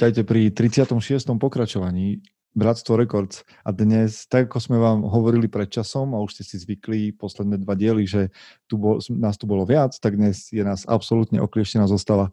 vítajte 0.00 0.24
pri 0.24 0.48
36. 0.48 0.96
pokračovaní 1.36 2.24
Bratstvo 2.56 2.96
Records. 2.96 3.44
A 3.60 3.68
dnes, 3.68 4.24
tak 4.32 4.48
ako 4.48 4.56
sme 4.56 4.80
vám 4.80 5.04
hovorili 5.04 5.44
pred 5.44 5.68
časom, 5.68 6.16
a 6.16 6.24
už 6.24 6.40
ste 6.40 6.44
si 6.48 6.56
zvykli 6.56 7.12
posledné 7.20 7.60
dva 7.60 7.76
diely, 7.76 8.08
že 8.08 8.32
tu 8.64 8.80
bol, 8.80 8.96
nás 9.12 9.36
tu 9.36 9.44
bolo 9.44 9.68
viac, 9.68 9.92
tak 9.92 10.16
dnes 10.16 10.48
je 10.56 10.64
nás 10.64 10.88
absolútne 10.88 11.36
oklieštená 11.44 11.84
zostala. 11.84 12.32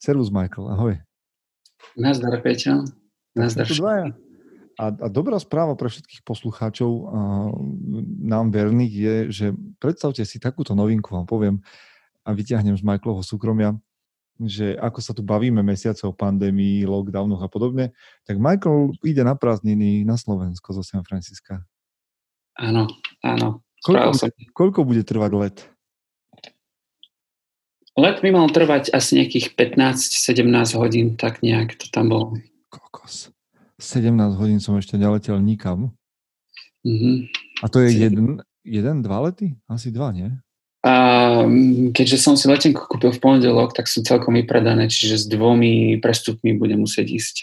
Servus, 0.00 0.32
Michael, 0.32 0.64
ahoj. 0.72 0.94
Nazdar, 1.92 2.40
Peťo. 2.40 2.88
Nazdar. 3.36 3.68
A, 4.80 4.84
a 4.88 5.06
dobrá 5.12 5.36
správa 5.36 5.76
pre 5.76 5.92
všetkých 5.92 6.24
poslucháčov 6.24 6.90
a 7.04 7.20
nám 8.24 8.48
verných 8.48 8.94
je, 8.96 9.16
že 9.28 9.46
predstavte 9.76 10.24
si 10.24 10.40
takúto 10.40 10.72
novinku, 10.72 11.12
vám 11.12 11.28
poviem, 11.28 11.60
a 12.24 12.32
vyťahnem 12.32 12.72
z 12.72 12.80
Michaelovho 12.80 13.20
súkromia 13.20 13.76
že 14.42 14.74
ako 14.78 14.98
sa 14.98 15.12
tu 15.14 15.22
bavíme 15.22 15.62
mesiace 15.62 16.02
o 16.06 16.12
pandémii, 16.12 16.88
lockdownoch 16.88 17.42
a 17.42 17.48
podobne, 17.50 17.94
tak 18.26 18.42
Michael 18.42 18.94
ide 19.06 19.22
na 19.22 19.38
prázdniny 19.38 20.02
na 20.02 20.18
Slovensko 20.18 20.74
zo 20.74 20.82
San 20.82 21.06
Francisca. 21.06 21.62
Áno, 22.58 22.90
áno. 23.22 23.62
Koľko, 23.84 24.10
som... 24.16 24.30
koľko 24.56 24.80
bude 24.86 25.04
trvať 25.04 25.32
let? 25.36 25.56
Let 27.94 28.18
by 28.18 28.30
mal 28.34 28.50
trvať 28.50 28.90
asi 28.90 29.22
nejakých 29.22 29.54
15-17 29.54 30.74
hodín, 30.74 31.14
tak 31.14 31.46
nejak 31.46 31.78
to 31.78 31.86
tam 31.94 32.10
bolo. 32.10 32.34
Kokos. 32.66 33.30
17 33.78 34.10
hodín 34.34 34.58
som 34.58 34.74
ešte 34.74 34.98
neletel 34.98 35.38
nikam. 35.38 35.94
Mm-hmm. 36.82 37.16
A 37.62 37.66
to 37.70 37.86
je 37.86 37.94
jeden, 37.94 38.42
jeden, 38.66 38.96
dva 38.98 39.30
lety? 39.30 39.54
Asi 39.70 39.94
dva, 39.94 40.10
nie? 40.10 40.34
A 40.84 40.92
keďže 41.96 42.20
som 42.20 42.36
si 42.36 42.44
letenku 42.44 42.84
kúpil 42.84 43.08
v 43.08 43.22
pondelok, 43.22 43.72
tak 43.72 43.88
sú 43.88 44.04
celkom 44.04 44.36
vypredané, 44.36 44.92
čiže 44.92 45.24
s 45.24 45.26
dvomi 45.32 45.96
prestupmi 45.96 46.52
budem 46.52 46.84
musieť 46.84 47.08
ísť. 47.08 47.36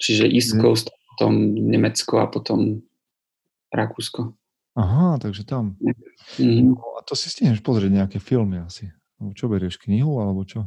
Čiže 0.00 0.24
East 0.32 0.56
mhm. 0.56 0.60
Coast, 0.64 0.88
mm. 0.88 0.96
potom 1.12 1.32
Nemecko 1.52 2.24
a 2.24 2.26
potom 2.32 2.80
Rakúsko. 3.68 4.32
Aha, 4.80 5.20
takže 5.20 5.44
tam. 5.44 5.76
Mm. 6.40 6.72
No, 6.72 6.96
a 6.96 7.04
to 7.04 7.12
si 7.12 7.28
stihneš 7.28 7.60
pozrieť 7.60 7.92
nejaké 7.92 8.16
filmy 8.16 8.64
asi. 8.64 8.88
Čo 9.36 9.52
berieš, 9.52 9.76
knihu 9.84 10.24
alebo 10.24 10.48
čo? 10.48 10.64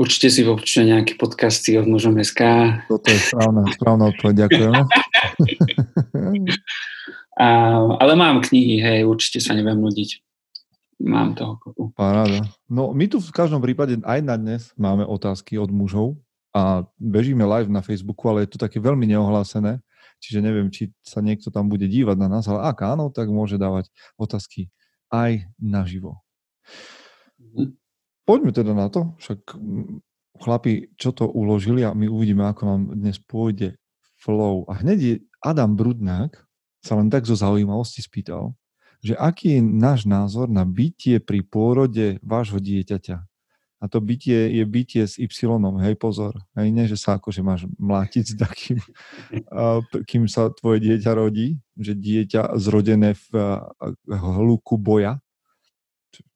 Určite 0.00 0.32
si 0.32 0.40
vypočujem 0.42 0.96
nejaké 0.96 1.14
podcasty 1.14 1.76
od 1.76 1.86
Možom 1.86 2.16
SK. 2.18 2.40
Toto 2.88 3.06
je 3.12 3.20
správna, 3.20 3.68
správna 3.68 4.04
odpoveď, 4.10 4.48
ďakujem. 4.48 4.74
A, 7.40 7.48
ale 7.96 8.12
mám 8.20 8.44
knihy, 8.44 8.84
hej, 8.84 9.08
určite 9.08 9.40
sa 9.40 9.56
neviem 9.56 9.80
nudiť. 9.80 10.20
Mám 11.00 11.32
toho 11.32 11.56
kopu. 11.56 11.96
Paráda. 11.96 12.44
No 12.68 12.92
my 12.92 13.08
tu 13.08 13.16
v 13.24 13.32
každom 13.32 13.64
prípade 13.64 13.96
aj 14.04 14.20
na 14.20 14.36
dnes 14.36 14.68
máme 14.76 15.08
otázky 15.08 15.56
od 15.56 15.72
mužov 15.72 16.20
a 16.52 16.84
bežíme 17.00 17.40
live 17.40 17.72
na 17.72 17.80
Facebooku, 17.80 18.28
ale 18.28 18.44
je 18.44 18.52
to 18.52 18.58
také 18.60 18.76
veľmi 18.76 19.08
neohlásené, 19.08 19.80
čiže 20.20 20.44
neviem, 20.44 20.68
či 20.68 20.92
sa 21.00 21.24
niekto 21.24 21.48
tam 21.48 21.72
bude 21.72 21.88
dívať 21.88 22.20
na 22.20 22.28
nás, 22.28 22.44
ale 22.44 22.68
ak 22.68 22.84
áno, 22.84 23.08
tak 23.08 23.32
môže 23.32 23.56
dávať 23.56 23.88
otázky 24.20 24.68
aj 25.08 25.48
naživo. 25.56 26.20
Mhm. 27.40 27.80
Poďme 28.28 28.52
teda 28.52 28.76
na 28.76 28.92
to, 28.92 29.16
však 29.18 29.56
chlapi, 30.38 30.92
čo 31.00 31.16
to 31.16 31.24
uložili 31.26 31.82
a 31.82 31.96
my 31.96 32.06
uvidíme, 32.06 32.44
ako 32.44 32.62
nám 32.62 32.82
dnes 32.94 33.16
pôjde 33.18 33.80
flow. 34.20 34.68
A 34.68 34.84
hneď 34.84 34.98
je 35.00 35.14
Adam 35.40 35.74
Brudnák, 35.74 36.49
sa 36.80 36.96
len 36.96 37.12
tak 37.12 37.28
zo 37.28 37.36
zaujímavosti 37.36 38.00
spýtal, 38.00 38.56
že 39.00 39.16
aký 39.16 39.56
je 39.56 39.62
náš 39.64 40.04
názor 40.04 40.48
na 40.48 40.64
bytie 40.68 41.20
pri 41.20 41.40
pôrode 41.44 42.20
vášho 42.20 42.60
dieťaťa. 42.60 43.24
A 43.80 43.88
to 43.88 43.96
bytie 44.04 44.60
je 44.60 44.64
bytie 44.68 45.08
s 45.08 45.16
Y, 45.16 45.32
hej, 45.80 45.94
pozor. 45.96 46.36
Hej, 46.52 46.68
nie, 46.68 46.84
že 46.84 47.00
sa 47.00 47.16
akože 47.16 47.40
máš 47.40 47.64
mlátiť 47.80 48.24
s 48.28 48.34
takým, 48.36 48.76
kým 50.10 50.28
sa 50.28 50.52
tvoje 50.52 50.84
dieťa 50.84 51.16
rodí, 51.16 51.56
že 51.80 51.96
dieťa 51.96 52.60
zrodené 52.60 53.16
v 53.16 53.28
hluku 54.04 54.76
boja, 54.76 55.16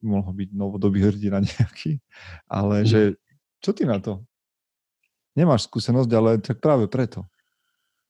mohol 0.00 0.32
byť 0.32 0.48
novodobý 0.56 1.04
hrdina 1.04 1.44
nejaký, 1.44 2.00
ale 2.48 2.84
mhm. 2.84 2.88
že 2.88 3.00
čo 3.60 3.76
ty 3.76 3.84
na 3.84 4.00
to? 4.00 4.24
Nemáš 5.34 5.66
skúsenosť, 5.66 6.10
ale 6.14 6.30
tak 6.38 6.62
práve 6.62 6.86
preto. 6.86 7.26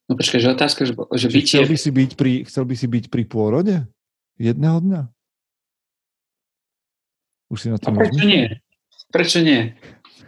No 0.05 0.13
počkaj, 0.13 0.37
že 0.37 0.53
otázka, 0.53 0.85
že, 0.85 0.93
že 0.93 1.27
bytie... 1.33 1.65
Chcel 1.65 1.71
by, 1.71 1.77
si 1.81 1.89
byť 1.89 2.11
pri, 2.13 2.45
chcel 2.45 2.63
by 2.69 2.75
si 2.77 2.85
byť 2.85 3.05
pri 3.09 3.23
pôrode? 3.25 3.75
Jedného 4.37 4.77
dňa? 4.81 5.01
Už 7.49 7.57
si 7.57 7.67
na 7.73 7.81
to 7.81 7.89
A 7.89 7.97
prečo 7.97 8.25
nie? 8.25 8.45
Prečo 9.09 9.39
nie? 9.41 9.73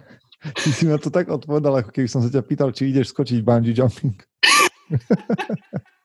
Ty 0.62 0.70
si 0.74 0.90
na 0.90 0.98
to 0.98 1.14
tak 1.14 1.30
odpovedal, 1.30 1.82
ako 1.82 1.94
keby 1.94 2.10
som 2.10 2.26
sa 2.26 2.30
ťa 2.34 2.42
pýtal, 2.42 2.74
či 2.74 2.90
ideš 2.90 3.14
skočiť 3.14 3.46
bungee 3.46 3.74
jumping. 3.74 4.18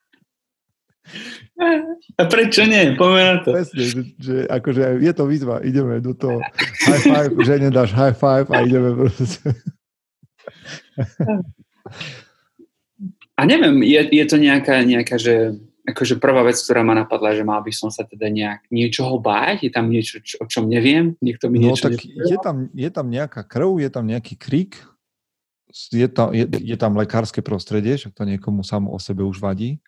A 2.19 2.27
prečo 2.27 2.67
nie? 2.67 2.97
Poďme 2.97 3.23
na 3.23 3.37
to. 3.45 3.53
Presne, 3.53 3.83
že, 3.85 4.01
že 4.19 4.47
akože 4.49 4.99
je 5.01 5.13
to 5.13 5.27
výzva, 5.29 5.61
ideme 5.63 6.01
do 6.01 6.15
toho 6.17 6.41
high 6.89 7.05
five, 7.05 7.33
že 7.45 7.63
nedáš 7.63 7.93
high 7.93 8.17
five 8.17 8.49
a 8.51 8.65
ideme 8.65 8.97
proste. 8.97 9.41
A 13.43 13.47
neviem, 13.47 13.83
je, 13.83 13.99
je 14.07 14.25
to 14.31 14.39
nejaká, 14.39 14.87
nejaká, 14.87 15.19
že 15.19 15.59
akože 15.83 16.23
prvá 16.23 16.47
vec, 16.47 16.55
ktorá 16.63 16.87
ma 16.87 16.95
napadla, 16.95 17.35
že 17.35 17.43
mal 17.43 17.59
by 17.59 17.75
som 17.75 17.91
sa 17.91 18.07
teda 18.07 18.31
nejak 18.31 18.71
niečoho 18.71 19.19
báť, 19.19 19.67
je 19.67 19.71
tam 19.75 19.91
niečo, 19.91 20.23
čo, 20.23 20.39
o 20.39 20.47
čom 20.47 20.71
neviem, 20.71 21.19
niekto 21.19 21.51
mi 21.51 21.59
no, 21.59 21.75
niečo 21.75 21.91
tak 21.91 22.07
je 22.07 22.39
tam, 22.39 22.71
je 22.71 22.91
tam 22.95 23.11
nejaká 23.11 23.43
krv, 23.43 23.83
je 23.83 23.91
tam 23.91 24.07
nejaký 24.07 24.39
krik, 24.39 24.79
je 25.91 26.07
tam, 26.07 26.31
je, 26.31 26.47
je 26.47 26.77
tam 26.79 26.95
lekárske 26.95 27.43
prostredie, 27.43 27.99
že 27.99 28.15
to 28.15 28.23
niekomu 28.23 28.63
samo 28.63 28.95
o 28.95 28.99
sebe 29.03 29.27
už 29.27 29.43
vadí. 29.43 29.83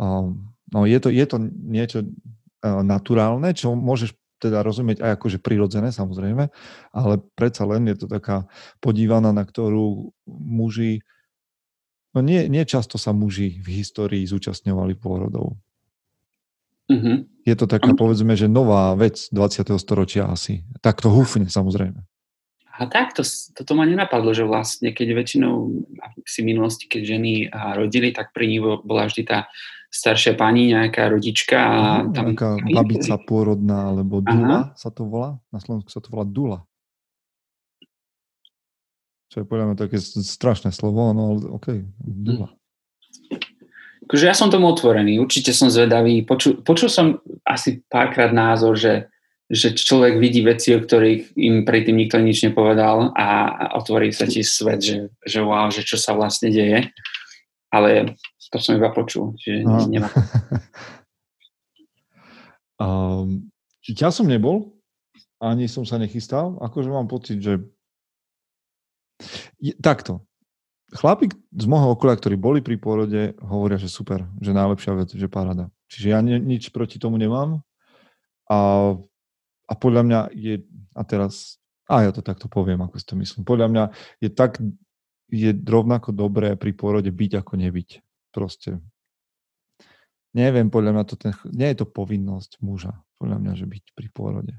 Um, 0.00 0.56
no 0.72 0.88
je 0.88 0.96
to, 0.96 1.12
je 1.12 1.26
to 1.28 1.36
niečo 1.52 1.98
uh, 2.00 2.80
naturálne, 2.80 3.52
čo 3.52 3.76
môžeš 3.76 4.16
teda 4.40 4.64
rozumieť 4.64 5.04
aj 5.04 5.20
akože 5.20 5.36
prirodzené 5.44 5.92
samozrejme, 5.92 6.48
ale 6.96 7.14
predsa 7.36 7.68
len 7.68 7.92
je 7.92 7.96
to 8.00 8.06
taká 8.08 8.48
podívaná, 8.80 9.36
na 9.36 9.44
ktorú 9.44 10.16
muži 10.24 11.04
No 12.10 12.26
nie, 12.26 12.50
nie 12.50 12.66
často 12.66 12.98
sa 12.98 13.14
muži 13.14 13.62
v 13.62 13.82
histórii 13.82 14.26
zúčastňovali 14.26 14.98
pôrodov. 14.98 15.54
Mm-hmm. 16.90 17.46
Je 17.46 17.54
to 17.54 17.70
taká, 17.70 17.94
povedzme, 17.94 18.34
že 18.34 18.50
nová 18.50 18.90
vec 18.98 19.30
20. 19.30 19.78
storočia 19.78 20.26
asi. 20.26 20.66
Tak 20.82 20.98
to 20.98 21.08
húfne, 21.14 21.46
samozrejme. 21.46 22.02
A 22.80 22.88
tak, 22.88 23.12
to, 23.14 23.22
toto 23.54 23.76
ma 23.76 23.86
nenapadlo, 23.86 24.32
že 24.32 24.42
vlastne, 24.42 24.90
keď 24.90 25.12
väčšinou 25.12 25.84
si 26.24 26.40
minulosti, 26.42 26.88
keď 26.88 27.02
ženy 27.04 27.32
rodili, 27.76 28.10
tak 28.10 28.32
pri 28.32 28.48
nich 28.48 28.62
bola 28.64 29.06
vždy 29.06 29.22
tá 29.28 29.46
staršia 29.92 30.38
pani, 30.38 30.72
nejaká 30.72 31.10
rodička. 31.12 31.58
A 31.58 31.82
tam... 32.10 32.32
Nejaká 32.32 32.58
babica 32.80 33.14
pôrodná, 33.22 33.92
alebo 33.92 34.24
dula 34.24 34.72
Aha. 34.72 34.78
sa 34.80 34.88
to 34.88 35.06
volá. 35.06 35.38
Na 35.52 35.60
Slovensku 35.60 35.92
sa 35.92 36.00
to 36.00 36.08
volá 36.08 36.24
dula. 36.24 36.58
Čo 39.30 39.42
je 39.42 39.46
podľa 39.46 39.66
mňa 39.70 39.76
také 39.78 40.02
strašné 40.02 40.74
slovo, 40.74 41.14
no 41.14 41.38
ale 41.38 41.46
OK, 41.54 41.86
dula. 42.02 42.50
Akože 44.10 44.26
ja 44.26 44.34
som 44.34 44.50
tomu 44.50 44.66
otvorený, 44.66 45.22
určite 45.22 45.54
som 45.54 45.70
zvedavý. 45.70 46.26
Počul, 46.26 46.66
počul 46.66 46.90
som 46.90 47.22
asi 47.46 47.78
párkrát 47.86 48.34
názor, 48.34 48.74
že, 48.74 49.06
že 49.46 49.70
človek 49.70 50.18
vidí 50.18 50.42
veci, 50.42 50.74
o 50.74 50.82
ktorých 50.82 51.38
im 51.38 51.62
predtým 51.62 51.94
nikto 51.94 52.18
nič 52.18 52.42
nepovedal 52.42 53.14
a, 53.14 53.70
otvorí 53.78 54.10
sa 54.10 54.26
ti 54.26 54.42
svet, 54.42 54.82
že, 54.82 55.14
že 55.22 55.46
wow, 55.46 55.70
že 55.70 55.86
čo 55.86 55.94
sa 55.94 56.18
vlastne 56.18 56.50
deje. 56.50 56.90
Ale 57.70 58.18
to 58.50 58.58
som 58.58 58.74
iba 58.74 58.90
počul, 58.90 59.38
že 59.38 59.62
no. 59.62 59.78
nemá. 59.86 60.10
um, 62.82 63.46
ja 63.86 64.10
som 64.10 64.26
nebol, 64.26 64.74
ani 65.38 65.70
som 65.70 65.86
sa 65.86 66.02
nechystal. 66.02 66.58
Akože 66.58 66.90
mám 66.90 67.06
pocit, 67.06 67.38
že 67.38 67.62
je, 69.60 69.72
takto. 69.78 70.24
Chlapík 70.90 71.38
z 71.54 71.66
môjho 71.70 71.94
okolia, 71.94 72.18
ktorí 72.18 72.34
boli 72.34 72.58
pri 72.58 72.74
pôrode, 72.74 73.38
hovoria, 73.38 73.78
že 73.78 73.86
super, 73.86 74.26
že 74.42 74.50
najlepšia 74.50 74.92
vec, 74.98 75.08
že 75.14 75.30
paráda. 75.30 75.70
Čiže 75.86 76.06
ja 76.10 76.18
ne, 76.18 76.42
nič 76.42 76.74
proti 76.74 76.98
tomu 76.98 77.14
nemám. 77.14 77.62
A, 78.50 78.58
a 79.70 79.72
podľa 79.78 80.02
mňa 80.02 80.20
je, 80.34 80.66
a 80.98 81.02
teraz, 81.06 81.62
a 81.86 82.02
ja 82.02 82.10
to 82.10 82.26
takto 82.26 82.50
poviem, 82.50 82.82
ako 82.82 82.98
si 82.98 83.06
to 83.06 83.14
myslím, 83.14 83.46
podľa 83.46 83.68
mňa 83.70 83.84
je 84.18 84.30
tak, 84.34 84.58
je 85.30 85.54
rovnako 85.54 86.10
dobré 86.10 86.58
pri 86.58 86.74
pôrode 86.74 87.10
byť 87.14 87.32
ako 87.38 87.54
nebyť. 87.54 87.90
Proste. 88.34 88.82
Neviem, 90.34 90.70
podľa 90.74 90.94
mňa 90.94 91.04
to 91.06 91.14
ten, 91.14 91.34
nie 91.54 91.70
je 91.70 91.82
to 91.82 91.86
povinnosť 91.86 92.62
muža, 92.62 92.98
podľa 93.18 93.38
mňa, 93.42 93.52
že 93.58 93.66
byť 93.66 93.84
pri 93.94 94.08
pôrode. 94.10 94.54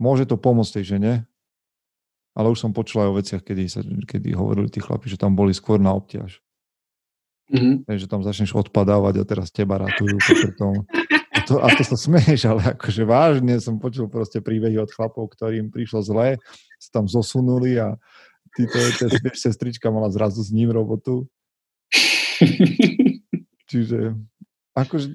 Môže 0.00 0.28
to 0.28 0.40
pomôcť 0.40 0.80
tej 0.80 0.96
žene, 0.96 1.12
ale 2.32 2.48
už 2.48 2.58
som 2.64 2.72
počul 2.72 3.04
aj 3.04 3.08
o 3.12 3.18
veciach, 3.20 3.42
kedy, 3.44 3.64
sa, 3.68 3.80
kedy 3.84 4.32
hovorili 4.32 4.72
tí 4.72 4.80
chlapi, 4.80 5.08
že 5.08 5.20
tam 5.20 5.36
boli 5.36 5.52
skôr 5.52 5.76
na 5.76 5.92
obťaž. 5.92 6.40
Mm-hmm. 7.52 7.84
Takže 7.84 8.06
tam 8.08 8.24
začneš 8.24 8.56
odpadávať 8.56 9.20
a 9.20 9.28
teraz 9.28 9.52
teba 9.52 9.76
ratujú 9.76 10.16
potom. 10.16 10.88
A 11.32 11.38
to, 11.44 11.60
a 11.60 11.68
to 11.76 11.84
sa 11.84 11.96
smeješ, 12.00 12.48
ale 12.48 12.72
akože 12.72 13.02
vážne 13.04 13.60
som 13.60 13.76
počul 13.76 14.08
proste 14.08 14.40
príbehy 14.40 14.80
od 14.80 14.88
chlapov, 14.88 15.32
ktorým 15.36 15.68
prišlo 15.68 16.00
zle, 16.00 16.40
sa 16.80 16.88
tam 17.00 17.04
zosunuli 17.04 17.76
a 17.76 18.00
títo, 18.56 18.80
sestrička 19.36 19.92
mala 19.92 20.08
zrazu 20.08 20.40
s 20.40 20.48
ním 20.48 20.72
robotu. 20.72 21.28
Čiže 23.68 24.16
akože 24.72 25.08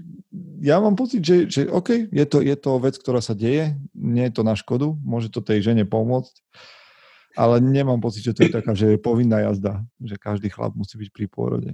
ja 0.62 0.78
mám 0.82 0.98
pocit, 0.98 1.22
že, 1.22 1.50
že 1.50 1.62
OK, 1.70 2.10
je 2.14 2.26
to, 2.26 2.42
je 2.42 2.56
to 2.58 2.72
vec, 2.82 2.98
ktorá 2.98 3.22
sa 3.22 3.38
deje, 3.38 3.78
nie 3.94 4.26
je 4.30 4.34
to 4.34 4.44
na 4.46 4.54
škodu, 4.54 4.94
môže 5.02 5.30
to 5.30 5.42
tej 5.42 5.66
žene 5.74 5.86
pomôcť, 5.86 6.34
ale 7.38 7.62
nemám 7.62 8.02
pocit, 8.02 8.26
že 8.26 8.34
to 8.34 8.42
je 8.44 8.52
taká, 8.52 8.74
že 8.74 8.98
je 8.98 9.00
povinná 9.00 9.46
jazda, 9.46 9.86
že 10.02 10.18
každý 10.18 10.50
chlap 10.50 10.74
musí 10.74 10.98
byť 10.98 11.10
pri 11.14 11.26
pôrode. 11.30 11.72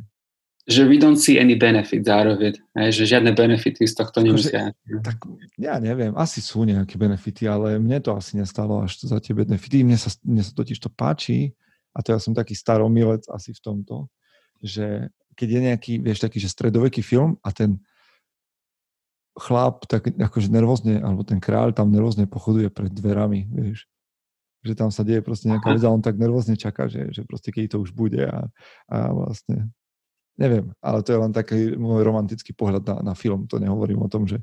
Že 0.64 0.88
we 0.88 0.96
don't 0.96 1.20
see 1.20 1.40
any 1.40 1.60
benefit 1.60 2.08
zároveň, 2.08 2.56
že 2.92 3.04
žiadne 3.04 3.36
benefity 3.36 3.84
z 3.84 3.96
tohto 4.00 4.24
nemusia. 4.24 4.72
Tak 5.04 5.20
ja 5.60 5.76
neviem, 5.80 6.16
asi 6.16 6.40
sú 6.40 6.64
nejaké 6.64 6.96
benefity, 6.96 7.48
ale 7.48 7.80
mne 7.80 8.00
to 8.00 8.16
asi 8.16 8.40
nestalo 8.40 8.80
až 8.80 9.00
za 9.04 9.20
tie 9.20 9.36
benefity. 9.36 9.84
Mne 9.84 10.00
sa, 10.00 10.12
mne 10.24 10.40
sa 10.40 10.56
totiž 10.56 10.80
to 10.80 10.88
páči, 10.88 11.52
a 11.92 12.00
to 12.00 12.16
ja 12.16 12.20
som 12.20 12.34
taký 12.34 12.56
staromilec 12.56 13.28
asi 13.30 13.54
v 13.54 13.60
tomto, 13.60 14.08
že 14.64 15.12
keď 15.36 15.48
je 15.50 15.60
nejaký, 15.68 15.94
vieš, 16.00 16.24
taký, 16.24 16.40
že 16.40 16.50
stredoveký 16.50 17.04
film 17.04 17.38
a 17.44 17.52
ten 17.52 17.82
chlap 19.34 19.86
tak 19.90 20.14
akože 20.14 20.48
nervózne, 20.48 21.02
alebo 21.02 21.26
ten 21.26 21.42
kráľ 21.42 21.74
tam 21.74 21.90
nervózne 21.90 22.30
pochoduje 22.30 22.70
pred 22.70 22.94
dverami, 22.94 23.50
vieš. 23.50 23.90
Že 24.64 24.74
tam 24.80 24.90
sa 24.96 25.04
deje 25.04 25.20
proste 25.20 25.52
nejaká 25.52 25.76
vec 25.76 25.84
a 25.84 25.92
on 25.92 26.00
tak 26.00 26.16
nervózne 26.16 26.56
čaká, 26.56 26.88
že, 26.88 27.12
že 27.12 27.28
proste 27.28 27.52
keď 27.52 27.76
to 27.76 27.78
už 27.84 27.92
bude 27.92 28.24
a, 28.24 28.48
a 28.88 28.98
vlastne 29.12 29.70
neviem, 30.40 30.74
ale 30.82 31.06
to 31.06 31.14
je 31.14 31.20
len 31.20 31.32
taký 31.36 31.78
môj 31.78 32.02
romantický 32.02 32.58
pohľad 32.58 32.84
na, 32.88 32.96
na 33.12 33.14
film, 33.14 33.46
to 33.46 33.62
nehovorím 33.62 34.02
o 34.02 34.10
tom, 34.10 34.26
že 34.26 34.42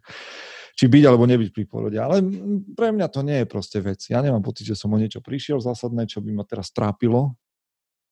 či 0.79 0.87
byť 0.87 1.05
alebo 1.05 1.27
nebyť 1.27 1.51
pri 1.51 1.65
porode, 1.67 1.99
ale 1.99 2.23
pre 2.79 2.95
mňa 2.95 3.07
to 3.11 3.21
nie 3.27 3.43
je 3.43 3.47
proste 3.51 3.79
vec. 3.83 4.01
Ja 4.07 4.23
nemám 4.23 4.41
pocit, 4.41 4.65
že 4.71 4.79
som 4.79 4.95
o 4.95 4.97
niečo 4.97 5.19
prišiel 5.21 5.59
zásadné, 5.59 6.07
čo 6.07 6.23
by 6.23 6.31
ma 6.31 6.45
teraz 6.47 6.71
trápilo 6.71 7.35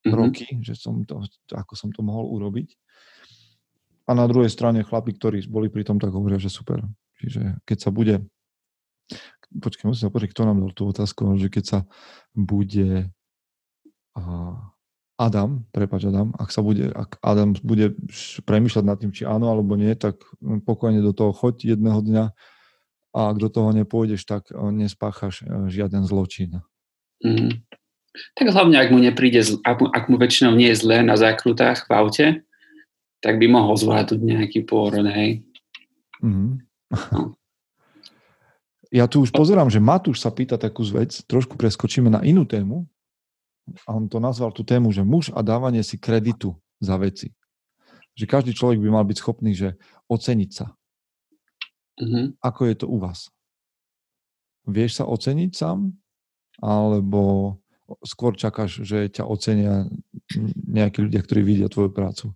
mm-hmm. 0.04 0.12
roky, 0.12 0.48
že 0.60 0.74
som 0.74 1.06
to, 1.06 1.22
ako 1.54 1.72
som 1.78 1.94
to 1.94 2.02
mohol 2.02 2.28
urobiť. 2.34 2.74
A 4.08 4.16
na 4.16 4.24
druhej 4.24 4.48
strane 4.48 4.82
chlapi, 4.82 5.14
ktorí 5.16 5.44
boli 5.46 5.68
pri 5.68 5.84
tom, 5.84 6.00
tak 6.00 6.12
hovoria, 6.12 6.40
že 6.40 6.48
super. 6.48 6.80
Čiže 7.20 7.62
keď 7.62 7.78
sa 7.78 7.90
bude... 7.92 8.24
Počkaj, 9.48 9.88
musím 9.88 10.04
sa 10.08 10.12
pozrieť, 10.12 10.36
kto 10.36 10.42
nám 10.44 10.60
dal 10.60 10.72
tú 10.76 10.92
otázku, 10.92 11.24
že 11.40 11.48
keď 11.48 11.64
sa 11.64 11.78
bude 12.36 13.08
Adam, 15.18 15.66
prepač 15.74 16.06
Adam, 16.06 16.30
ak 16.38 16.54
sa 16.54 16.62
bude, 16.62 16.94
ak 16.94 17.18
Adam 17.26 17.50
bude 17.66 17.98
premýšľať 18.46 18.84
nad 18.86 19.02
tým, 19.02 19.10
či 19.10 19.26
áno 19.26 19.50
alebo 19.50 19.74
nie, 19.74 19.90
tak 19.98 20.22
pokojne 20.62 21.02
do 21.02 21.10
toho 21.10 21.34
choď 21.34 21.74
jedného 21.74 21.98
dňa 21.98 22.24
a 23.18 23.20
ak 23.34 23.36
do 23.42 23.50
toho 23.50 23.74
nepôjdeš, 23.74 24.22
tak 24.22 24.46
eh, 24.54 24.54
nespáchaš 24.54 25.42
eh, 25.42 25.66
žiaden 25.66 26.06
zločin. 26.06 26.62
Mm. 27.18 27.66
Tak 28.38 28.46
hlavne, 28.50 28.78
ak 28.78 28.90
mu 28.94 28.98
nepríde, 29.02 29.42
ak 29.62 29.76
mu, 29.82 29.86
ak 29.90 30.04
mu 30.06 30.16
väčšinou 30.18 30.54
nie 30.54 30.70
je 30.70 30.80
zlé 30.86 31.02
na 31.02 31.18
zákrutách 31.18 31.86
v 31.86 31.90
aute, 31.94 32.26
tak 33.18 33.42
by 33.42 33.46
mohol 33.50 33.74
zvládnuť 33.74 34.20
nejaký 34.22 34.62
pôrod, 34.66 35.06
hej. 35.06 35.42
Mm. 36.22 36.62
No. 37.10 37.34
Ja 38.88 39.04
tu 39.04 39.20
už 39.20 39.30
pozerám, 39.32 39.68
že 39.68 39.82
Matúš 39.82 40.24
sa 40.24 40.32
pýta 40.32 40.56
takú 40.56 40.80
vec, 40.88 41.20
trošku 41.28 41.60
preskočíme 41.60 42.08
na 42.08 42.24
inú 42.24 42.48
tému. 42.48 42.88
A 43.84 43.92
on 43.92 44.08
to 44.08 44.16
nazval 44.16 44.48
tú 44.48 44.64
tému, 44.64 44.88
že 44.88 45.04
muž 45.04 45.28
a 45.36 45.44
dávanie 45.44 45.84
si 45.84 46.00
kreditu 46.00 46.56
za 46.80 46.96
veci. 46.96 47.36
Že 48.16 48.24
každý 48.24 48.52
človek 48.56 48.80
by 48.80 48.88
mal 48.88 49.04
byť 49.04 49.18
schopný, 49.20 49.52
že 49.52 49.76
oceniť 50.08 50.50
sa. 50.50 50.72
Mm-hmm. 52.00 52.40
Ako 52.40 52.60
je 52.64 52.74
to 52.80 52.86
u 52.88 52.96
vás? 52.96 53.28
Vieš 54.64 55.00
sa 55.00 55.04
oceniť 55.04 55.52
sám? 55.52 55.92
Alebo 56.64 57.56
skôr 58.00 58.32
čakáš, 58.40 58.88
že 58.88 59.12
ťa 59.12 59.28
ocenia 59.28 59.84
nejakí 60.64 61.04
ľudia, 61.04 61.20
ktorí 61.20 61.44
vidia 61.44 61.68
tvoju 61.68 61.92
prácu? 61.92 62.32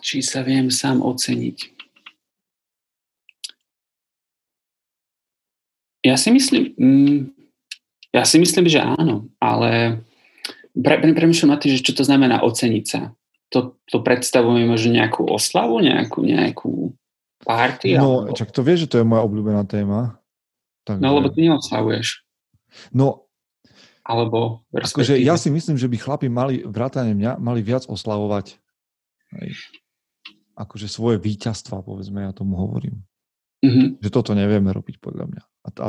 či 0.00 0.22
sa 0.22 0.46
viem 0.46 0.70
sám 0.70 1.02
oceniť. 1.02 1.77
Ja 6.04 6.14
si 6.14 6.30
myslím, 6.30 6.74
mm, 6.78 7.18
ja 8.14 8.22
si 8.22 8.38
myslím, 8.38 8.70
že 8.70 8.78
áno, 8.78 9.28
ale 9.42 10.02
pre, 10.72 11.02
pre, 11.02 11.10
premyšľam 11.12 11.54
na 11.54 11.58
tým, 11.58 11.74
že 11.74 11.84
čo 11.84 11.92
to 11.94 12.06
znamená 12.06 12.40
oceniť 12.42 12.84
sa. 12.86 13.12
To, 13.50 13.80
to 13.88 14.04
predstavuje 14.04 14.68
možno 14.68 14.92
nejakú 14.92 15.24
oslavu, 15.24 15.80
nejakú, 15.80 16.20
nejakú 16.22 16.92
party? 17.42 17.96
No, 17.96 18.28
alebo... 18.28 18.36
čak 18.36 18.52
to 18.52 18.60
vieš, 18.60 18.86
že 18.86 18.90
to 18.92 18.96
je 19.00 19.08
moja 19.08 19.24
obľúbená 19.24 19.64
téma. 19.64 20.20
Takže... 20.84 21.00
No, 21.00 21.16
lebo 21.16 21.32
ty 21.32 21.48
neoslavuješ. 21.48 22.22
No, 22.92 23.26
alebo 24.04 24.64
akože 24.72 25.20
ja 25.20 25.36
si 25.36 25.52
myslím, 25.52 25.76
že 25.76 25.88
by 25.88 25.96
chlapi 26.00 26.28
mali, 26.32 26.64
vrátane 26.64 27.12
mňa, 27.12 27.36
mali 27.40 27.60
viac 27.60 27.84
oslavovať. 27.88 28.56
Hej 29.36 29.52
akože 30.58 30.90
svoje 30.90 31.22
víťazstva, 31.22 31.86
povedzme, 31.86 32.26
ja 32.26 32.34
tomu 32.34 32.58
hovorím. 32.58 33.06
Mm-hmm. 33.62 34.02
Že 34.02 34.10
toto 34.10 34.34
nevieme 34.34 34.74
robiť, 34.74 34.98
podľa 34.98 35.30
mňa. 35.30 35.42
A, 35.68 35.70
a 35.84 35.88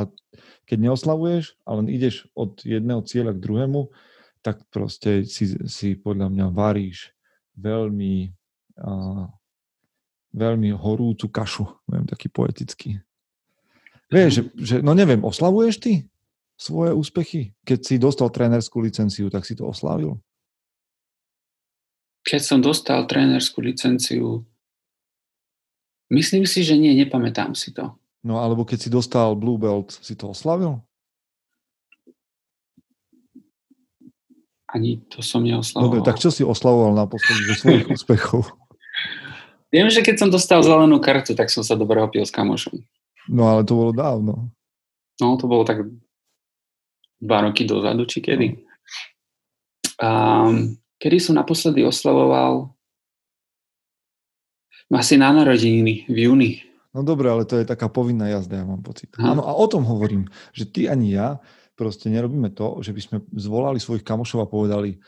keď 0.68 0.78
neoslavuješ, 0.90 1.56
ale 1.64 1.88
ideš 1.88 2.28
od 2.36 2.60
jedného 2.60 3.00
cieľa 3.08 3.32
k 3.32 3.42
druhému, 3.42 3.88
tak 4.44 4.60
proste 4.68 5.24
si, 5.24 5.56
si 5.68 5.96
podľa 5.96 6.28
mňa 6.28 6.46
varíš 6.52 7.16
veľmi, 7.56 8.32
a, 8.84 9.28
veľmi 10.36 10.70
horúcu 10.76 11.26
kašu, 11.32 11.64
neviem, 11.88 12.08
taký 12.08 12.28
poetický. 12.28 13.00
Vieš, 14.12 14.30
že, 14.30 14.42
že, 14.58 14.76
no 14.84 14.92
neviem, 14.92 15.24
oslavuješ 15.24 15.76
ty 15.80 15.92
svoje 16.60 16.92
úspechy? 16.92 17.56
Keď 17.64 17.78
si 17.80 17.94
dostal 17.96 18.28
trénerskú 18.28 18.84
licenciu, 18.84 19.32
tak 19.32 19.48
si 19.48 19.56
to 19.56 19.64
oslavil? 19.64 20.20
Keď 22.20 22.40
som 22.42 22.58
dostal 22.60 23.08
trénerskú 23.08 23.64
licenciu, 23.64 24.44
Myslím 26.10 26.42
si, 26.42 26.66
že 26.66 26.74
nie, 26.74 26.90
nepamätám 26.98 27.54
si 27.54 27.70
to. 27.70 27.94
No 28.20 28.40
alebo 28.40 28.68
keď 28.68 28.78
si 28.84 28.88
dostal 28.92 29.32
Blue 29.32 29.56
Belt, 29.56 29.96
si 29.96 30.12
to 30.12 30.32
oslavil? 30.32 30.84
Ani 34.70 35.02
to 35.10 35.24
som 35.24 35.42
neoslavoval. 35.42 35.86
Dobre, 35.88 36.00
tak 36.06 36.22
čo 36.22 36.30
si 36.30 36.46
oslavoval 36.46 36.94
naposledy 36.94 37.42
zo 37.50 37.54
svojich 37.58 37.86
úspechov? 37.96 38.42
Viem, 39.70 39.86
že 39.90 40.02
keď 40.02 40.26
som 40.26 40.30
dostal 40.30 40.62
zelenú 40.62 40.98
kartu, 40.98 41.34
tak 41.34 41.50
som 41.50 41.62
sa 41.62 41.74
dobre 41.78 41.98
opil 42.02 42.22
s 42.22 42.34
kamošom. 42.34 42.78
No 43.30 43.42
ale 43.50 43.62
to 43.62 43.74
bolo 43.78 43.94
dávno. 43.94 44.50
No 45.22 45.38
to 45.38 45.46
bolo 45.46 45.62
tak 45.62 45.86
dva 47.20 47.38
roky 47.46 47.68
dozadu, 47.68 48.06
či 48.08 48.18
kedy. 48.24 48.62
Um, 50.00 50.80
kedy 50.98 51.20
som 51.20 51.36
naposledy 51.36 51.84
oslavoval 51.84 52.72
asi 54.90 55.14
na 55.14 55.30
narodeniny 55.30 56.08
v 56.10 56.16
júni. 56.26 56.50
No 56.90 57.06
dobre, 57.06 57.30
ale 57.30 57.46
to 57.46 57.54
je 57.54 57.66
taká 57.66 57.86
povinná 57.86 58.26
jazda, 58.26 58.62
ja 58.62 58.66
mám 58.66 58.82
pocit. 58.82 59.14
Áno, 59.14 59.46
a 59.46 59.54
o 59.54 59.66
tom 59.70 59.86
hovorím, 59.86 60.26
že 60.50 60.66
ty 60.66 60.90
ani 60.90 61.14
ja 61.14 61.38
proste 61.78 62.10
nerobíme 62.10 62.50
to, 62.50 62.82
že 62.82 62.90
by 62.90 63.00
sme 63.00 63.16
zvolali 63.38 63.78
svojich 63.78 64.02
kamošov 64.02 64.44
a 64.44 64.50
povedali, 64.50 64.98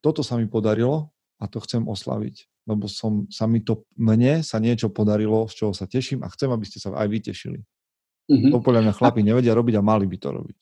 toto 0.00 0.24
sa 0.24 0.40
mi 0.40 0.48
podarilo 0.48 1.12
a 1.38 1.44
to 1.46 1.60
chcem 1.62 1.84
oslaviť. 1.84 2.66
Lebo 2.66 2.90
som, 2.90 3.30
sa 3.30 3.46
mi 3.46 3.62
to, 3.62 3.86
mne 3.94 4.42
sa 4.42 4.58
niečo 4.58 4.90
podarilo, 4.90 5.46
z 5.46 5.54
čoho 5.62 5.72
sa 5.76 5.86
teším 5.86 6.26
a 6.26 6.32
chcem, 6.32 6.50
aby 6.50 6.64
ste 6.66 6.82
sa 6.82 6.90
aj 6.98 7.06
vytešili. 7.06 7.62
Mm-hmm. 8.26 8.50
To 8.50 8.58
podľa 8.58 8.90
mňa 8.90 8.92
chlapi 8.98 9.22
nevedia 9.22 9.54
robiť 9.54 9.78
a 9.78 9.86
mali 9.86 10.10
by 10.10 10.18
to 10.18 10.34
robiť. 10.34 10.60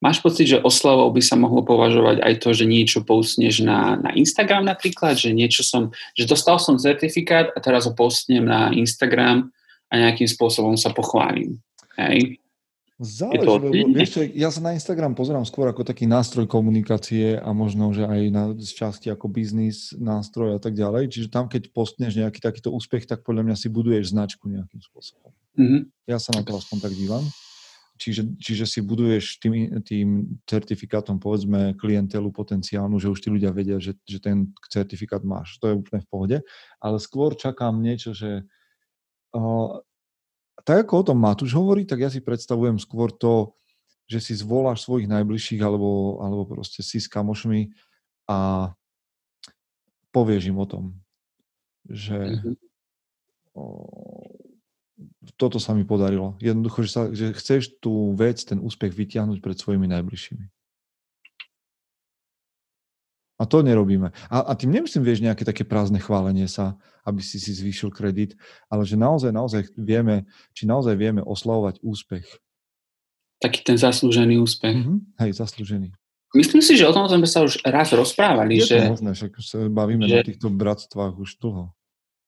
Máš 0.00 0.20
pocit, 0.20 0.48
že 0.48 0.60
oslavou 0.60 1.08
by 1.08 1.24
sa 1.24 1.40
mohlo 1.40 1.64
považovať 1.64 2.20
aj 2.20 2.34
to, 2.40 2.52
že 2.52 2.68
niečo 2.68 3.00
postneš 3.00 3.64
na, 3.64 3.96
na 3.96 4.12
Instagram 4.12 4.64
napríklad, 4.64 5.16
že 5.16 5.32
niečo 5.32 5.64
som, 5.64 5.92
že 6.12 6.28
dostal 6.28 6.60
som 6.60 6.76
certifikát 6.76 7.48
a 7.52 7.58
teraz 7.64 7.88
ho 7.88 7.92
postnem 7.96 8.44
na 8.44 8.72
Instagram 8.76 9.55
a 9.90 9.92
nejakým 9.96 10.26
spôsobom 10.26 10.74
sa 10.74 10.90
pochválim. 10.90 11.58
Hej? 11.96 12.40
Záleží, 12.96 13.44
lebo 13.44 13.68
vieš, 13.92 14.24
ja 14.32 14.48
sa 14.48 14.64
na 14.64 14.72
Instagram 14.72 15.12
pozerám 15.12 15.44
skôr 15.44 15.68
ako 15.68 15.84
taký 15.84 16.08
nástroj 16.08 16.48
komunikácie 16.48 17.36
a 17.36 17.52
možno, 17.52 17.92
že 17.92 18.08
aj 18.08 18.20
na 18.32 18.44
časti 18.56 19.12
ako 19.12 19.28
biznis 19.28 19.92
nástroj 20.00 20.56
a 20.56 20.60
tak 20.60 20.72
ďalej. 20.72 21.12
Čiže 21.12 21.28
tam, 21.28 21.44
keď 21.44 21.76
postneš 21.76 22.16
nejaký 22.16 22.40
takýto 22.40 22.72
úspech, 22.72 23.04
tak 23.04 23.20
podľa 23.20 23.52
mňa 23.52 23.56
si 23.60 23.68
buduješ 23.68 24.16
značku 24.16 24.48
nejakým 24.48 24.80
spôsobom. 24.80 25.28
Mm-hmm. 25.60 26.08
Ja 26.08 26.16
sa 26.16 26.32
na 26.32 26.40
to 26.40 26.56
aspoň 26.56 26.88
tak 26.88 26.96
dívam. 26.96 27.20
Čiže, 28.00 28.22
čiže 28.40 28.64
si 28.64 28.80
buduješ 28.80 29.44
tým, 29.44 29.80
tým 29.84 30.40
certifikátom, 30.48 31.20
povedzme, 31.20 31.76
klientelu 31.76 32.28
potenciálnu, 32.32 32.96
že 32.96 33.12
už 33.12 33.20
tí 33.24 33.28
ľudia 33.28 33.52
vedia, 33.52 33.76
že, 33.76 33.96
že 34.08 34.20
ten 34.20 34.52
certifikát 34.72 35.20
máš. 35.20 35.60
To 35.60 35.68
je 35.68 35.80
úplne 35.80 36.00
v 36.00 36.08
pohode. 36.08 36.36
Ale 36.80 36.96
skôr 36.96 37.36
čakám 37.36 37.76
niečo, 37.76 38.16
že 38.16 38.44
tak 40.66 40.76
ako 40.86 40.92
o 41.02 41.06
tom 41.12 41.18
Matúš 41.22 41.54
hovorí, 41.54 41.86
tak 41.86 42.02
ja 42.02 42.10
si 42.10 42.18
predstavujem 42.18 42.82
skôr 42.82 43.14
to, 43.14 43.54
že 44.06 44.22
si 44.22 44.32
zvoláš 44.38 44.86
svojich 44.86 45.10
najbližších 45.10 45.62
alebo, 45.62 46.22
alebo 46.22 46.46
proste 46.46 46.82
si 46.82 47.02
s 47.02 47.10
kamošmi 47.10 47.74
a 48.30 48.70
povieš 50.14 50.50
im 50.50 50.58
o 50.58 50.66
tom, 50.66 50.84
že, 51.86 52.18
mm-hmm. 52.18 52.54
toto 55.36 55.58
sa 55.58 55.74
mi 55.74 55.82
podarilo. 55.82 56.38
Jednoducho, 56.38 56.86
že, 56.86 56.90
sa, 56.90 57.02
že 57.10 57.34
chceš 57.34 57.82
tú 57.82 58.14
vec, 58.14 58.40
ten 58.42 58.62
úspech 58.62 58.94
vytiahnuť 58.94 59.38
pred 59.42 59.58
svojimi 59.58 59.90
najbližšími. 59.90 60.46
A 63.36 63.44
to 63.44 63.60
nerobíme. 63.60 64.16
A, 64.32 64.36
a 64.48 64.52
tým 64.56 64.72
nemyslím, 64.72 65.04
vieš, 65.04 65.20
nejaké 65.20 65.44
také 65.44 65.68
prázdne 65.68 66.00
chválenie 66.00 66.48
sa, 66.48 66.80
aby 67.04 67.20
si 67.20 67.36
si 67.36 67.52
zvýšil 67.52 67.92
kredit, 67.92 68.32
ale 68.72 68.88
že 68.88 68.96
naozaj, 68.96 69.28
naozaj 69.28 69.62
vieme, 69.76 70.24
či 70.56 70.64
naozaj 70.64 70.96
vieme 70.96 71.20
oslavovať 71.20 71.84
úspech. 71.84 72.24
Taký 73.36 73.60
ten 73.60 73.76
zaslúžený 73.76 74.40
úspech. 74.40 74.72
Mm-hmm. 74.80 74.98
Hej, 75.20 75.30
zaslúžený. 75.36 75.92
Myslím 76.32 76.64
si, 76.64 76.74
že 76.80 76.88
o 76.88 76.92
tom 76.96 77.06
sme 77.06 77.28
sa 77.28 77.44
už 77.44 77.60
raz 77.62 77.92
rozprávali. 77.92 78.60
Je 78.60 78.72
že, 78.72 78.76
to 78.80 78.92
možné, 78.96 79.10
však 79.12 79.32
sa 79.40 79.56
bavíme 79.68 80.04
že, 80.08 80.16
na 80.16 80.20
týchto 80.24 80.48
bratstvách 80.48 81.14
už 81.20 81.36
dlho. 81.38 81.76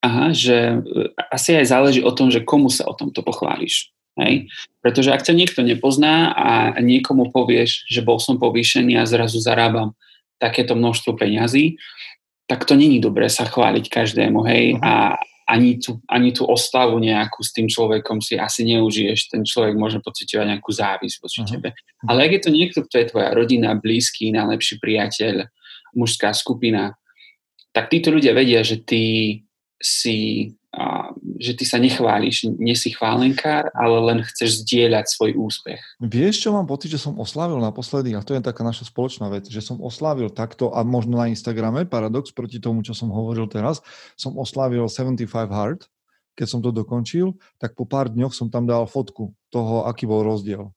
Aha, 0.05 0.31
že 0.31 0.79
e, 0.79 1.13
asi 1.33 1.59
aj 1.59 1.67
záleží 1.73 2.01
o 2.05 2.13
tom, 2.15 2.31
že 2.31 2.45
komu 2.45 2.69
sa 2.71 2.87
o 2.87 2.95
tomto 2.95 3.25
pochváliš. 3.25 3.91
Hej? 4.21 4.49
Pretože 4.85 5.11
ak 5.11 5.27
ťa 5.27 5.35
niekto 5.35 5.61
nepozná 5.65 6.31
a 6.33 6.79
niekomu 6.79 7.35
povieš, 7.35 7.89
že 7.91 8.01
bol 8.01 8.23
som 8.23 8.39
povýšený 8.39 8.97
a 8.99 9.09
zrazu 9.09 9.43
zarábam 9.43 9.99
takéto 10.39 10.79
množstvo 10.79 11.19
peňazí, 11.19 11.79
tak 12.49 12.65
to 12.65 12.79
není 12.79 12.99
dobré 12.99 13.29
sa 13.29 13.45
chváliť 13.45 13.85
každému, 13.93 14.41
hej, 14.49 14.79
uh-huh. 14.79 14.83
a 14.83 14.95
ani 15.49 15.81
tú, 15.81 16.01
ani 16.09 16.33
tú 16.33 16.45
ostavu 16.45 17.01
nejakú 17.01 17.41
s 17.41 17.57
tým 17.57 17.73
človekom 17.73 18.21
si 18.21 18.37
asi 18.37 18.69
neužiješ, 18.69 19.33
ten 19.33 19.43
človek 19.49 19.81
môže 19.81 20.01
pocitovať 20.05 20.45
nejakú 20.57 20.71
závisť 20.73 21.17
voči 21.21 21.41
uh-huh. 21.45 21.53
tebe. 21.57 21.69
Ale 22.05 22.29
ak 22.29 22.33
je 22.37 22.43
to 22.45 22.51
niekto, 22.53 22.79
kto 22.85 22.95
je 23.01 23.09
tvoja 23.13 23.31
rodina, 23.33 23.77
blízky, 23.77 24.33
najlepší 24.33 24.77
priateľ, 24.81 25.49
mužská 25.97 26.37
skupina, 26.37 26.97
tak 27.73 27.89
títo 27.89 28.13
ľudia 28.13 28.37
vedia, 28.37 28.61
že 28.61 28.81
ty 28.81 29.03
si 29.81 30.51
že 31.41 31.53
ty 31.57 31.65
sa 31.65 31.81
nechváliš, 31.81 32.53
nie 32.61 32.77
si 32.77 32.93
chválenkár, 32.93 33.73
ale 33.73 33.97
len 34.13 34.19
chceš 34.21 34.63
zdieľať 34.67 35.07
svoj 35.09 35.33
úspech. 35.41 35.81
Vieš, 35.97 36.45
čo 36.45 36.53
mám 36.53 36.69
pocit, 36.69 36.93
že 36.93 37.01
som 37.01 37.17
oslavil 37.17 37.57
naposledy, 37.57 38.13
a 38.13 38.21
to 38.21 38.37
je 38.37 38.45
taká 38.45 38.61
naša 38.61 38.85
spoločná 38.85 39.33
vec, 39.33 39.49
že 39.49 39.65
som 39.65 39.81
oslavil 39.81 40.29
takto, 40.29 40.69
a 40.77 40.85
možno 40.85 41.17
na 41.17 41.33
Instagrame, 41.33 41.89
paradox 41.89 42.37
proti 42.37 42.61
tomu, 42.61 42.85
čo 42.85 42.93
som 42.93 43.09
hovoril 43.09 43.49
teraz, 43.49 43.81
som 44.21 44.37
oslavil 44.37 44.85
75 44.85 45.25
Hard, 45.49 45.89
keď 46.37 46.47
som 46.47 46.61
to 46.61 46.71
dokončil, 46.71 47.35
tak 47.57 47.73
po 47.73 47.89
pár 47.89 48.13
dňoch 48.13 48.37
som 48.37 48.53
tam 48.53 48.69
dal 48.69 48.85
fotku 48.85 49.33
toho, 49.49 49.89
aký 49.89 50.05
bol 50.05 50.21
rozdiel. 50.23 50.71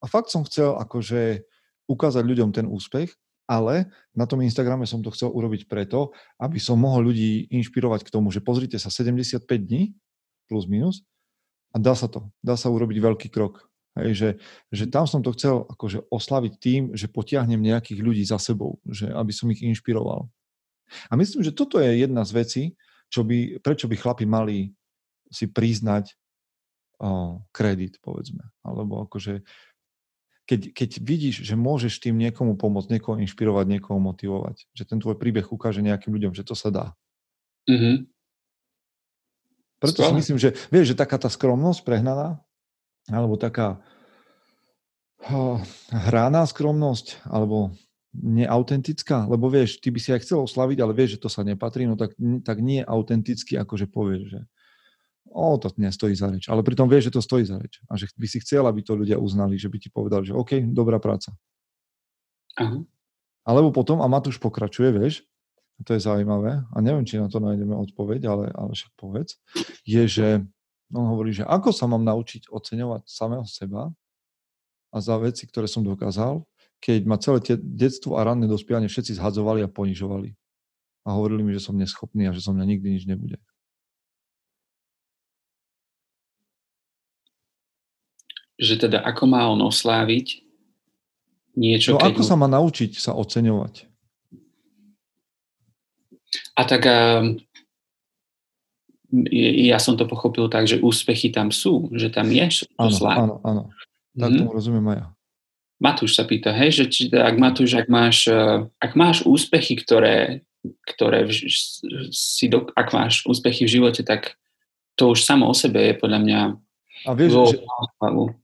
A 0.00 0.06
fakt 0.06 0.28
som 0.28 0.44
chcel 0.44 0.76
akože 0.76 1.42
ukázať 1.88 2.22
ľuďom 2.22 2.54
ten 2.54 2.68
úspech 2.68 3.10
ale 3.50 3.90
na 4.14 4.30
tom 4.30 4.38
Instagrame 4.46 4.86
som 4.86 5.02
to 5.02 5.10
chcel 5.10 5.34
urobiť 5.34 5.66
preto, 5.66 6.14
aby 6.38 6.62
som 6.62 6.78
mohol 6.78 7.10
ľudí 7.10 7.50
inšpirovať 7.50 8.06
k 8.06 8.12
tomu, 8.14 8.30
že 8.30 8.38
pozrite 8.38 8.78
sa 8.78 8.94
75 8.94 9.42
dní 9.50 9.90
plus 10.46 10.70
minus 10.70 11.02
a 11.74 11.82
dá 11.82 11.98
sa 11.98 12.06
to. 12.06 12.30
Dá 12.38 12.54
sa 12.54 12.70
urobiť 12.70 13.02
veľký 13.02 13.28
krok. 13.34 13.66
Hej, 13.98 14.10
že, 14.14 14.30
že 14.70 14.84
tam 14.86 15.10
som 15.10 15.18
to 15.18 15.34
chcel 15.34 15.66
akože 15.66 16.06
oslaviť 16.14 16.52
tým, 16.62 16.82
že 16.94 17.10
potiahnem 17.10 17.58
nejakých 17.58 17.98
ľudí 17.98 18.22
za 18.22 18.38
sebou, 18.38 18.78
že 18.86 19.10
aby 19.10 19.34
som 19.34 19.50
ich 19.50 19.66
inšpiroval. 19.66 20.30
A 21.10 21.18
myslím, 21.18 21.42
že 21.42 21.50
toto 21.50 21.82
je 21.82 21.90
jedna 22.06 22.22
z 22.22 22.30
vecí, 22.30 22.62
čo 23.10 23.26
by, 23.26 23.58
prečo 23.58 23.90
by 23.90 23.96
chlapi 23.98 24.30
mali 24.30 24.70
si 25.26 25.50
priznať 25.50 26.14
o, 27.02 27.42
kredit, 27.50 27.98
povedzme. 27.98 28.46
Alebo 28.62 29.02
akože 29.10 29.42
keď, 30.50 30.74
keď 30.74 30.90
vidíš, 30.98 31.46
že 31.46 31.54
môžeš 31.54 32.02
tým 32.02 32.18
niekomu 32.18 32.58
pomôcť, 32.58 32.90
niekoho 32.90 33.22
inšpirovať, 33.22 33.70
niekoho 33.70 34.02
motivovať, 34.02 34.66
že 34.74 34.82
ten 34.82 34.98
tvoj 34.98 35.14
príbeh 35.14 35.46
ukáže 35.46 35.78
nejakým 35.78 36.10
ľuďom, 36.10 36.34
že 36.34 36.42
to 36.42 36.58
sa 36.58 36.74
dá. 36.74 36.86
Mm-hmm. 37.70 38.10
Preto 39.78 40.02
Skladne. 40.02 40.10
si 40.10 40.18
myslím, 40.18 40.38
že 40.42 40.50
vieš, 40.74 40.92
že 40.92 40.98
taká 40.98 41.22
tá 41.22 41.30
skromnosť 41.30 41.86
prehnaná, 41.86 42.42
alebo 43.06 43.38
taká 43.38 43.78
oh, 45.30 45.62
hraná 45.94 46.42
skromnosť, 46.50 47.22
alebo 47.30 47.70
neautentická, 48.10 49.30
lebo 49.30 49.46
vieš, 49.46 49.78
ty 49.78 49.94
by 49.94 50.02
si 50.02 50.10
aj 50.10 50.26
chcel 50.26 50.42
oslaviť, 50.42 50.82
ale 50.82 50.98
vieš, 50.98 51.14
že 51.14 51.22
to 51.22 51.30
sa 51.30 51.46
nepatrí, 51.46 51.86
no 51.86 51.94
tak, 51.94 52.18
tak 52.42 52.58
nie 52.58 52.82
autenticky, 52.82 53.54
akože 53.54 53.86
povieš, 53.86 54.22
že 54.26 54.40
o, 55.30 55.56
to 55.56 55.70
nestojí 55.78 56.12
za 56.18 56.28
reč. 56.28 56.50
Ale 56.50 56.66
pritom 56.66 56.90
vieš, 56.90 57.10
že 57.10 57.14
to 57.16 57.22
stojí 57.22 57.46
za 57.46 57.56
reč. 57.56 57.78
A 57.86 57.96
že 57.96 58.10
by 58.18 58.26
si 58.26 58.42
chcel, 58.42 58.66
aby 58.66 58.82
to 58.82 58.98
ľudia 58.98 59.16
uznali, 59.16 59.56
že 59.56 59.70
by 59.70 59.78
ti 59.78 59.88
povedali, 59.88 60.28
že 60.28 60.34
OK, 60.34 60.66
dobrá 60.74 60.98
práca. 60.98 61.32
Aha. 62.58 62.82
Alebo 63.46 63.72
potom, 63.72 64.04
a 64.04 64.06
Matúš 64.10 64.36
pokračuje, 64.36 64.92
vieš, 64.92 65.24
a 65.80 65.86
to 65.86 65.96
je 65.96 66.04
zaujímavé, 66.04 66.60
a 66.60 66.76
neviem, 66.84 67.08
či 67.08 67.16
na 67.16 67.32
to 67.32 67.40
nájdeme 67.40 67.72
odpoveď, 67.72 68.20
ale, 68.28 68.52
ale 68.52 68.76
však 68.76 68.92
povedz, 69.00 69.40
je, 69.88 70.04
že 70.04 70.28
on 70.92 71.06
hovorí, 71.08 71.32
že 71.32 71.48
ako 71.48 71.72
sa 71.72 71.88
mám 71.88 72.04
naučiť 72.04 72.52
oceňovať 72.52 73.08
samého 73.08 73.46
seba 73.48 73.88
a 74.92 74.96
za 75.00 75.16
veci, 75.16 75.48
ktoré 75.48 75.70
som 75.70 75.86
dokázal, 75.86 76.44
keď 76.82 77.00
ma 77.08 77.16
celé 77.16 77.38
tie 77.40 77.56
detstvo 77.56 78.20
a 78.20 78.26
ranné 78.26 78.44
dospievanie 78.44 78.92
všetci 78.92 79.16
zhadzovali 79.16 79.64
a 79.64 79.72
ponižovali. 79.72 80.34
A 81.08 81.16
hovorili 81.16 81.46
mi, 81.46 81.52
že 81.56 81.64
som 81.64 81.76
neschopný 81.76 82.28
a 82.28 82.34
že 82.36 82.44
som 82.44 82.52
mňa 82.52 82.66
nikdy 82.76 82.88
nič 83.00 83.04
nebude. 83.08 83.40
Že 88.60 88.76
teda 88.76 89.00
ako 89.00 89.24
má 89.24 89.48
on 89.48 89.64
osláviť 89.64 90.44
niečo. 91.56 91.96
No 91.96 92.04
ako 92.04 92.20
mu... 92.20 92.28
sa 92.28 92.36
má 92.36 92.46
naučiť 92.46 93.00
sa 93.00 93.16
oceňovať? 93.16 93.88
A 96.54 96.62
tak 96.62 96.84
ja 99.34 99.78
som 99.82 99.98
to 99.98 100.06
pochopil 100.06 100.46
tak, 100.46 100.70
že 100.70 100.78
úspechy 100.78 101.34
tam 101.34 101.50
sú, 101.50 101.90
že 101.96 102.12
tam 102.14 102.30
je 102.30 102.46
Áno, 102.78 102.94
áno, 103.02 103.34
áno. 103.42 103.62
Tak 104.14 104.28
mm-hmm. 104.30 104.38
tomu 104.38 104.50
rozumiem 104.54 104.86
aj 104.94 104.98
ja. 105.02 105.06
Matúš 105.80 106.12
sa 106.12 106.28
pýta, 106.28 106.52
hej, 106.52 106.76
že 106.76 106.84
či, 106.92 107.02
ak 107.08 107.40
Matúš, 107.40 107.72
ak 107.72 107.88
máš, 107.88 108.28
uh, 108.28 108.68
ak 108.76 108.92
máš 108.92 109.24
úspechy, 109.24 109.80
ktoré, 109.80 110.44
ktoré 110.84 111.24
v, 111.24 111.32
si 112.12 112.52
do, 112.52 112.68
ak 112.76 112.92
máš 112.92 113.24
úspechy 113.24 113.64
v 113.64 113.80
živote, 113.80 114.04
tak 114.04 114.36
to 114.92 115.16
už 115.16 115.24
samo 115.24 115.48
o 115.48 115.56
sebe 115.56 115.80
je 115.80 115.94
podľa 115.96 116.20
mňa 116.20 116.40
a 117.08 117.16
vieš, 117.16 117.56
že, 117.56 117.58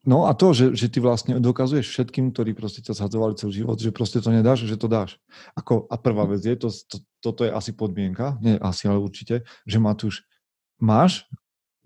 no 0.09 0.25
a 0.25 0.33
to, 0.33 0.57
že, 0.57 0.73
že 0.73 0.89
ty 0.89 0.99
vlastne 1.03 1.37
dokazuješ 1.37 1.93
všetkým, 1.93 2.33
ktorí 2.33 2.57
proste 2.57 2.81
ťa 2.81 2.97
zhadzovali 2.97 3.37
celý 3.37 3.65
život, 3.65 3.77
že 3.77 3.93
proste 3.93 4.25
to 4.25 4.33
nedáš, 4.33 4.65
že 4.65 4.81
to 4.81 4.89
dáš. 4.89 5.21
Ako, 5.53 5.85
a 5.93 6.01
prvá 6.01 6.25
vec 6.25 6.41
je, 6.41 6.57
to, 6.57 6.73
to, 6.73 6.97
toto 7.21 7.45
je 7.45 7.53
asi 7.53 7.77
podmienka, 7.77 8.41
nie 8.41 8.57
asi, 8.57 8.89
ale 8.89 9.03
určite, 9.03 9.45
že 9.69 9.77
Matúš, 9.77 10.25
máš 10.81 11.29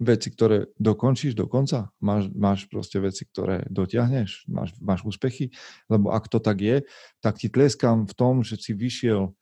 veci, 0.00 0.33
ktoré 0.33 0.73
dokončíš 0.81 1.37
do 1.37 1.45
konca, 1.45 1.93
máš, 2.00 2.33
máš 2.33 2.65
proste 2.73 2.97
veci, 2.97 3.29
ktoré 3.29 3.69
dotiahneš, 3.69 4.49
máš, 4.49 4.73
máš 4.81 5.05
úspechy, 5.05 5.53
lebo 5.93 6.15
ak 6.17 6.31
to 6.33 6.41
tak 6.41 6.65
je, 6.65 6.77
tak 7.21 7.37
ti 7.37 7.53
tleskám 7.53 8.09
v 8.09 8.15
tom, 8.17 8.41
že 8.41 8.57
si 8.57 8.73
vyšiel 8.73 9.37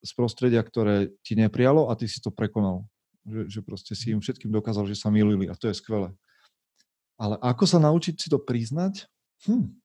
z 0.00 0.10
prostredia, 0.16 0.64
ktoré 0.64 1.12
ti 1.20 1.36
neprijalo 1.36 1.92
a 1.92 1.98
ty 1.98 2.08
si 2.08 2.24
to 2.24 2.32
prekonal. 2.32 2.88
Že, 3.28 3.52
že 3.52 3.60
proste 3.60 3.92
si 3.92 4.16
im 4.16 4.24
všetkým 4.24 4.48
dokázal, 4.48 4.88
že 4.88 4.96
sa 4.96 5.12
milili 5.12 5.44
a 5.44 5.52
to 5.52 5.68
je 5.68 5.76
skvelé. 5.76 6.16
Ale 7.20 7.36
ako 7.36 7.64
sa 7.68 7.76
naučiť 7.76 8.16
si 8.16 8.32
to 8.32 8.40
priznať? 8.40 9.04
Hm. 9.44 9.76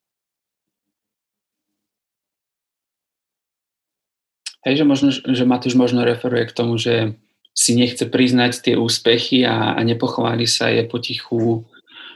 Hej, 4.66 4.82
že, 4.82 4.86
možno, 4.88 5.08
že 5.14 5.44
Matúš 5.46 5.76
možno 5.78 6.02
referuje 6.02 6.50
k 6.50 6.56
tomu, 6.56 6.80
že 6.80 7.20
si 7.54 7.78
nechce 7.78 8.08
priznať 8.10 8.66
tie 8.66 8.76
úspechy 8.80 9.46
a, 9.46 9.78
a 9.78 9.80
nepochváli 9.86 10.50
sa 10.50 10.74
je 10.74 10.82
potichu. 10.90 11.62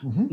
Uh-huh. 0.01 0.25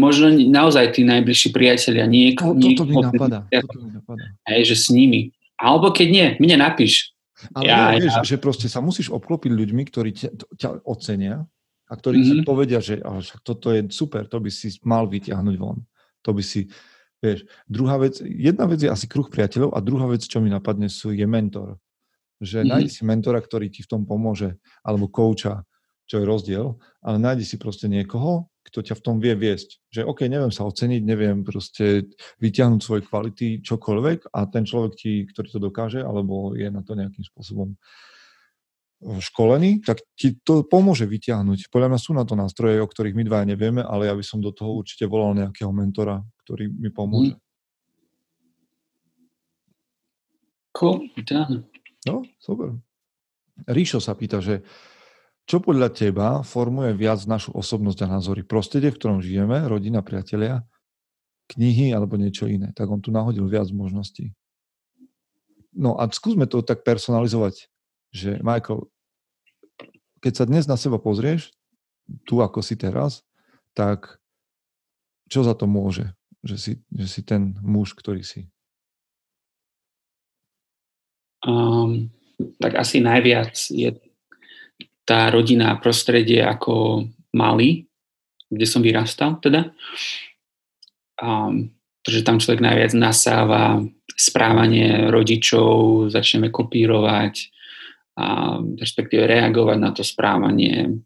Možno 0.00 0.34
naozaj 0.34 0.98
tí 0.98 1.06
najbližší 1.06 1.54
priatelia. 1.54 2.10
Nieko, 2.10 2.56
to, 2.58 2.72
toto, 2.74 2.84
mi 2.88 2.98
napadá, 2.98 3.46
toto 3.46 3.78
mi 3.78 3.94
napadá. 3.94 4.24
Hej, 4.50 4.74
že 4.74 4.76
s 4.76 4.86
nimi. 4.90 5.30
Alebo 5.54 5.94
keď 5.94 6.08
nie, 6.10 6.26
mne 6.42 6.66
napíš. 6.66 7.14
Ale 7.54 7.64
ja, 7.64 7.94
vieš, 7.94 8.14
ja. 8.18 8.26
že 8.26 8.36
proste 8.42 8.66
sa 8.66 8.82
musíš 8.82 9.14
obklopiť 9.14 9.50
ľuďmi, 9.54 9.82
ktorí 9.86 10.10
ťa, 10.18 10.28
ťa 10.58 10.68
ocenia 10.82 11.46
a 11.92 11.94
ktorí 12.00 12.24
mm-hmm. 12.24 12.48
povedia, 12.48 12.80
že 12.80 13.04
oh, 13.04 13.20
však 13.20 13.44
toto 13.44 13.68
je 13.68 13.84
super, 13.92 14.24
to 14.24 14.40
by 14.40 14.48
si 14.48 14.72
mal 14.88 15.04
vyťahnuť 15.04 15.56
von. 15.60 15.84
To 16.24 16.32
by 16.32 16.40
si, 16.40 16.72
vieš, 17.20 17.44
druhá 17.68 18.00
vec, 18.00 18.16
jedna 18.24 18.64
vec 18.64 18.80
je 18.80 18.88
asi 18.88 19.04
kruh 19.04 19.28
priateľov 19.28 19.76
a 19.76 19.84
druhá 19.84 20.08
vec, 20.08 20.24
čo 20.24 20.40
mi 20.40 20.48
napadne, 20.48 20.88
sú, 20.88 21.12
je 21.12 21.28
mentor. 21.28 21.76
Že 22.40 22.64
mm-hmm. 22.64 22.72
nájdi 22.72 22.88
si 22.88 23.02
mentora, 23.04 23.38
ktorý 23.44 23.68
ti 23.68 23.84
v 23.84 23.92
tom 23.92 24.08
pomôže, 24.08 24.56
alebo 24.80 25.12
kouča, 25.12 25.68
čo 26.08 26.16
je 26.16 26.24
rozdiel, 26.24 26.80
ale 27.04 27.20
nájdi 27.20 27.44
si 27.44 27.56
proste 27.60 27.92
niekoho, 27.92 28.48
kto 28.64 28.80
ťa 28.80 28.94
v 28.96 29.04
tom 29.04 29.16
vie 29.20 29.36
viesť. 29.36 29.84
Že 29.92 30.08
OK, 30.08 30.20
neviem 30.32 30.54
sa 30.54 30.64
oceniť, 30.64 31.02
neviem 31.04 31.44
proste 31.44 32.08
vyťahnuť 32.40 32.80
svoje 32.80 33.02
kvality, 33.04 33.60
čokoľvek 33.60 34.32
a 34.32 34.48
ten 34.48 34.64
človek, 34.64 34.92
ti, 34.96 35.12
ktorý 35.28 35.48
to 35.52 35.60
dokáže, 35.60 36.00
alebo 36.00 36.56
je 36.56 36.72
na 36.72 36.80
to 36.80 36.96
nejakým 36.96 37.26
spôsobom 37.26 37.76
školený, 39.02 39.82
tak 39.82 40.00
ti 40.14 40.38
to 40.38 40.62
pomôže 40.62 41.04
vyťahnuť. 41.10 41.68
Podľa 41.68 41.88
mňa 41.90 42.00
sú 42.00 42.14
na 42.14 42.22
to 42.22 42.38
nástroje, 42.38 42.78
o 42.78 42.86
ktorých 42.86 43.18
my 43.18 43.24
dva 43.26 43.42
nevieme, 43.42 43.82
ale 43.82 44.06
ja 44.06 44.14
by 44.14 44.22
som 44.22 44.38
do 44.38 44.54
toho 44.54 44.78
určite 44.78 45.10
volal 45.10 45.34
nejakého 45.34 45.70
mentora, 45.74 46.22
ktorý 46.46 46.70
mi 46.70 46.90
pomôže. 46.94 47.34
Cool, 50.72 51.10
done. 51.26 51.68
No, 52.08 52.24
super. 52.40 52.78
Ríšo 53.68 54.00
sa 54.00 54.16
pýta, 54.16 54.40
že 54.40 54.64
čo 55.44 55.58
podľa 55.58 55.90
teba 55.90 56.40
formuje 56.46 56.94
viac 56.94 57.26
našu 57.26 57.52
osobnosť 57.52 58.06
a 58.06 58.12
názory? 58.18 58.46
Prostredie, 58.46 58.94
v 58.94 58.98
ktorom 58.98 59.18
žijeme, 59.20 59.66
rodina, 59.66 60.00
priatelia, 60.00 60.62
knihy 61.50 61.90
alebo 61.92 62.14
niečo 62.14 62.46
iné. 62.46 62.70
Tak 62.72 62.86
on 62.88 63.02
tu 63.02 63.10
nahodil 63.10 63.44
viac 63.50 63.68
možností. 63.74 64.32
No 65.72 65.96
a 65.98 66.06
skúsme 66.08 66.46
to 66.46 66.62
tak 66.62 66.84
personalizovať, 66.84 67.68
že 68.12 68.38
Michael, 68.44 68.91
keď 70.22 70.32
sa 70.32 70.44
dnes 70.46 70.64
na 70.70 70.78
seba 70.78 71.02
pozrieš, 71.02 71.50
tu 72.22 72.38
ako 72.38 72.62
si 72.62 72.78
teraz, 72.78 73.26
tak 73.74 74.22
čo 75.26 75.42
za 75.42 75.58
to 75.58 75.66
môže, 75.66 76.14
že 76.46 76.56
si, 76.56 76.72
že 76.94 77.06
si 77.10 77.20
ten 77.26 77.58
muž, 77.60 77.98
ktorý 77.98 78.22
si? 78.22 78.46
Um, 81.42 82.14
tak 82.62 82.78
asi 82.78 83.02
najviac 83.02 83.58
je 83.74 83.98
tá 85.02 85.26
rodina 85.34 85.74
a 85.74 85.80
prostredie 85.82 86.38
ako 86.38 87.06
malý, 87.34 87.90
kde 88.46 88.66
som 88.68 88.78
vyrastal 88.78 89.42
teda. 89.42 89.74
Um, 91.18 91.74
pretože 92.02 92.26
tam 92.26 92.38
človek 92.38 92.62
najviac 92.62 92.92
nasáva 92.94 93.82
správanie 94.14 95.10
rodičov, 95.10 96.06
začneme 96.10 96.50
kopírovať 96.50 97.50
a 98.18 98.58
respektíve 98.76 99.24
reagovať 99.24 99.78
na 99.80 99.90
to 99.94 100.04
správanie. 100.04 101.00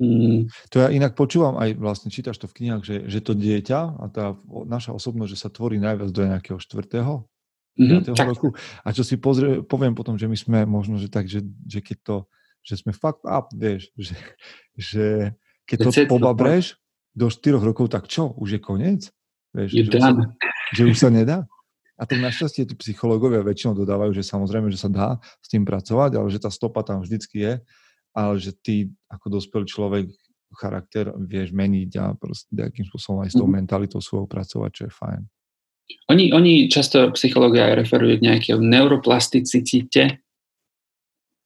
Mm. 0.00 0.48
To 0.72 0.76
ja 0.80 0.88
inak 0.88 1.12
počúvam, 1.12 1.60
aj 1.60 1.76
vlastne 1.76 2.08
čítaš 2.08 2.40
to 2.40 2.48
v 2.48 2.56
knihách, 2.56 2.82
že, 2.84 2.96
že 3.08 3.20
to 3.20 3.36
dieťa 3.36 3.80
a 4.00 4.04
tá 4.08 4.32
naša 4.64 4.96
osobnosť, 4.96 5.30
že 5.32 5.40
sa 5.40 5.52
tvorí 5.52 5.76
najviac 5.76 6.08
do 6.08 6.22
nejakého 6.24 6.56
štvrtého, 6.56 7.28
mm-hmm, 7.76 8.16
roku. 8.16 8.56
A 8.80 8.88
čo 8.96 9.04
si 9.04 9.20
pozrie, 9.20 9.60
poviem 9.60 9.92
potom, 9.92 10.16
že 10.16 10.24
my 10.24 10.36
sme 10.36 10.58
možno, 10.64 10.96
že 10.96 11.12
tak, 11.12 11.28
že, 11.28 11.44
že 11.68 11.84
keď 11.84 11.98
to 12.00 12.16
že 12.60 12.84
sme 12.84 12.92
fakt 12.92 13.24
up, 13.24 13.48
vieš, 13.56 13.88
že, 13.96 14.16
že 14.76 15.06
keď 15.64 15.78
to 15.88 15.90
pobabreš 16.08 16.76
do 17.16 17.32
4 17.32 17.56
rokov, 17.56 17.88
tak 17.90 18.06
čo, 18.06 18.36
už 18.36 18.58
je 18.58 18.60
koniec? 18.60 19.00
Vieš, 19.50 19.70
že, 19.74 19.82
už 19.82 19.92
sa, 19.98 20.10
že 20.76 20.82
už 20.86 20.96
sa 20.96 21.08
nedá? 21.10 21.38
A 22.00 22.08
tak 22.08 22.24
našťastie 22.24 22.64
tí 22.64 22.74
psychológovia 22.80 23.44
väčšinou 23.44 23.76
dodávajú, 23.76 24.16
že 24.16 24.24
samozrejme, 24.24 24.72
že 24.72 24.80
sa 24.80 24.88
dá 24.88 25.08
s 25.44 25.52
tým 25.52 25.68
pracovať, 25.68 26.16
ale 26.16 26.32
že 26.32 26.40
tá 26.40 26.48
stopa 26.48 26.80
tam 26.80 27.04
vždycky 27.04 27.44
je, 27.44 27.52
ale 28.16 28.34
že 28.40 28.56
ty 28.56 28.88
ako 29.12 29.36
dospelý 29.36 29.68
človek 29.68 30.06
charakter 30.56 31.12
vieš 31.20 31.52
meniť 31.52 31.90
a 32.00 32.16
proste 32.16 32.48
nejakým 32.56 32.88
spôsobom 32.88 33.22
aj 33.22 33.30
s 33.30 33.36
tou 33.36 33.44
mm-hmm. 33.44 33.54
mentalitou 33.54 34.00
svojou 34.00 34.26
pracovať, 34.26 34.70
čo 34.72 34.82
je 34.88 34.92
fajn. 34.96 35.22
Oni, 36.10 36.24
oni 36.32 36.66
často 36.72 37.12
psychológia 37.14 37.76
referujú 37.76 38.18
k 38.18 38.26
nejakej 38.26 38.58
neuroplasticite 38.58 40.24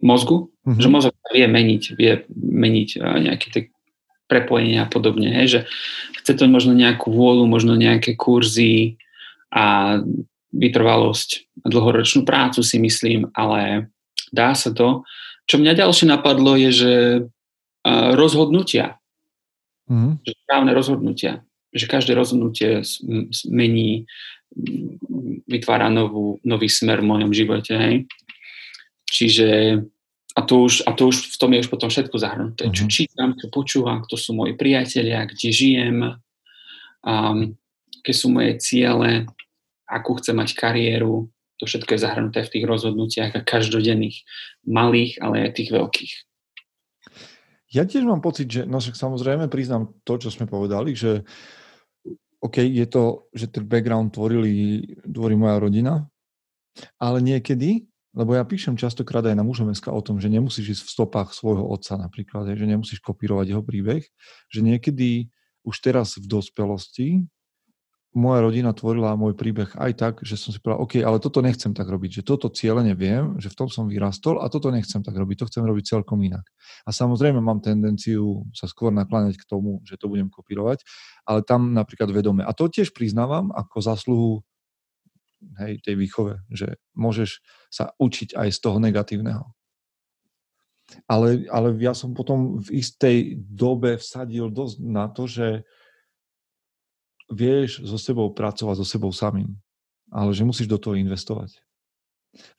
mozgu, 0.01 0.55
mm-hmm. 0.65 0.81
že 0.81 0.89
mozog 0.89 1.13
vie 1.35 1.45
meniť, 1.51 1.83
vie 1.99 2.25
meniť 2.33 2.89
nejaké 3.03 3.47
tie 3.51 3.63
prepojenia 4.25 4.87
a 4.87 4.89
podobne, 4.89 5.35
hej, 5.35 5.47
že 5.51 5.61
chce 6.23 6.33
to 6.41 6.49
možno 6.49 6.73
nejakú 6.73 7.13
vôľu, 7.13 7.45
možno 7.45 7.77
nejaké 7.77 8.17
kurzy 8.17 8.97
a 9.53 10.01
vytrvalosť 10.55 11.61
a 11.63 11.67
dlhoročnú 11.69 12.23
prácu 12.23 12.63
si 12.63 12.79
myslím, 12.79 13.29
ale 13.35 13.91
dá 14.31 14.55
sa 14.55 14.71
to. 14.71 15.03
Čo 15.45 15.61
mňa 15.61 15.77
ďalšie 15.77 16.07
napadlo 16.09 16.57
je, 16.57 16.71
že 16.73 16.95
rozhodnutia, 18.17 18.97
mm-hmm. 19.91 20.25
že 20.25 20.33
správne 20.47 20.73
rozhodnutia, 20.73 21.45
že 21.75 21.85
každé 21.85 22.17
rozhodnutie 22.17 22.81
mení, 23.51 24.09
vytvára 25.45 25.90
novú, 25.90 26.38
nový 26.47 26.71
smer 26.71 27.03
v 27.03 27.11
mojom 27.11 27.31
živote. 27.35 27.75
Hej. 27.75 27.97
Čiže 29.11 29.49
a 30.35 30.40
to, 30.43 30.67
už, 30.67 30.83
a 30.87 30.90
to 30.99 31.14
už 31.14 31.31
v 31.31 31.37
tom 31.38 31.51
je 31.55 31.62
už 31.62 31.71
potom 31.71 31.90
všetko 31.90 32.17
zahrnuté. 32.19 32.67
Mm-hmm. 32.67 32.79
Čo 32.79 32.85
mhm. 32.87 32.90
čítam, 32.90 33.29
čo 33.38 33.47
počúvam, 33.55 34.03
kto 34.03 34.14
sú 34.19 34.35
moji 34.35 34.59
priatelia, 34.59 35.27
kde 35.27 35.49
žijem, 35.51 35.97
um, 37.07 37.38
aké 38.03 38.12
sú 38.12 38.35
moje 38.35 38.59
ciele, 38.59 39.31
akú 39.88 40.16
chcem 40.20 40.37
mať 40.37 40.57
kariéru. 40.57 41.29
To 41.62 41.64
všetko 41.70 41.94
je 41.94 42.03
zahrnuté 42.03 42.40
v 42.42 42.53
tých 42.59 42.64
rozhodnutiach 42.66 43.33
a 43.38 43.47
každodenných, 43.47 44.27
malých, 44.66 45.23
ale 45.23 45.49
aj 45.49 45.51
tých 45.55 45.70
veľkých. 45.70 46.12
Ja 47.75 47.87
tiež 47.87 48.07
mám 48.07 48.23
pocit, 48.23 48.47
že, 48.51 48.62
no 48.66 48.79
však 48.79 48.94
samozrejme 48.94 49.51
priznám 49.51 49.90
to, 50.07 50.18
čo 50.18 50.31
sme 50.31 50.47
povedali, 50.47 50.94
že 50.94 51.27
OK, 52.42 52.61
je 52.61 52.87
to, 52.87 53.31
že 53.33 53.51
ten 53.51 53.64
background 53.64 54.14
tvorili, 54.14 54.85
tvorí 55.07 55.35
moja 55.35 55.57
rodina, 55.59 55.94
ale 57.01 57.18
niekedy 57.23 57.88
lebo 58.14 58.38
ja 58.38 58.47
píšem 58.47 58.79
častokrát 58.79 59.27
aj 59.27 59.35
na 59.35 59.42
mužom.sk 59.42 59.90
o 59.90 59.99
tom, 59.99 60.23
že 60.23 60.31
nemusíš 60.31 60.79
ísť 60.79 60.83
v 60.87 60.94
stopách 60.94 61.35
svojho 61.35 61.66
otca 61.66 61.99
napríklad, 61.99 62.47
že 62.55 62.62
nemusíš 62.62 63.03
kopírovať 63.03 63.51
jeho 63.51 63.62
príbeh, 63.66 64.07
že 64.47 64.61
niekedy 64.62 65.35
už 65.66 65.83
teraz 65.83 66.14
v 66.14 66.31
dospelosti 66.31 67.27
moja 68.14 68.46
rodina 68.46 68.70
tvorila 68.70 69.18
môj 69.18 69.35
príbeh 69.35 69.74
aj 69.74 69.92
tak, 69.98 70.14
že 70.22 70.38
som 70.38 70.55
si 70.55 70.62
povedal, 70.62 70.87
OK, 70.87 71.03
ale 71.03 71.18
toto 71.18 71.42
nechcem 71.42 71.74
tak 71.74 71.90
robiť, 71.90 72.22
že 72.22 72.27
toto 72.27 72.46
cieľe 72.46 72.87
neviem, 72.87 73.35
že 73.42 73.50
v 73.50 73.59
tom 73.59 73.68
som 73.68 73.90
vyrastol 73.90 74.38
a 74.38 74.46
toto 74.46 74.70
nechcem 74.70 75.03
tak 75.03 75.18
robiť, 75.18 75.42
to 75.42 75.48
chcem 75.50 75.66
robiť 75.66 75.85
celkom 75.98 76.22
inak. 76.22 76.46
A 76.87 76.94
samozrejme 76.94 77.42
mám 77.42 77.59
tendenciu 77.59 78.46
sa 78.55 78.70
skôr 78.70 78.94
nakláňať 78.94 79.35
k 79.42 79.48
tomu, 79.50 79.83
že 79.83 79.98
to 79.98 80.07
budem 80.07 80.31
kopírovať, 80.31 80.87
ale 81.27 81.42
tam 81.42 81.74
napríklad 81.74 82.14
vedome. 82.14 82.46
A 82.46 82.55
to 82.55 82.70
tiež 82.70 82.94
priznávam 82.94 83.50
ako 83.50 83.77
zasluhu 83.83 84.33
hej, 85.61 85.83
tej 85.83 85.98
výchove, 85.98 86.38
že 86.55 86.79
môžeš 86.94 87.42
sa 87.68 87.92
učiť 87.98 88.38
aj 88.38 88.48
z 88.55 88.59
toho 88.62 88.79
negatívneho. 88.79 89.44
Ale, 91.09 91.48
ale 91.48 91.74
ja 91.81 91.96
som 91.96 92.12
potom 92.12 92.61
v 92.61 92.79
istej 92.79 93.40
dobe 93.40 93.96
vsadil 93.96 94.53
dosť 94.53 94.77
na 94.85 95.09
to, 95.11 95.24
že 95.24 95.64
vieš 97.31 97.85
so 97.85 97.97
sebou 97.97 98.31
pracovať, 98.33 98.81
so 98.81 98.87
sebou 98.87 99.11
samým, 99.13 99.57
ale 100.13 100.31
že 100.37 100.45
musíš 100.45 100.69
do 100.69 100.77
toho 100.77 100.99
investovať. 100.99 101.57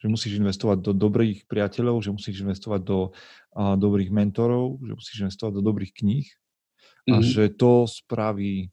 Že 0.00 0.06
musíš 0.08 0.32
investovať 0.40 0.80
do 0.80 0.92
dobrých 0.96 1.44
priateľov, 1.46 2.00
že 2.00 2.10
musíš 2.10 2.40
investovať 2.40 2.80
do 2.82 2.98
a, 3.52 3.76
dobrých 3.76 4.08
mentorov, 4.08 4.80
že 4.80 4.92
musíš 4.96 5.16
investovať 5.28 5.52
do 5.60 5.62
dobrých 5.62 5.92
kníh 5.92 6.26
a 7.06 7.20
mm-hmm. 7.20 7.22
že 7.22 7.52
to 7.54 7.86
spraví 7.86 8.72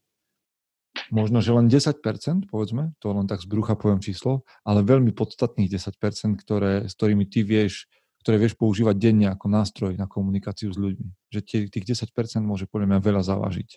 možno, 1.10 1.42
že 1.42 1.50
len 1.52 1.66
10%, 1.66 2.48
povedzme, 2.48 2.94
to 3.02 3.06
len 3.10 3.26
tak 3.26 3.42
z 3.42 3.46
brucha 3.50 3.74
poviem 3.74 4.00
číslo, 4.00 4.46
ale 4.62 4.86
veľmi 4.86 5.10
podstatných 5.12 5.68
10%, 5.68 6.38
ktoré, 6.40 6.86
s 6.86 6.94
ktorými 6.94 7.26
ty 7.26 7.42
vieš, 7.42 7.90
ktoré 8.24 8.40
vieš 8.40 8.56
používať 8.56 8.96
denne 8.96 9.28
ako 9.34 9.46
nástroj 9.50 9.92
na 9.98 10.08
komunikáciu 10.08 10.72
s 10.72 10.78
ľuďmi. 10.78 11.10
Že 11.34 11.40
tie, 11.44 11.58
tých 11.68 11.84
10% 12.08 12.08
môže 12.40 12.64
podľa 12.70 12.96
mňa 12.96 13.00
veľa 13.02 13.22
zavážiť. 13.26 13.70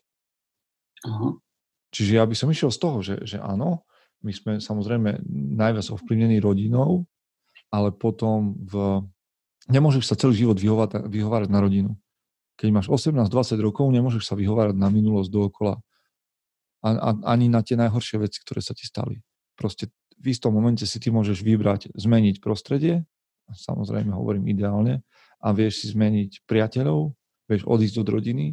Uh-huh. 1.04 1.42
Čiže 1.92 2.20
ja 2.20 2.24
by 2.28 2.36
som 2.36 2.52
išiel 2.52 2.72
z 2.72 2.80
toho, 2.80 2.98
že, 3.00 3.16
že 3.24 3.38
áno, 3.40 3.88
my 4.26 4.32
sme 4.34 4.52
samozrejme 4.60 5.24
najviac 5.56 5.88
ovplyvnení 5.94 6.42
rodinou, 6.42 7.06
ale 7.72 7.94
potom 7.94 8.58
v... 8.66 9.04
nemôžeš 9.72 10.04
sa 10.10 10.16
celý 10.20 10.48
život 10.48 10.58
vyhovárať, 10.58 11.08
vyhovárať 11.08 11.50
na 11.52 11.60
rodinu. 11.64 11.92
Keď 12.58 12.70
máš 12.74 12.88
18-20 12.90 13.62
rokov, 13.62 13.86
nemôžeš 13.94 14.26
sa 14.26 14.34
vyhovárať 14.34 14.76
na 14.76 14.90
minulosť 14.90 15.30
dookola 15.30 15.78
a, 16.82 16.90
a, 16.90 17.10
ani 17.38 17.48
na 17.48 17.62
tie 17.62 17.78
najhoršie 17.78 18.18
veci, 18.18 18.42
ktoré 18.42 18.66
sa 18.66 18.74
ti 18.74 18.90
stali. 18.90 19.22
Proste 19.54 19.94
v 20.18 20.34
istom 20.34 20.54
momente 20.54 20.86
si 20.90 20.98
ty 20.98 21.14
môžeš 21.14 21.46
vybrať, 21.46 21.94
zmeniť 21.94 22.42
prostredie, 22.42 23.06
samozrejme 23.54 24.12
hovorím 24.12 24.50
ideálne, 24.50 25.06
a 25.38 25.54
vieš 25.54 25.86
si 25.86 25.94
zmeniť 25.94 26.50
priateľov, 26.50 27.14
vieš 27.46 27.64
odísť 27.70 27.96
od 28.02 28.08
rodiny, 28.10 28.46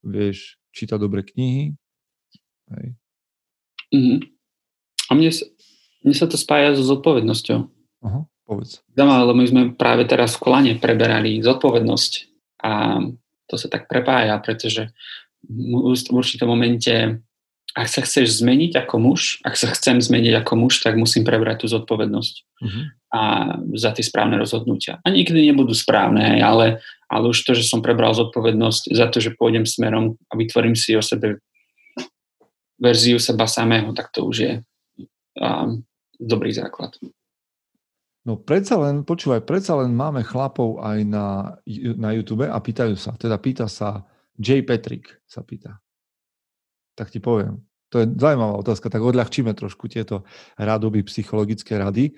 vieš 0.00 0.56
čítať 0.72 0.96
dobré 0.96 1.22
knihy. 1.22 1.76
Hej. 2.74 2.86
Mm-hmm. 3.94 4.18
A 5.06 5.10
mne, 5.14 5.30
mne 6.02 6.14
sa 6.16 6.26
to 6.26 6.36
spája 6.38 6.74
so 6.74 6.82
zodpovednosťou. 6.82 7.58
Aha, 8.06 8.20
povedz. 8.46 8.82
Lebo 8.98 9.32
my 9.34 9.46
sme 9.46 9.62
práve 9.74 10.06
teraz 10.06 10.34
v 10.34 10.42
kolane 10.42 10.72
preberali 10.78 11.38
zodpovednosť 11.42 12.12
a 12.66 13.02
to 13.46 13.54
sa 13.54 13.70
tak 13.70 13.86
prepája, 13.86 14.34
pretože 14.42 14.90
v 15.46 16.10
určitom 16.10 16.50
momente 16.50 17.22
ak 17.76 17.92
sa 17.92 18.00
chceš 18.00 18.40
zmeniť 18.40 18.72
ako 18.88 18.96
muž, 18.96 19.44
ak 19.44 19.52
sa 19.52 19.68
chcem 19.68 20.00
zmeniť 20.00 20.40
ako 20.40 20.64
muž, 20.64 20.80
tak 20.80 20.96
musím 20.96 21.28
prebrať 21.28 21.60
tú 21.60 21.66
zodpovednosť 21.76 22.34
uh-huh. 22.64 22.84
a 23.12 23.20
za 23.76 23.92
tie 23.92 24.00
správne 24.00 24.40
rozhodnutia. 24.40 24.96
A 25.04 25.12
niekedy 25.12 25.44
nebudú 25.44 25.76
správne, 25.76 26.40
ale, 26.40 26.80
ale 27.12 27.24
už 27.28 27.36
to, 27.44 27.52
že 27.52 27.68
som 27.68 27.84
prebral 27.84 28.16
zodpovednosť 28.16 28.96
za 28.96 29.12
to, 29.12 29.20
že 29.20 29.36
pôjdem 29.36 29.68
smerom 29.68 30.16
a 30.32 30.40
vytvorím 30.40 30.72
si 30.72 30.96
o 30.96 31.04
sebe 31.04 31.44
verziu 32.76 33.16
seba 33.18 33.48
samého, 33.48 33.92
tak 33.96 34.12
to 34.12 34.28
už 34.28 34.36
je 34.36 34.52
um, 35.40 35.80
dobrý 36.20 36.52
základ. 36.52 36.92
No 38.26 38.36
predsa 38.36 38.76
len, 38.82 39.06
počúvaj, 39.06 39.46
predsa 39.46 39.78
len 39.78 39.94
máme 39.94 40.26
chlapov 40.26 40.82
aj 40.82 40.98
na, 41.06 41.56
na 41.96 42.10
YouTube 42.10 42.44
a 42.44 42.58
pýtajú 42.58 42.98
sa, 42.98 43.14
teda 43.14 43.38
pýta 43.38 43.70
sa, 43.70 44.02
J. 44.36 44.66
Patrick 44.66 45.22
sa 45.24 45.40
pýta 45.40 45.80
tak 46.96 47.12
ti 47.12 47.20
poviem. 47.20 47.60
To 47.92 48.02
je 48.02 48.08
zaujímavá 48.18 48.58
otázka, 48.58 48.90
tak 48.90 49.04
odľahčíme 49.04 49.52
trošku 49.52 49.86
tieto 49.86 50.26
rádoby 50.58 51.06
psychologické 51.06 51.78
rady, 51.78 52.16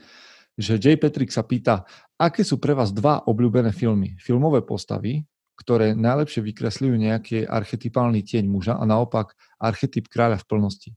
že 0.57 0.81
J. 0.81 0.97
Patrick 0.97 1.35
sa 1.35 1.45
pýta, 1.45 1.85
aké 2.17 2.47
sú 2.47 2.57
pre 2.57 2.73
vás 2.73 2.95
dva 2.95 3.21
obľúbené 3.27 3.75
filmy? 3.75 4.17
Filmové 4.23 4.65
postavy 4.65 5.27
ktoré 5.59 5.99
najlepšie 5.99 6.39
vykresľujú 6.47 6.95
nejaký 6.95 7.43
archetypálny 7.43 8.23
tieň 8.23 8.47
muža 8.47 8.79
a 8.79 8.87
naopak 8.87 9.35
archetyp 9.59 10.07
kráľa 10.07 10.39
v 10.39 10.47
plnosti. 10.47 10.91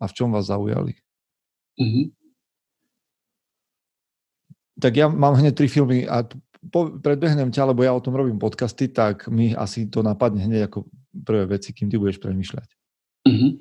A 0.00 0.08
v 0.08 0.16
čom 0.16 0.32
vás 0.32 0.48
zaujali? 0.48 0.96
Mm-hmm. 1.76 2.06
Tak 4.80 4.92
ja 4.96 5.06
mám 5.12 5.36
hneď 5.36 5.52
tri 5.52 5.68
filmy 5.68 6.08
a 6.08 6.24
po, 6.72 6.96
predbehnem 6.98 7.52
ťa, 7.52 7.70
lebo 7.70 7.84
ja 7.84 7.92
o 7.92 8.02
tom 8.02 8.16
robím 8.16 8.40
podcasty, 8.40 8.88
tak 8.88 9.28
mi 9.28 9.52
asi 9.52 9.86
to 9.92 10.00
napadne 10.00 10.42
hneď 10.42 10.72
ako 10.72 10.88
prvé 11.12 11.44
veci, 11.58 11.76
kým 11.76 11.92
ty 11.92 12.00
budeš 12.00 12.18
premyšľať. 12.22 12.68
Mm-hmm. 13.28 13.52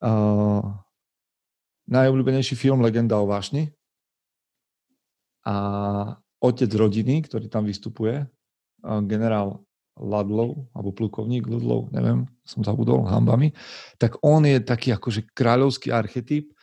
Uh, 0.00 0.62
najobľúbenejší 1.90 2.54
film 2.56 2.80
Legenda 2.80 3.18
o 3.20 3.26
vášni 3.26 3.68
a 5.44 5.56
otec 6.40 6.70
rodiny, 6.72 7.26
ktorý 7.26 7.50
tam 7.52 7.68
vystupuje, 7.68 8.24
generál 9.08 9.64
Ladlov, 10.00 10.64
alebo 10.72 10.96
plukovník 10.96 11.44
Ludlov, 11.44 11.92
neviem, 11.92 12.24
som 12.42 12.64
zabudol, 12.64 13.04
hambami, 13.04 13.52
tak 14.00 14.16
on 14.24 14.48
je 14.48 14.56
taký 14.64 14.96
akože 14.96 15.28
kráľovský 15.36 15.92
archetyp, 15.92 16.56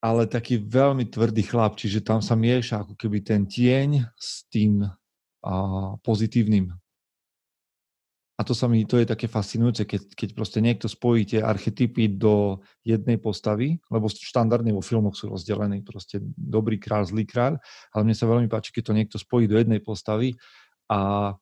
ale 0.00 0.30
taký 0.30 0.62
veľmi 0.62 1.10
tvrdý 1.10 1.44
chlap, 1.44 1.76
čiže 1.76 2.06
tam 2.06 2.22
sa 2.22 2.38
mieša 2.38 2.86
ako 2.86 2.94
keby 2.94 3.18
ten 3.20 3.44
tieň 3.44 4.06
s 4.14 4.46
tým 4.48 4.86
a, 4.86 5.54
pozitívnym. 6.00 6.72
A 8.38 8.46
to 8.46 8.54
sa 8.54 8.70
mi, 8.70 8.86
to 8.86 9.02
je 9.02 9.10
také 9.10 9.26
fascinujúce, 9.26 9.82
keď, 9.82 10.14
keď 10.14 10.28
proste 10.38 10.62
niekto 10.62 10.86
spojí 10.86 11.26
tie 11.26 11.42
archetypy 11.42 12.06
do 12.06 12.62
jednej 12.86 13.18
postavy, 13.18 13.82
lebo 13.90 14.06
štandardne 14.06 14.70
vo 14.70 14.78
filmoch 14.78 15.18
sú 15.18 15.26
rozdelení 15.26 15.82
proste 15.82 16.22
dobrý 16.38 16.78
kráľ, 16.78 17.10
zlý 17.10 17.26
kráľ, 17.26 17.58
ale 17.90 18.02
mne 18.06 18.14
sa 18.14 18.30
veľmi 18.30 18.46
páči, 18.46 18.70
keď 18.70 18.82
to 18.86 18.94
niekto 18.94 19.16
spojí 19.18 19.50
do 19.50 19.58
jednej 19.58 19.82
postavy 19.82 20.38
a 20.88 21.32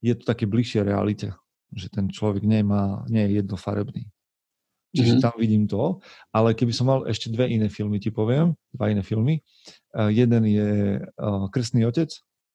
je 0.00 0.12
to 0.16 0.24
také 0.24 0.48
bližšie 0.48 0.82
realite, 0.82 1.32
že 1.72 1.92
ten 1.92 2.08
človek 2.08 2.42
nemá, 2.42 3.04
nie 3.06 3.22
je 3.28 3.44
jednofarebný. 3.44 4.02
Čiže 4.96 5.20
mm-hmm. 5.20 5.24
tam 5.28 5.34
vidím 5.36 5.64
to, 5.68 6.00
ale 6.32 6.56
keby 6.56 6.72
som 6.72 6.88
mal 6.88 7.04
ešte 7.04 7.28
dve 7.28 7.52
iné 7.52 7.68
filmy, 7.68 8.00
ti 8.00 8.08
poviem, 8.08 8.56
dva 8.72 8.88
iné 8.88 9.04
filmy. 9.04 9.44
Uh, 9.92 10.08
jeden 10.08 10.48
je 10.48 11.00
uh, 11.04 11.44
Krstný 11.52 11.84
otec 11.84 12.08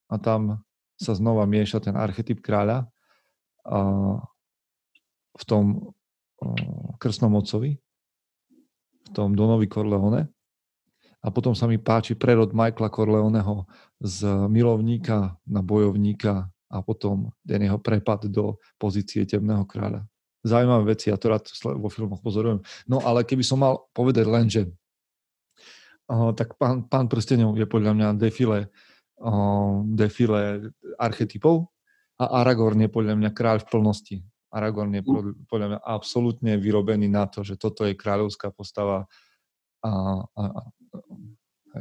a 0.09 0.17
tam 0.17 0.65
sa 0.97 1.13
znova 1.17 1.45
mieša 1.49 1.81
ten 1.81 1.97
archetyp 1.97 2.45
kráľa 2.45 2.85
v 5.37 5.43
tom 5.45 5.93
krstnom 6.97 7.33
otcovi, 7.37 7.77
v 9.05 9.09
tom 9.13 9.37
Donovi 9.37 9.69
Corleone. 9.69 10.29
A 11.21 11.27
potom 11.29 11.53
sa 11.53 11.69
mi 11.69 11.77
páči 11.77 12.17
prerod 12.17 12.57
Michaela 12.57 12.89
Corleoneho 12.89 13.69
z 14.01 14.49
milovníka 14.49 15.37
na 15.45 15.61
bojovníka 15.61 16.49
a 16.71 16.77
potom 16.81 17.29
ten 17.45 17.61
jeho 17.61 17.77
prepad 17.77 18.25
do 18.25 18.57
pozície 18.81 19.23
temného 19.29 19.61
kráľa. 19.69 20.03
Zaujímavé 20.41 20.97
veci, 20.97 21.13
ja 21.13 21.21
to 21.21 21.29
rád 21.29 21.45
vo 21.77 21.85
filmoch 21.93 22.25
pozorujem. 22.25 22.65
No 22.89 22.97
ale 23.05 23.21
keby 23.21 23.45
som 23.45 23.61
mal 23.61 23.85
povedať 23.93 24.25
len, 24.25 24.49
že 24.49 24.65
uh, 26.09 26.33
tak 26.33 26.57
pán, 26.57 26.89
pán 26.89 27.05
prstenov 27.05 27.53
je 27.53 27.69
podľa 27.69 27.93
mňa 27.93 28.07
defile, 28.17 28.73
uh, 29.21 29.85
defile 29.85 30.73
archetypov, 30.97 31.69
a 32.21 32.45
Aragorn 32.45 32.77
je 32.85 32.89
podľa 32.93 33.17
mňa 33.17 33.31
kráľ 33.33 33.65
v 33.65 33.69
plnosti. 33.73 34.17
Aragorn 34.53 34.93
je 34.93 35.01
mm. 35.01 35.49
podľa 35.49 35.67
mňa 35.73 35.79
absolútne 35.81 36.53
vyrobený 36.61 37.09
na 37.09 37.25
to, 37.25 37.41
že 37.41 37.57
toto 37.57 37.81
je 37.81 37.97
kráľovská 37.97 38.53
postava 38.53 39.09
a, 39.81 40.21
a, 40.21 40.43
a 40.45 40.61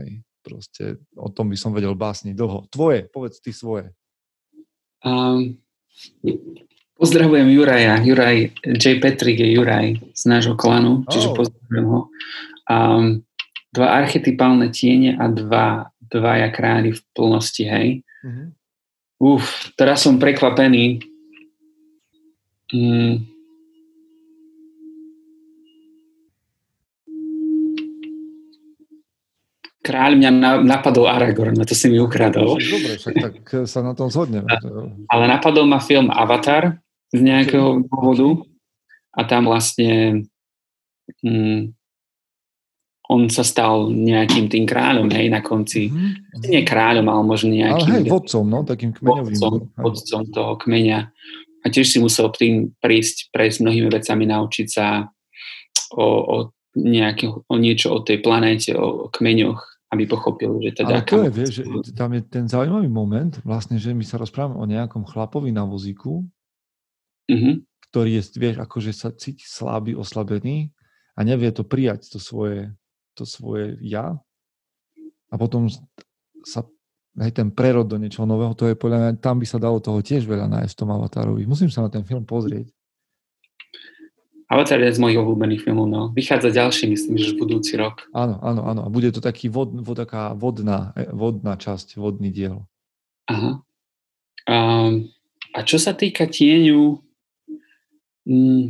hej, 0.01 0.25
proste 0.51 0.99
o 1.15 1.31
tom 1.31 1.47
by 1.47 1.57
som 1.57 1.71
vedel 1.71 1.95
básniť 1.95 2.35
dlho. 2.35 2.67
Tvoje, 2.67 3.07
povedz 3.07 3.39
ty 3.39 3.55
svoje. 3.55 3.95
Um, 5.07 5.63
pozdravujem 6.99 7.47
Juraja. 7.55 8.03
Juraj, 8.03 8.51
J. 8.67 8.99
Petrik 8.99 9.39
je 9.39 9.55
Juraj 9.55 10.03
z 10.11 10.23
nášho 10.27 10.59
klanu, 10.59 11.07
čiže 11.07 11.31
oh. 11.31 11.37
pozdravujem 11.39 11.87
ho. 11.87 12.01
Um, 12.67 13.23
dva 13.71 14.03
archetypálne 14.03 14.75
tiene 14.75 15.15
a 15.15 15.31
dva, 15.31 15.95
dvaja 16.11 16.51
králi 16.51 16.91
v 16.93 17.01
plnosti, 17.15 17.63
hej. 17.63 18.03
Mm-hmm. 18.27 18.47
Uf, 19.21 19.71
teraz 19.79 20.03
som 20.03 20.19
prekvapený. 20.19 21.01
Mm. 22.75 23.27
Kráľ 29.81 30.21
mňa 30.21 30.31
napadol 30.61 31.09
Aragorn, 31.09 31.57
to 31.65 31.73
si 31.73 31.89
mi 31.89 31.97
ukradol. 31.97 32.61
Dobre, 32.61 33.01
však 33.01 33.15
tak 33.17 33.35
sa 33.65 33.81
na 33.81 33.97
tom 33.97 34.13
zhodneme. 34.13 34.49
Ale 35.09 35.25
napadol 35.25 35.65
ma 35.65 35.81
film 35.81 36.13
Avatar 36.13 36.77
z 37.09 37.21
nejakého 37.25 37.89
dôvodu 37.89 38.45
a 39.17 39.25
tam 39.25 39.49
vlastne 39.49 40.29
mm, 41.25 41.73
on 43.11 43.27
sa 43.27 43.43
stal 43.43 43.91
nejakým 43.91 44.47
tým 44.47 44.63
kráľom, 44.63 45.11
hej, 45.11 45.27
na 45.35 45.43
konci. 45.43 45.91
Mm-hmm. 45.91 46.47
Nie 46.47 46.63
kráľom, 46.63 47.11
ale 47.11 47.23
možno 47.27 47.51
nejakým... 47.51 47.91
Ale 47.91 47.99
hej, 47.99 48.07
vodcom, 48.07 48.45
no, 48.47 48.63
takým 48.63 48.95
kmeňovým. 48.95 49.35
Vodcom, 49.35 49.55
vodcom 49.75 50.23
toho 50.31 50.53
kmeňa. 50.63 51.11
A 51.61 51.67
tiež 51.67 51.91
si 51.91 51.99
musel 51.99 52.31
tým 52.31 52.71
prísť, 52.79 53.35
prejsť 53.35 53.67
mnohými 53.67 53.91
vecami, 53.91 54.25
naučiť 54.31 54.67
sa 54.71 55.11
o, 55.99 56.07
o, 56.07 56.37
nejaké, 56.79 57.27
o 57.27 57.55
niečo 57.59 57.99
o 57.99 57.99
tej 58.07 58.23
planéte, 58.23 58.79
o, 58.79 59.11
o 59.11 59.13
kmeňoch, 59.13 59.59
aby 59.91 60.07
pochopil, 60.07 60.63
že 60.63 60.71
teda... 60.83 61.03
Ale 61.03 61.07
to 61.07 61.27
je, 61.27 61.31
vieš, 61.35 61.51
že 61.61 61.93
tam 61.99 62.15
je 62.15 62.23
ten 62.23 62.47
zaujímavý 62.47 62.87
moment, 62.87 63.35
vlastne, 63.43 63.75
že 63.75 63.91
my 63.91 64.07
sa 64.07 64.23
rozprávame 64.23 64.59
o 64.59 64.67
nejakom 64.67 65.03
chlapovi 65.03 65.51
na 65.51 65.67
vozíku, 65.67 66.23
mm-hmm. 67.27 67.55
ktorý 67.91 68.23
je, 68.23 68.23
vieš, 68.39 68.57
akože 68.63 68.95
sa 68.95 69.11
cíti 69.11 69.43
slabý, 69.43 69.99
oslabený 69.99 70.71
a 71.19 71.27
nevie 71.27 71.51
to 71.51 71.67
prijať, 71.67 72.07
to 72.07 72.23
svoje 72.23 72.71
to 73.21 73.29
svoje 73.29 73.77
ja 73.85 74.17
a 75.29 75.35
potom 75.37 75.69
sa 76.47 76.65
aj 77.21 77.31
ten 77.37 77.53
prerod 77.53 77.85
do 77.85 77.99
niečoho 78.01 78.25
nového, 78.25 78.57
to 78.57 78.71
je 78.71 78.79
podľa 78.79 78.99
mňa, 78.99 79.11
tam 79.21 79.37
by 79.37 79.47
sa 79.47 79.59
dalo 79.61 79.83
toho 79.83 80.01
tiež 80.01 80.25
veľa 80.25 80.49
nájsť 80.49 80.73
v 80.73 80.81
tom 80.81 80.91
Avatarovi. 80.95 81.43
Musím 81.45 81.69
sa 81.69 81.85
na 81.85 81.91
ten 81.93 82.07
film 82.07 82.25
pozrieť. 82.25 82.71
Avatar 84.51 84.83
je 84.83 84.91
z 84.91 84.99
mojich 84.99 85.15
obľúbených 85.15 85.63
filmov, 85.63 85.87
no. 85.87 86.03
Vychádza 86.11 86.51
ďalší, 86.51 86.91
myslím, 86.91 87.15
že 87.23 87.39
budúci 87.39 87.79
rok. 87.79 88.11
Áno, 88.11 88.43
áno, 88.43 88.67
áno. 88.67 88.81
A 88.83 88.89
bude 88.91 89.15
to 89.15 89.23
taký 89.23 89.47
vod, 89.47 89.71
vod, 89.79 89.95
taká 89.95 90.35
vodná, 90.35 90.91
e, 90.99 91.07
vodná 91.15 91.55
časť, 91.55 91.95
vodný 91.95 92.35
diel. 92.35 92.67
Aha. 93.31 93.63
Um, 94.51 95.07
a 95.55 95.63
čo 95.63 95.79
sa 95.79 95.95
týka 95.95 96.27
tieňu, 96.27 96.99
mm, 98.27 98.65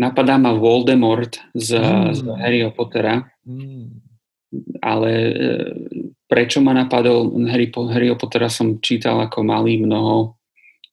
napadá 0.00 0.40
ma 0.40 0.56
Voldemort 0.56 1.36
z, 1.52 1.76
mm. 1.76 2.08
z 2.16 2.20
Harryho 2.40 2.70
Pottera. 2.72 3.28
Mm. 3.44 4.00
Ale 4.80 5.10
e, 5.12 5.32
prečo 6.24 6.64
ma 6.64 6.72
napadol 6.72 7.36
Harry, 7.52 7.68
Harryho 7.68 8.16
Pottera 8.16 8.48
som 8.48 8.80
čítal 8.80 9.20
ako 9.20 9.44
malý 9.44 9.76
mnoho 9.84 10.40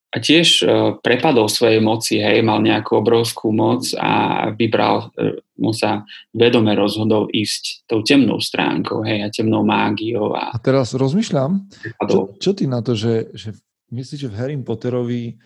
a 0.10 0.18
tiež 0.18 0.48
e, 0.62 0.66
prepadol 1.06 1.46
svojej 1.46 1.78
moci, 1.86 2.18
hej, 2.18 2.42
mal 2.42 2.66
nejakú 2.66 2.98
obrovskú 2.98 3.54
moc 3.54 3.86
a 3.94 4.50
vybral, 4.58 5.14
e, 5.14 5.38
mu 5.62 5.70
sa 5.70 6.02
vedome 6.34 6.74
rozhodol 6.74 7.30
ísť 7.30 7.86
tou 7.86 8.02
temnou 8.02 8.42
stránkou, 8.42 9.06
hej, 9.06 9.22
a 9.22 9.30
temnou 9.30 9.62
mágiou. 9.62 10.34
A, 10.34 10.50
a 10.50 10.58
teraz 10.58 10.98
rozmýšľam, 10.98 11.70
čo, 12.10 12.34
čo 12.42 12.52
ty 12.58 12.66
na 12.66 12.82
to, 12.82 12.98
že, 12.98 13.30
že 13.38 13.54
myslíš, 13.94 14.26
že 14.26 14.32
v 14.34 14.38
Harry 14.42 14.58
Potterovi 14.58 15.38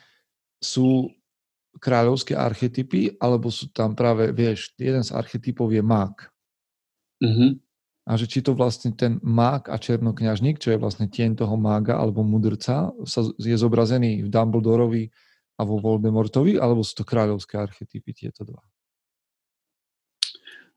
sú 0.63 1.11
kráľovské 1.83 2.31
archetypy, 2.31 3.19
alebo 3.19 3.51
sú 3.51 3.67
tam 3.75 3.91
práve, 3.99 4.31
vieš, 4.31 4.71
jeden 4.79 5.03
z 5.03 5.11
archetypov 5.11 5.75
je 5.75 5.83
mák. 5.83 6.31
Mm-hmm. 7.19 7.51
A 8.03 8.19
že 8.19 8.27
či 8.27 8.43
to 8.43 8.51
vlastne 8.51 8.91
ten 8.91 9.23
mák 9.23 9.71
a 9.71 9.79
černokňažník, 9.79 10.59
čo 10.59 10.75
je 10.75 10.81
vlastne 10.81 11.07
tieň 11.07 11.39
toho 11.39 11.55
mága 11.55 11.95
alebo 11.95 12.19
mudrca, 12.19 12.91
sa 13.07 13.21
je 13.39 13.55
zobrazený 13.55 14.27
v 14.27 14.29
Dumbledorovi 14.29 15.07
a 15.55 15.61
vo 15.63 15.79
Voldemortovi, 15.79 16.59
alebo 16.59 16.83
sú 16.83 16.99
to 16.99 17.07
kráľovské 17.07 17.55
archetypy 17.55 18.11
tieto 18.11 18.43
dva? 18.43 18.59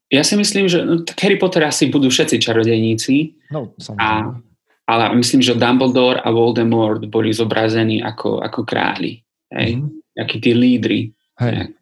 Ja 0.07 0.23
si 0.23 0.39
myslím, 0.39 0.71
že 0.71 0.87
no, 0.87 1.03
tak 1.03 1.19
Harry 1.19 1.35
Potter 1.35 1.67
asi 1.67 1.91
budú 1.91 2.07
všetci 2.07 2.39
čarodejníci. 2.39 3.15
No, 3.51 3.75
samozrejme. 3.75 4.07
A, 4.07 4.39
ale 4.87 5.05
myslím, 5.19 5.43
že 5.43 5.59
Dumbledore 5.59 6.23
a 6.23 6.31
Voldemort 6.31 7.03
boli 7.11 7.35
zobrazení 7.35 7.99
ako, 8.07 8.39
ako 8.39 8.63
králi. 8.63 9.19
Hej? 9.51 9.83
Mm-hmm 9.83 10.07
nejakí 10.17 10.37
tí 10.41 10.57
lídry. 10.57 11.01
Hej, 11.37 11.77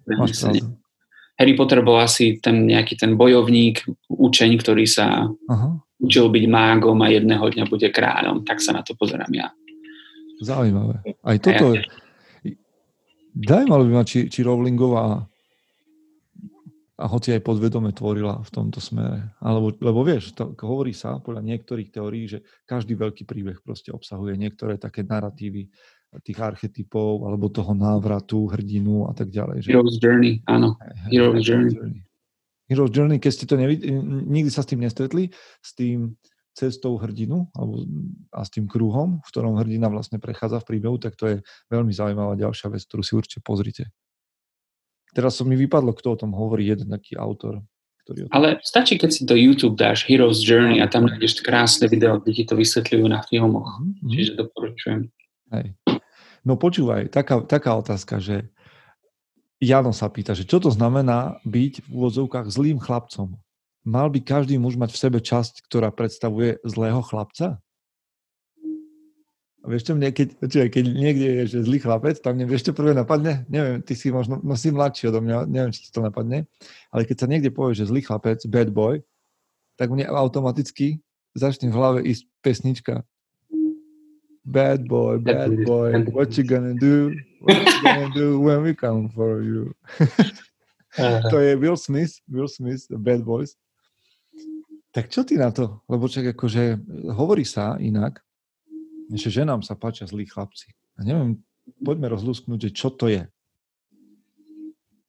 Harry 1.35 1.55
Potter 1.59 1.83
bol 1.83 1.99
asi 1.99 2.39
ten 2.39 2.71
nejaký 2.71 2.95
ten 2.95 3.19
bojovník, 3.19 3.83
učeň, 4.07 4.51
ktorý 4.63 4.87
sa 4.87 5.27
Aha. 5.27 5.69
učil 5.99 6.31
byť 6.31 6.45
mágom 6.47 6.99
a 7.03 7.11
jedného 7.11 7.43
dňa 7.43 7.65
bude 7.67 7.91
kráľom. 7.91 8.47
Tak 8.47 8.63
sa 8.63 8.71
na 8.71 8.87
to 8.87 8.95
pozerám 8.95 9.31
ja. 9.35 9.51
Zaujímavé. 10.39 11.03
Aj 11.23 11.37
toto... 11.43 11.75
Ja, 11.75 11.83
Zaujímalo 13.35 13.83
by 13.91 13.93
ma, 13.99 14.05
či, 14.07 14.31
či 14.31 14.47
Rowlingová 14.47 15.27
a 16.95 17.05
hoci 17.11 17.35
aj 17.35 17.43
podvedome 17.43 17.91
tvorila 17.91 18.39
v 18.47 18.51
tomto 18.55 18.79
smere. 18.79 19.35
Alebo, 19.43 19.75
lebo 19.83 20.07
vieš, 20.07 20.31
to, 20.39 20.55
hovorí 20.63 20.95
sa 20.95 21.19
podľa 21.19 21.43
niektorých 21.43 21.91
teórií, 21.91 22.31
že 22.31 22.47
každý 22.63 22.95
veľký 22.95 23.27
príbeh 23.27 23.59
proste 23.67 23.91
obsahuje 23.91 24.39
niektoré 24.39 24.79
také 24.79 25.03
narratívy 25.03 25.67
tých 26.23 26.39
archetypov 26.39 27.27
alebo 27.27 27.51
toho 27.51 27.75
návratu, 27.75 28.47
hrdinu 28.53 29.11
a 29.11 29.13
tak 29.17 29.33
ďalej. 29.35 29.67
Že? 29.67 29.69
Hero's 29.75 29.97
Journey, 29.99 30.45
áno. 30.47 30.79
Hero's 31.11 31.43
Journey. 31.43 32.05
Hero's 32.71 32.93
Journey, 32.93 33.19
keď 33.21 33.33
ste 33.33 33.45
to 33.49 33.57
nevid- 33.61 33.85
nikdy 34.25 34.51
sa 34.53 34.65
s 34.65 34.71
tým 34.71 34.81
nestretli, 34.81 35.29
s 35.61 35.71
tým 35.77 36.17
cestou 36.55 36.95
hrdinu 36.97 37.51
alebo, 37.53 37.83
a 38.31 38.47
s 38.47 38.51
tým 38.55 38.71
kruhom, 38.71 39.19
v 39.21 39.29
ktorom 39.29 39.59
hrdina 39.59 39.91
vlastne 39.91 40.23
prechádza 40.23 40.63
v 40.63 40.69
príbehu, 40.75 40.97
tak 41.03 41.19
to 41.19 41.27
je 41.27 41.37
veľmi 41.69 41.91
zaujímavá 41.91 42.39
ďalšia 42.39 42.71
vec, 42.71 42.87
ktorú 42.87 43.03
si 43.03 43.13
určite 43.19 43.43
pozrite. 43.43 43.91
Teraz 45.15 45.39
som 45.39 45.47
mi 45.47 45.59
vypadlo, 45.59 45.95
kto 45.95 46.15
o 46.15 46.21
tom 46.27 46.33
hovorí, 46.35 46.67
jeden 46.67 46.91
taký 46.91 47.19
autor. 47.19 47.63
Ktorý 48.07 48.29
Ale 48.31 48.61
stačí, 48.61 48.99
keď 48.99 49.11
si 49.11 49.23
do 49.25 49.35
YouTube 49.35 49.79
dáš 49.79 50.05
Hero's 50.05 50.43
Journey 50.43 50.79
a 50.79 50.87
tam 50.91 51.07
nájdeš 51.07 51.41
krásne 51.41 51.89
video, 51.91 52.19
kde 52.21 52.33
ti 52.37 52.45
to 52.45 52.55
vysvetľujú 52.59 53.07
na 53.09 53.23
filmoch. 53.27 53.81
Mm-hmm. 53.81 54.11
Čiže 54.11 54.33
doporučujem. 54.39 55.01
Hej. 55.55 55.67
No 56.45 56.61
počúvaj, 56.61 57.09
taká, 57.09 57.41
taká 57.41 57.73
otázka, 57.81 58.21
že 58.21 58.53
Jano 59.65 59.97
sa 59.97 60.13
pýta, 60.13 60.37
že 60.37 60.45
čo 60.45 60.61
to 60.61 60.69
znamená 60.69 61.41
byť 61.49 61.89
v 61.89 61.89
úvodzovkách 61.89 62.53
zlým 62.53 62.77
chlapcom? 62.77 63.41
Mal 63.85 64.09
by 64.13 64.21
každý 64.21 64.61
muž 64.61 64.77
mať 64.77 64.93
v 64.93 65.01
sebe 65.01 65.19
časť, 65.25 65.65
ktorá 65.65 65.89
predstavuje 65.89 66.61
zlého 66.69 67.01
chlapca? 67.01 67.65
A 69.65 69.73
vieš 69.73 69.89
čo 69.89 69.97
mne, 69.97 70.13
keď, 70.13 70.37
čiže, 70.45 70.67
keď 70.69 70.85
niekde 70.93 71.29
je 71.41 71.45
že 71.57 71.59
zlý 71.65 71.81
chlapec, 71.81 72.21
tam 72.21 72.37
mne 72.37 72.45
vieš 72.45 72.69
čo 72.69 72.77
prvé 72.77 72.93
napadne? 72.93 73.49
Neviem, 73.49 73.81
ty 73.81 73.97
si 73.97 74.13
možno, 74.13 74.37
no 74.45 74.53
si 74.61 74.69
mladší 74.69 75.09
odo 75.09 75.25
mňa, 75.25 75.49
neviem, 75.49 75.73
či 75.73 75.89
ti 75.89 75.91
to 75.97 76.05
napadne, 76.05 76.45
ale 76.93 77.09
keď 77.09 77.25
sa 77.25 77.31
niekde 77.33 77.49
povie, 77.49 77.73
že 77.73 77.89
zlý 77.89 78.05
chlapec, 78.05 78.45
bad 78.45 78.69
boy, 78.69 79.01
tak 79.81 79.89
mne 79.89 80.05
automaticky 80.13 81.01
začne 81.33 81.73
v 81.73 81.77
hlave 81.81 82.01
ísť 82.05 82.29
pesnička 82.45 82.95
Bad 84.45 84.85
boy, 84.85 85.19
bad 85.25 85.65
boy, 85.65 86.05
what 86.13 86.37
you 86.37 86.45
gonna 86.45 86.77
do? 86.77 87.17
What 87.41 87.65
you 87.65 87.81
gonna 87.81 88.13
do 88.13 88.41
when 88.45 88.61
we 88.61 88.77
come 88.77 89.09
for 89.09 89.41
you? 89.41 89.73
to 91.33 91.37
je 91.41 91.57
Will 91.57 91.81
Smith, 91.81 92.21
Will 92.29 92.49
Smith, 92.49 92.85
Bad 92.93 93.25
Boys. 93.25 93.57
Tak 94.93 95.11
čo 95.11 95.25
ty 95.25 95.41
na 95.41 95.51
to? 95.51 95.81
Lebo 95.89 96.07
čak 96.07 96.37
akože 96.37 96.79
hovorí 97.17 97.43
sa 97.43 97.81
inak, 97.81 98.21
že 99.11 99.33
ženám 99.33 99.65
sa 99.65 99.75
páčia 99.75 100.07
zlí 100.07 100.29
chlapci. 100.29 100.71
A 101.01 101.03
neviem, 101.03 101.41
poďme 101.83 102.13
rozlúsknuť, 102.13 102.69
že 102.69 102.71
čo 102.71 102.93
to 102.95 103.11
je. 103.11 103.27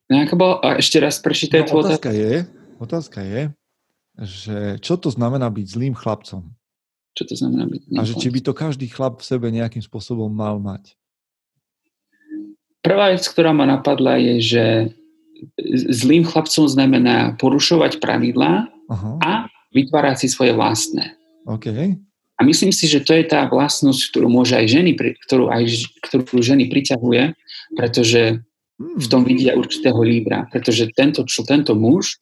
Bol, 0.09 0.63
a 0.63 0.79
ešte 0.79 0.97
raz 1.01 1.19
prečítaj 1.19 1.69
no, 1.69 1.81
otázka 1.81 2.09
je, 2.13 2.45
otázka 2.77 3.19
je, 3.25 3.41
že 4.21 4.57
čo 4.79 4.95
to 4.95 5.11
znamená 5.11 5.49
byť 5.51 5.65
zlým 5.65 5.93
chlapcom? 5.97 6.55
Čo 7.15 7.23
to 7.23 7.33
znamená 7.33 7.65
byť 7.71 7.81
A 7.95 8.03
že 8.03 8.19
či 8.19 8.27
by 8.27 8.39
to 8.43 8.51
každý 8.51 8.91
chlap 8.91 9.23
v 9.23 9.27
sebe 9.27 9.47
nejakým 9.49 9.81
spôsobom 9.81 10.27
mal 10.27 10.59
mať? 10.59 10.99
Prvá 12.83 13.15
vec, 13.15 13.25
ktorá 13.25 13.55
ma 13.55 13.65
napadla, 13.65 14.19
je, 14.21 14.35
že 14.43 14.65
zlým 15.89 16.27
chlapcom 16.27 16.69
znamená 16.69 17.33
porušovať 17.41 17.97
pravidlá 17.97 18.69
a 19.23 19.49
vytvárať 19.73 20.15
si 20.21 20.27
svoje 20.29 20.53
vlastné. 20.53 21.17
Okay. 21.49 21.97
A 22.35 22.43
myslím 22.43 22.75
si, 22.75 22.85
že 22.85 23.01
to 23.01 23.15
je 23.15 23.23
tá 23.25 23.47
vlastnosť, 23.47 24.11
ktorú 24.11 24.27
môže 24.27 24.59
aj 24.59 24.67
ženy, 24.67 24.91
ktorú, 25.25 25.47
aj, 25.47 25.63
ktorú 26.03 26.43
ženy 26.43 26.67
priťahuje, 26.67 27.31
pretože 27.79 28.43
v 28.75 29.05
tom 29.07 29.23
hmm. 29.23 29.29
vidia 29.31 29.51
určitého 29.55 29.97
líbra. 30.03 30.51
Pretože 30.51 30.91
tento, 30.91 31.23
čo, 31.23 31.47
tento 31.47 31.71
muž 31.79 32.19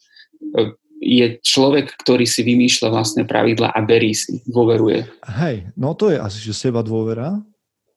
e, 0.53 0.77
je 1.03 1.37
človek, 1.43 1.91
ktorý 1.99 2.23
si 2.23 2.41
vymýšľa 2.47 2.87
vlastné 2.89 3.23
pravidla 3.27 3.75
a 3.75 3.79
berí 3.83 4.15
si, 4.15 4.39
dôveruje. 4.47 5.03
Hej, 5.27 5.67
no 5.75 5.91
to 5.93 6.09
je 6.09 6.17
asi, 6.17 6.39
že 6.39 6.55
seba 6.55 6.79
dôvera. 6.79 7.43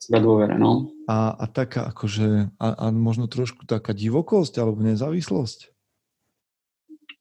Seba 0.02 0.18
dôvera, 0.18 0.58
no. 0.58 0.90
A, 1.06 1.38
a 1.38 1.44
taká 1.46 1.86
akože, 1.94 2.50
a, 2.58 2.66
a 2.74 2.86
možno 2.90 3.30
trošku 3.30 3.64
taká 3.64 3.94
divokosť 3.94 4.58
alebo 4.58 4.82
nezávislosť. 4.82 5.70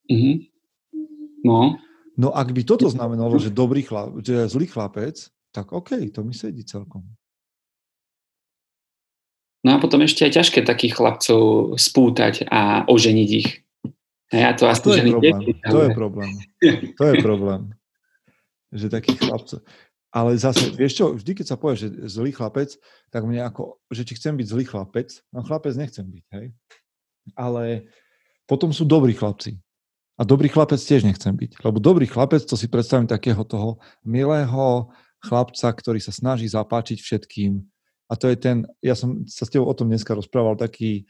Mhm. 0.10 0.34
No. 1.46 1.78
No 2.18 2.34
ak 2.34 2.50
by 2.50 2.66
toto 2.66 2.90
znamenalo, 2.90 3.38
že 3.38 3.54
dobrý 3.54 3.86
chlap, 3.86 4.18
že 4.26 4.50
zlý 4.50 4.66
chlapec, 4.66 5.30
tak 5.54 5.70
OK, 5.72 5.94
to 6.10 6.26
mi 6.26 6.34
sedí 6.34 6.66
celkom. 6.66 7.06
No 9.66 9.76
a 9.76 9.82
potom 9.82 10.06
ešte 10.06 10.30
aj 10.30 10.38
ťažké 10.38 10.60
takých 10.62 11.02
chlapcov 11.02 11.74
spútať 11.82 12.46
a 12.54 12.86
oženiť 12.86 13.30
ich. 13.34 13.65
Ja 14.36 14.52
to, 14.52 14.68
to, 14.68 14.92
je 14.92 15.08
problém. 15.08 15.40
to 15.64 15.78
je 15.80 15.90
problém. 15.96 16.34
To 17.00 17.04
je 17.08 17.16
problém. 17.24 17.62
Že 18.76 18.88
takých 18.92 19.20
chlapcov. 19.24 19.60
Ale 20.16 20.32
zase, 20.40 20.72
vieš 20.72 20.94
čo, 20.96 21.06
vždy, 21.12 21.32
keď 21.36 21.46
sa 21.48 21.60
povie, 21.60 21.76
že 21.76 21.88
zlý 22.08 22.32
chlapec, 22.32 22.76
tak 23.12 23.28
mne 23.28 23.48
ako, 23.48 23.80
že 23.92 24.08
či 24.08 24.16
chcem 24.16 24.40
byť 24.40 24.48
zlý 24.48 24.64
chlapec, 24.64 25.12
no 25.36 25.44
chlapec 25.44 25.76
nechcem 25.76 26.08
byť, 26.08 26.26
hej. 26.40 26.56
Ale 27.36 27.92
potom 28.48 28.72
sú 28.72 28.88
dobrí 28.88 29.12
chlapci. 29.12 29.60
A 30.16 30.24
dobrý 30.24 30.48
chlapec 30.48 30.80
tiež 30.80 31.04
nechcem 31.04 31.36
byť. 31.36 31.60
Lebo 31.60 31.84
dobrý 31.84 32.08
chlapec, 32.08 32.48
to 32.48 32.56
si 32.56 32.72
predstavím 32.72 33.12
takého 33.12 33.44
toho 33.44 33.84
milého 34.08 34.88
chlapca, 35.20 35.68
ktorý 35.68 36.00
sa 36.00 36.16
snaží 36.16 36.48
zapáčiť 36.48 37.04
všetkým. 37.04 37.60
A 38.08 38.14
to 38.16 38.32
je 38.32 38.38
ten, 38.40 38.64
ja 38.80 38.96
som 38.96 39.28
sa 39.28 39.44
s 39.44 39.52
tebou 39.52 39.68
o 39.68 39.76
tom 39.76 39.92
dneska 39.92 40.16
rozprával, 40.16 40.56
taký 40.56 41.04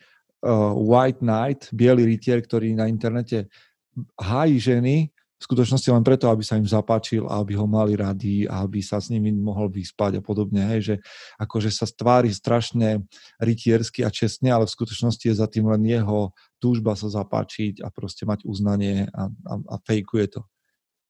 White 0.78 1.26
Knight, 1.26 1.74
biely 1.74 2.06
rytier, 2.06 2.40
ktorý 2.40 2.78
na 2.78 2.86
internete 2.86 3.50
hájí 4.20 4.60
ženy 4.60 5.10
v 5.36 5.42
skutočnosti 5.44 5.90
len 5.92 6.04
preto, 6.04 6.32
aby 6.32 6.48
sa 6.48 6.56
im 6.56 6.64
zapáčil 6.64 7.28
aby 7.28 7.60
ho 7.60 7.68
mali 7.68 8.00
radi 8.00 8.48
a 8.48 8.64
aby 8.64 8.80
sa 8.80 9.04
s 9.04 9.12
nimi 9.12 9.36
mohol 9.36 9.68
vyspať 9.68 10.20
a 10.20 10.22
podobne. 10.24 10.64
Hej, 10.64 10.82
že 10.82 10.96
akože 11.36 11.70
sa 11.76 11.84
stvári 11.84 12.32
strašne 12.32 13.04
rytiersky 13.44 14.08
a 14.08 14.10
čestne, 14.10 14.56
ale 14.56 14.64
v 14.64 14.76
skutočnosti 14.76 15.26
je 15.28 15.36
za 15.36 15.48
tým 15.52 15.68
len 15.68 15.84
jeho 15.84 16.32
túžba 16.64 16.96
sa 16.96 17.12
zapáčiť 17.12 17.84
a 17.84 17.92
proste 17.92 18.24
mať 18.24 18.48
uznanie 18.48 19.12
a, 19.12 19.28
a, 19.28 19.54
a 19.60 19.76
fejkuje 19.84 20.40
to. 20.40 20.42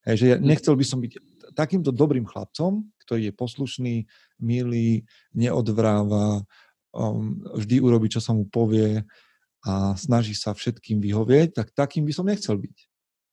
Hej, 0.09 0.15
že 0.17 0.25
ja 0.33 0.37
nechcel 0.41 0.73
by 0.73 0.85
som 0.85 0.99
byť 1.01 1.11
takýmto 1.53 1.93
dobrým 1.93 2.25
chlapcom, 2.25 2.85
ktorý 3.05 3.29
je 3.29 3.33
poslušný, 3.33 3.95
milý, 4.41 5.05
neodvráva, 5.37 6.41
um, 6.93 7.41
vždy 7.57 7.77
urobí, 7.81 8.09
čo 8.09 8.21
sa 8.21 8.33
mu 8.33 8.49
povie, 8.49 9.05
a 9.65 9.97
snaží 9.97 10.37
sa 10.37 10.53
všetkým 10.53 11.01
vyhovieť, 11.01 11.57
tak 11.57 11.73
takým 11.73 12.05
by 12.05 12.13
som 12.13 12.29
nechcel 12.29 12.55
byť. 12.61 12.77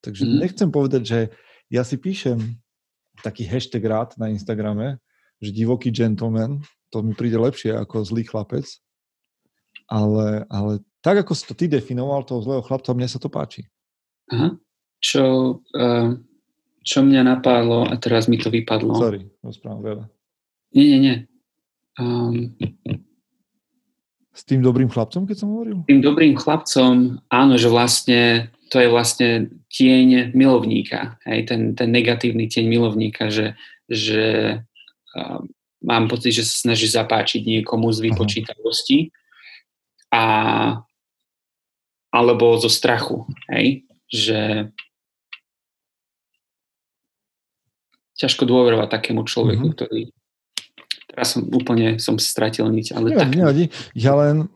Takže 0.01 0.23
mm. 0.25 0.39
nechcem 0.41 0.69
povedať, 0.73 1.03
že 1.05 1.21
ja 1.69 1.85
si 1.85 2.01
píšem 2.01 2.41
taký 3.21 3.45
hashtag 3.45 3.85
rád 3.85 4.11
na 4.17 4.33
Instagrame, 4.33 4.97
že 5.39 5.53
divoký 5.53 5.93
gentleman, 5.93 6.65
to 6.89 7.05
mi 7.05 7.13
príde 7.13 7.37
lepšie 7.37 7.77
ako 7.77 8.03
zlý 8.09 8.25
chlapec, 8.25 8.65
ale, 9.93 10.49
ale 10.49 10.81
tak, 11.05 11.21
ako 11.21 11.33
si 11.37 11.45
to 11.45 11.55
ty 11.55 11.69
definoval, 11.69 12.25
toho 12.25 12.41
zlého 12.41 12.63
chlapca, 12.65 12.97
mne 12.97 13.09
sa 13.11 13.21
to 13.21 13.29
páči. 13.29 13.69
Aha. 14.33 14.57
Čo, 15.03 15.25
uh, 15.75 16.15
čo 16.81 16.99
mňa 17.03 17.23
napádlo, 17.27 17.91
a 17.91 17.95
teraz 18.01 18.31
mi 18.31 18.39
to 18.41 18.49
vypadlo. 18.49 18.97
Sorry, 18.97 19.29
rozprávam 19.45 19.83
veľa. 19.83 20.05
Nie, 20.73 20.87
nie, 20.89 21.01
nie. 21.03 21.17
Um, 22.01 22.57
s 24.33 24.43
tým 24.49 24.65
dobrým 24.65 24.89
chlapcom, 24.89 25.29
keď 25.29 25.37
som 25.37 25.53
hovoril? 25.53 25.85
Tým 25.85 26.01
dobrým 26.01 26.35
chlapcom, 26.41 27.21
áno, 27.29 27.55
že 27.61 27.69
vlastne 27.69 28.49
to 28.73 28.81
je 28.81 28.89
vlastne 28.89 29.53
tieň 29.69 30.33
milovníka, 30.33 31.21
hej, 31.29 31.45
ten, 31.45 31.77
ten 31.77 31.93
negatívny 31.93 32.49
tieň 32.49 32.65
milovníka, 32.73 33.29
že, 33.29 33.53
že 33.85 34.25
uh, 35.13 35.41
mám 35.85 36.09
pocit, 36.09 36.33
že 36.33 36.49
sa 36.49 36.73
snaží 36.73 36.89
zapáčiť 36.89 37.45
niekomu 37.45 37.93
z 37.93 37.99
vypočítavosti 38.09 39.13
a 40.09 40.25
alebo 42.13 42.61
zo 42.61 42.69
strachu, 42.69 43.25
hej, 43.49 43.89
že 44.13 44.69
ťažko 48.21 48.45
dôverovať 48.45 48.89
takému 48.93 49.25
človeku, 49.25 49.65
mm-hmm. 49.65 49.77
ktorý 49.77 50.01
Teraz 51.13 51.37
som 51.37 51.45
úplne 51.53 52.01
som 52.01 52.17
stratil 52.17 52.73
niť. 52.73 52.97
Ale 52.97 53.13
nevadí, 53.13 53.29
tak... 53.29 53.39
nevadí. 53.39 53.65
Ja 53.93 54.17
len 54.17 54.49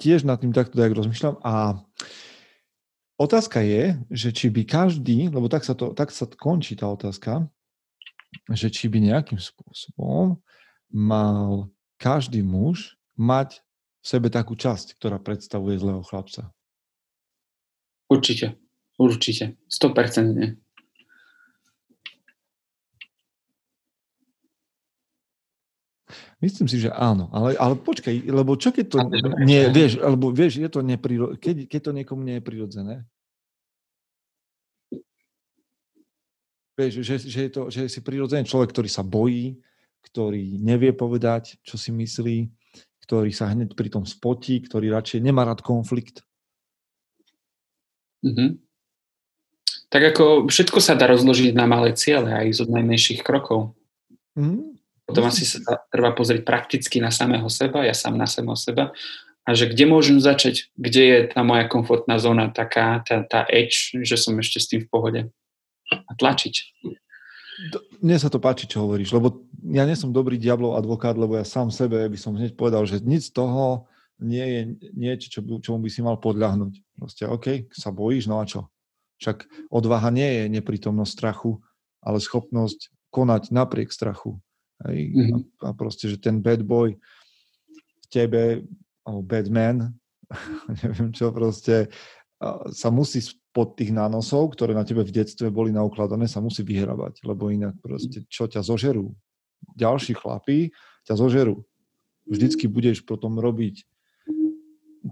tiež 0.00 0.24
nad 0.24 0.40
tým 0.40 0.56
takto 0.56 0.80
tak 0.80 0.96
rozmýšľam 0.96 1.38
a 1.44 1.78
otázka 3.20 3.60
je, 3.60 4.00
že 4.08 4.32
či 4.32 4.48
by 4.48 4.64
každý, 4.64 5.28
lebo 5.28 5.46
tak 5.52 5.62
sa, 5.62 5.76
to, 5.76 5.92
tak 5.92 6.10
sa 6.10 6.24
končí 6.26 6.74
tá 6.74 6.88
otázka, 6.88 7.46
že 8.48 8.72
či 8.72 8.88
by 8.88 8.98
nejakým 9.12 9.36
spôsobom 9.36 10.40
mal 10.88 11.68
každý 12.00 12.40
muž 12.40 12.96
mať 13.14 13.60
v 14.02 14.06
sebe 14.08 14.32
takú 14.32 14.58
časť, 14.58 14.98
ktorá 14.98 15.20
predstavuje 15.22 15.78
zlého 15.78 16.02
chlapca. 16.02 16.50
Určite, 18.10 18.58
určite, 18.98 19.60
100% 19.70 20.58
Myslím 26.42 26.66
si, 26.66 26.82
že 26.82 26.90
áno, 26.90 27.30
ale, 27.30 27.54
ale 27.54 27.78
počkaj, 27.78 28.26
lebo 28.26 28.58
čo 28.58 28.74
keď 28.74 28.86
to 28.90 28.98
nie, 29.46 29.62
vieš, 29.70 30.02
alebo 30.02 30.34
vieš, 30.34 30.58
je 30.58 30.66
to 30.66 30.82
nepriro, 30.82 31.38
keď, 31.38 31.70
keď 31.70 31.80
to 31.86 31.92
niekomu 31.94 32.26
nie 32.26 32.42
je 32.42 32.42
prirodzené? 32.42 32.94
Vieš, 36.74 37.06
že, 37.06 37.14
že, 37.30 37.40
je 37.46 37.50
to, 37.54 37.62
že 37.70 37.86
si 37.86 38.02
prirodzený 38.02 38.42
človek, 38.42 38.74
ktorý 38.74 38.90
sa 38.90 39.06
bojí, 39.06 39.54
ktorý 40.02 40.58
nevie 40.58 40.90
povedať, 40.90 41.62
čo 41.62 41.78
si 41.78 41.94
myslí, 41.94 42.50
ktorý 43.06 43.30
sa 43.30 43.54
hneď 43.54 43.78
pri 43.78 43.86
tom 43.86 44.02
spotí, 44.02 44.58
ktorý 44.66 44.90
radšej 44.90 45.22
nemá 45.22 45.46
rád 45.46 45.62
konflikt. 45.62 46.26
Mm-hmm. 48.26 48.58
Tak 49.94 50.02
ako 50.10 50.50
všetko 50.50 50.78
sa 50.82 50.98
dá 50.98 51.06
rozložiť 51.06 51.54
na 51.54 51.70
malé 51.70 51.94
ciele 51.94 52.34
aj 52.34 52.50
z 52.50 52.58
od 52.66 52.70
najmenších 52.74 53.22
krokov. 53.22 53.78
Mm-hmm. 54.34 54.71
Potom 55.02 55.26
asi 55.26 55.42
sa 55.42 55.58
treba 55.90 56.14
pozrieť 56.14 56.46
prakticky 56.46 57.02
na 57.02 57.10
samého 57.10 57.46
seba, 57.50 57.82
ja 57.82 57.92
sám 57.92 58.14
na 58.14 58.30
samého 58.30 58.56
seba 58.56 58.94
a 59.42 59.50
že 59.58 59.66
kde 59.66 59.90
môžem 59.90 60.22
začať, 60.22 60.70
kde 60.78 61.02
je 61.02 61.18
tá 61.34 61.42
moja 61.42 61.66
komfortná 61.66 62.14
zóna 62.22 62.54
taká, 62.54 63.02
tá, 63.02 63.26
tá 63.26 63.42
edge, 63.50 63.98
že 64.06 64.14
som 64.14 64.38
ešte 64.38 64.58
s 64.62 64.70
tým 64.70 64.80
v 64.86 64.90
pohode 64.90 65.20
a 65.90 66.12
tlačiť. 66.14 66.54
Mne 68.00 68.16
sa 68.16 68.30
to 68.30 68.38
páči, 68.38 68.70
čo 68.70 68.86
hovoríš, 68.86 69.12
lebo 69.12 69.42
ja 69.66 69.82
nie 69.84 69.98
som 69.98 70.14
dobrý 70.14 70.38
diablov 70.38 70.78
advokát, 70.78 71.18
lebo 71.18 71.36
ja 71.36 71.44
sám 71.44 71.74
sebe 71.74 72.06
by 72.06 72.18
som 72.18 72.38
hneď 72.38 72.54
povedal, 72.54 72.86
že 72.86 73.02
nič 73.02 73.34
z 73.34 73.42
toho 73.42 73.90
nie 74.22 74.46
je 74.46 74.60
niečo, 74.94 75.26
čo, 75.28 75.40
čomu 75.58 75.84
by 75.84 75.90
si 75.90 76.00
mal 76.00 76.16
podľahnuť. 76.22 76.72
Proste, 76.94 77.24
OK, 77.26 77.74
sa 77.74 77.90
bojíš, 77.90 78.30
no 78.30 78.38
a 78.38 78.46
čo? 78.46 78.70
Však 79.18 79.70
odvaha 79.70 80.14
nie 80.14 80.26
je 80.26 80.44
neprítomnosť 80.58 81.10
strachu, 81.10 81.58
ale 82.02 82.22
schopnosť 82.22 82.90
konať 83.10 83.50
napriek 83.50 83.90
strachu. 83.90 84.38
Hej? 84.88 84.98
Mm-hmm. 85.12 85.40
A, 85.62 85.70
a 85.70 85.76
proste, 85.76 86.08
že 86.10 86.18
ten 86.18 86.38
bad 86.42 86.62
boy 86.62 86.96
v 88.02 88.06
tebe 88.10 88.64
alebo 89.02 89.22
Batman, 89.22 89.90
neviem 90.82 91.10
čo, 91.10 91.30
proste 91.34 91.90
sa 92.74 92.88
musí 92.90 93.22
spod 93.22 93.78
tých 93.78 93.94
nánosov, 93.94 94.58
ktoré 94.58 94.74
na 94.74 94.82
tebe 94.82 95.06
v 95.06 95.14
detstve 95.14 95.52
boli 95.52 95.70
naukladané, 95.70 96.26
sa 96.26 96.42
musí 96.42 96.66
vyhrabať, 96.66 97.22
lebo 97.22 97.52
inak 97.54 97.78
proste 97.78 98.26
čo 98.26 98.50
ťa 98.50 98.66
zožerú? 98.66 99.14
Ďalší 99.78 100.18
chlapí 100.18 100.74
ťa 101.06 101.14
zožerú. 101.14 101.62
Vždycky 102.26 102.66
budeš 102.66 103.02
potom 103.02 103.38
robiť 103.38 103.86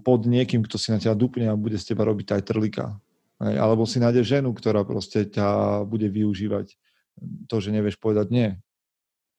pod 0.03 0.23
niekým, 0.23 0.63
kto 0.63 0.79
si 0.79 0.91
na 0.91 0.99
ťa 0.99 1.15
dupne 1.15 1.51
a 1.51 1.59
bude 1.59 1.75
z 1.75 1.91
teba 1.91 2.07
robiť 2.07 2.39
aj 2.39 2.41
trlika. 2.47 2.95
Alebo 3.41 3.83
si 3.83 3.99
nájdeš 3.99 4.39
ženu, 4.39 4.55
ktorá 4.55 4.83
proste 4.87 5.27
ťa 5.27 5.81
bude 5.87 6.07
využívať. 6.07 6.75
To, 7.51 7.59
že 7.59 7.75
nevieš 7.75 7.99
povedať 7.99 8.27
nie. 8.31 8.49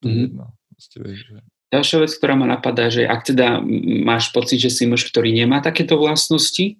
To 0.02 0.10
mm-hmm. 0.10 0.18
je 0.18 0.22
jedno. 0.28 0.46
Proste, 0.74 0.96
vieš, 0.98 1.20
že... 1.30 1.36
Ďalšia 1.72 1.98
vec, 2.04 2.12
ktorá 2.12 2.34
ma 2.36 2.44
napadá, 2.44 2.92
že 2.92 3.08
ak 3.08 3.32
teda 3.32 3.64
máš 4.04 4.28
pocit, 4.34 4.60
že 4.60 4.68
si 4.68 4.84
muž, 4.84 5.08
ktorý 5.08 5.32
nemá 5.32 5.64
takéto 5.64 5.96
vlastnosti, 5.96 6.76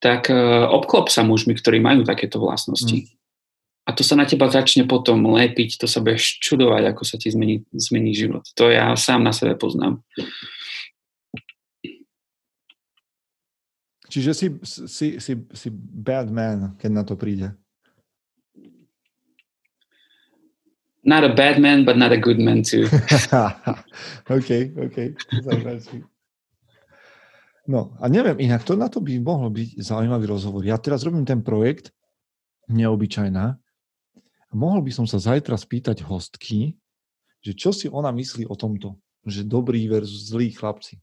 tak 0.00 0.32
uh, 0.32 0.66
obklop 0.72 1.12
sa 1.12 1.20
mužmi, 1.20 1.52
ktorí 1.52 1.78
majú 1.78 2.02
takéto 2.02 2.40
vlastnosti. 2.40 3.06
Mm. 3.06 3.12
A 3.82 3.90
to 3.92 4.06
sa 4.06 4.14
na 4.14 4.24
teba 4.24 4.46
začne 4.46 4.86
potom 4.86 5.20
lepiť, 5.34 5.74
to 5.74 5.90
sa 5.90 5.98
budeš 5.98 6.38
čudovať, 6.38 6.94
ako 6.94 7.02
sa 7.02 7.18
ti 7.18 7.34
zmení, 7.34 7.66
zmení 7.74 8.14
život. 8.14 8.46
To 8.54 8.70
ja 8.70 8.94
sám 8.94 9.26
na 9.26 9.34
sebe 9.34 9.58
poznám. 9.58 10.00
Čiže 14.06 14.30
si, 14.36 14.46
si, 14.64 15.06
si, 15.18 15.32
si 15.34 15.68
bad 15.72 16.30
man, 16.30 16.78
keď 16.78 16.90
na 16.94 17.02
to 17.02 17.18
príde. 17.18 17.58
Not 21.02 21.24
a 21.24 21.34
bad 21.34 21.58
man, 21.58 21.84
but 21.84 21.98
not 21.98 22.12
a 22.12 22.18
good 22.18 22.38
man 22.38 22.62
too. 22.62 22.86
OK, 24.36 24.50
OK. 24.78 24.96
No 27.66 27.94
a 28.02 28.10
neviem, 28.10 28.42
inak 28.42 28.66
to 28.66 28.74
na 28.74 28.90
to 28.90 28.98
by 28.98 29.22
mohlo 29.22 29.46
byť 29.50 29.78
zaujímavý 29.78 30.26
rozhovor. 30.26 30.66
Ja 30.66 30.78
teraz 30.82 31.06
robím 31.06 31.22
ten 31.22 31.46
projekt 31.46 31.94
Neobyčajná 32.70 33.46
a 34.50 34.52
mohol 34.54 34.82
by 34.82 34.90
som 34.94 35.06
sa 35.06 35.22
zajtra 35.22 35.54
spýtať 35.54 36.02
hostky, 36.06 36.78
že 37.42 37.52
čo 37.54 37.70
si 37.74 37.86
ona 37.90 38.10
myslí 38.14 38.46
o 38.46 38.54
tomto, 38.54 38.98
že 39.26 39.46
dobrý 39.46 39.86
versus 39.86 40.30
zlý 40.30 40.54
chlapci. 40.54 40.98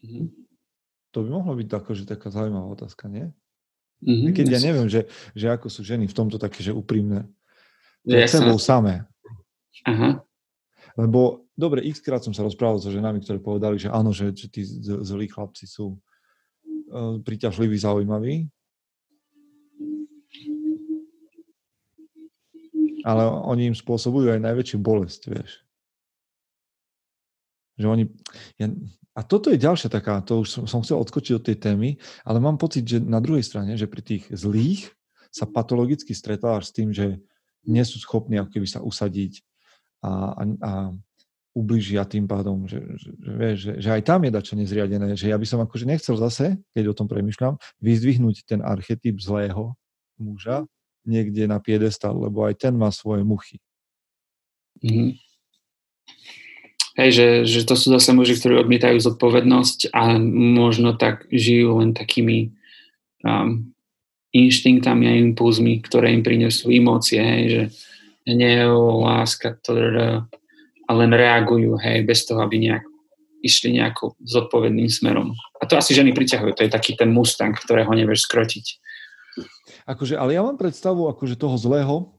Mm-hmm. 0.00 0.26
To 1.12 1.18
by 1.24 1.28
mohlo 1.28 1.52
byť 1.56 1.68
tako, 1.68 1.90
že 1.92 2.08
taká 2.08 2.32
zaujímavá 2.32 2.72
otázka, 2.72 3.08
nie? 3.08 3.28
Mm-hmm, 4.00 4.32
Keď 4.32 4.46
ja 4.48 4.60
neviem, 4.64 4.88
že, 4.88 5.04
že 5.36 5.46
ako 5.52 5.68
sú 5.68 5.84
ženy 5.84 6.08
v 6.08 6.16
tomto 6.16 6.40
také, 6.40 6.64
že 6.64 6.72
úprimné. 6.72 7.28
Pred 8.00 8.24
ja 8.24 8.28
sebou 8.28 8.56
samé. 8.56 9.04
Aha. 9.84 10.24
Lebo, 10.96 11.48
dobre, 11.52 11.84
x 11.84 12.00
krát 12.00 12.24
som 12.24 12.32
sa 12.32 12.44
rozprával 12.44 12.80
so 12.80 12.88
ženami, 12.88 13.20
ktoré 13.20 13.38
povedali, 13.40 13.76
že 13.76 13.92
áno, 13.92 14.10
že, 14.10 14.32
že 14.32 14.48
tí 14.48 14.64
zlí 14.80 15.28
chlapci 15.28 15.68
sú 15.68 15.96
uh, 15.96 17.20
príťažliví, 17.20 17.76
zaujímaví. 17.76 18.48
Ale 23.00 23.24
oni 23.24 23.72
im 23.72 23.76
spôsobujú 23.76 24.32
aj 24.32 24.44
najväčšiu 24.44 24.76
bolesť, 24.80 25.20
vieš. 25.32 25.64
Že 27.80 27.86
oni, 27.88 28.04
ja, 28.60 28.68
a 29.16 29.20
toto 29.24 29.48
je 29.48 29.56
ďalšia 29.56 29.88
taká, 29.88 30.20
to 30.20 30.44
už 30.44 30.48
som, 30.52 30.64
som 30.68 30.84
chcel 30.84 31.00
odskočiť 31.00 31.34
od 31.40 31.44
tej 31.48 31.56
témy, 31.56 31.96
ale 32.22 32.38
mám 32.38 32.60
pocit, 32.60 32.84
že 32.84 33.00
na 33.00 33.18
druhej 33.18 33.42
strane, 33.42 33.72
že 33.80 33.88
pri 33.88 34.04
tých 34.04 34.28
zlých 34.28 34.92
sa 35.32 35.48
patologicky 35.48 36.12
stretávaš 36.12 36.70
s 36.70 36.74
tým, 36.76 36.92
že 36.92 37.18
nie 37.64 37.84
sú 37.84 37.98
schopní 37.98 38.36
ako 38.36 38.52
keby 38.52 38.68
sa 38.68 38.84
usadiť 38.84 39.40
a, 40.04 40.10
a, 40.36 40.42
a 40.60 40.72
ubližia 41.50 42.06
tým 42.06 42.30
pádom, 42.30 42.64
že, 42.70 42.78
že, 42.96 43.10
že, 43.18 43.48
že, 43.56 43.70
že 43.82 43.88
aj 43.90 44.02
tam 44.06 44.22
je 44.22 44.30
dačo 44.30 44.54
nezriadené, 44.54 45.18
že 45.18 45.28
ja 45.28 45.36
by 45.36 45.46
som 45.46 45.60
akože 45.60 45.84
nechcel 45.84 46.14
zase, 46.14 46.62
keď 46.70 46.94
o 46.94 46.96
tom 46.96 47.10
premyšľam, 47.10 47.58
vyzdvihnúť 47.82 48.46
ten 48.46 48.60
archetyp 48.62 49.18
zlého 49.18 49.74
muža 50.20 50.62
niekde 51.02 51.48
na 51.50 51.58
piedestal, 51.58 52.14
lebo 52.14 52.46
aj 52.46 52.54
ten 52.60 52.76
má 52.76 52.92
svoje 52.94 53.26
muchy. 53.26 53.58
Mm-hmm. 54.80 55.18
Hej, 56.98 57.10
že, 57.14 57.28
že 57.46 57.60
to 57.70 57.78
sú 57.78 57.94
zase 57.94 58.10
muži, 58.10 58.34
ktorí 58.34 58.58
odmietajú 58.58 58.98
zodpovednosť 58.98 59.94
a 59.94 60.18
možno 60.32 60.98
tak 60.98 61.30
žijú 61.30 61.78
len 61.78 61.94
takými 61.94 62.50
um, 63.22 63.70
inštinktami 64.34 65.06
a 65.06 65.18
impulzmi, 65.22 65.82
ktoré 65.86 66.10
im 66.14 66.26
prinesú 66.26 66.70
emócie, 66.70 67.22
hej, 67.22 67.44
že 67.46 67.62
hnev, 68.26 68.74
láska, 69.06 69.58
to, 69.62 69.74
a 70.86 70.90
len 70.90 71.10
reagujú, 71.14 71.78
hej, 71.78 72.02
bez 72.02 72.26
toho, 72.26 72.42
aby 72.42 72.58
nejak 72.58 72.84
išli 73.40 73.72
nejako 73.80 74.18
zodpovedným 74.20 74.90
smerom. 74.92 75.32
A 75.58 75.64
to 75.64 75.78
asi 75.78 75.96
ženy 75.96 76.12
priťahujú, 76.12 76.52
to 76.52 76.64
je 76.68 76.74
taký 76.74 76.98
ten 76.98 77.08
mustang, 77.08 77.56
ktorého 77.56 77.90
nevieš 77.94 78.28
skrotiť. 78.28 78.66
Akože, 79.88 80.18
ale 80.18 80.36
ja 80.36 80.44
mám 80.44 80.60
predstavu 80.60 81.08
akože 81.08 81.40
toho 81.40 81.56
zlého, 81.56 82.12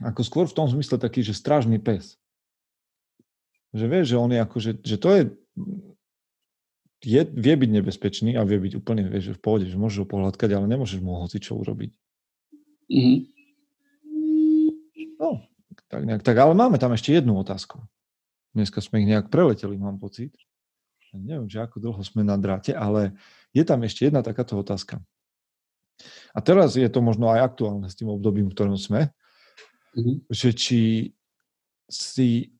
ako 0.00 0.20
skôr 0.24 0.44
v 0.48 0.56
tom 0.56 0.66
zmysle 0.66 0.96
taký, 0.98 1.22
že 1.22 1.36
strážny 1.36 1.78
pes. 1.78 2.18
Že 3.72 3.86
vieš, 3.88 4.06
že 4.12 4.16
on 4.20 4.30
je 4.32 4.40
ako, 4.40 4.56
že, 4.60 4.72
že 4.84 4.96
to 5.00 5.08
je, 5.16 5.22
je, 7.02 7.22
vie 7.24 7.54
byť 7.56 7.70
nebezpečný 7.72 8.36
a 8.36 8.44
vie 8.44 8.60
byť 8.60 8.72
úplne, 8.78 9.08
vieš, 9.08 9.32
že 9.32 9.36
v 9.36 9.42
pohode, 9.42 9.66
že 9.66 9.80
môžeš 9.80 10.04
ho 10.04 10.06
pohľadkať, 10.06 10.50
ale 10.52 10.68
nemôžeš 10.68 11.00
mu 11.00 11.16
hoci 11.16 11.40
čo 11.40 11.56
urobiť. 11.56 11.90
Mm-hmm. 12.92 13.18
No, 15.16 15.40
tak 15.88 16.02
nejak, 16.04 16.22
tak, 16.22 16.36
ale 16.36 16.52
máme 16.52 16.76
tam 16.76 16.92
ešte 16.92 17.16
jednu 17.16 17.38
otázku. 17.40 17.80
Dneska 18.52 18.84
sme 18.84 19.00
ich 19.00 19.08
nejak 19.08 19.32
preleteli, 19.32 19.80
mám 19.80 19.96
pocit. 19.96 20.36
Neviem, 21.12 21.48
že 21.48 21.60
ako 21.60 21.76
dlho 21.76 22.00
sme 22.04 22.24
na 22.24 22.40
dráte, 22.40 22.72
ale 22.72 23.16
je 23.52 23.64
tam 23.68 23.84
ešte 23.84 24.08
jedna 24.08 24.24
takáto 24.24 24.56
otázka. 24.56 25.00
A 26.32 26.38
teraz 26.40 26.72
je 26.76 26.88
to 26.88 27.04
možno 27.04 27.28
aj 27.28 27.52
aktuálne 27.52 27.88
s 27.88 27.96
tým 27.96 28.08
obdobím, 28.08 28.48
v 28.48 28.56
ktorom 28.56 28.76
sme, 28.80 29.12
mm-hmm. 29.92 30.16
že 30.32 30.50
či 30.56 30.80
si 31.92 32.56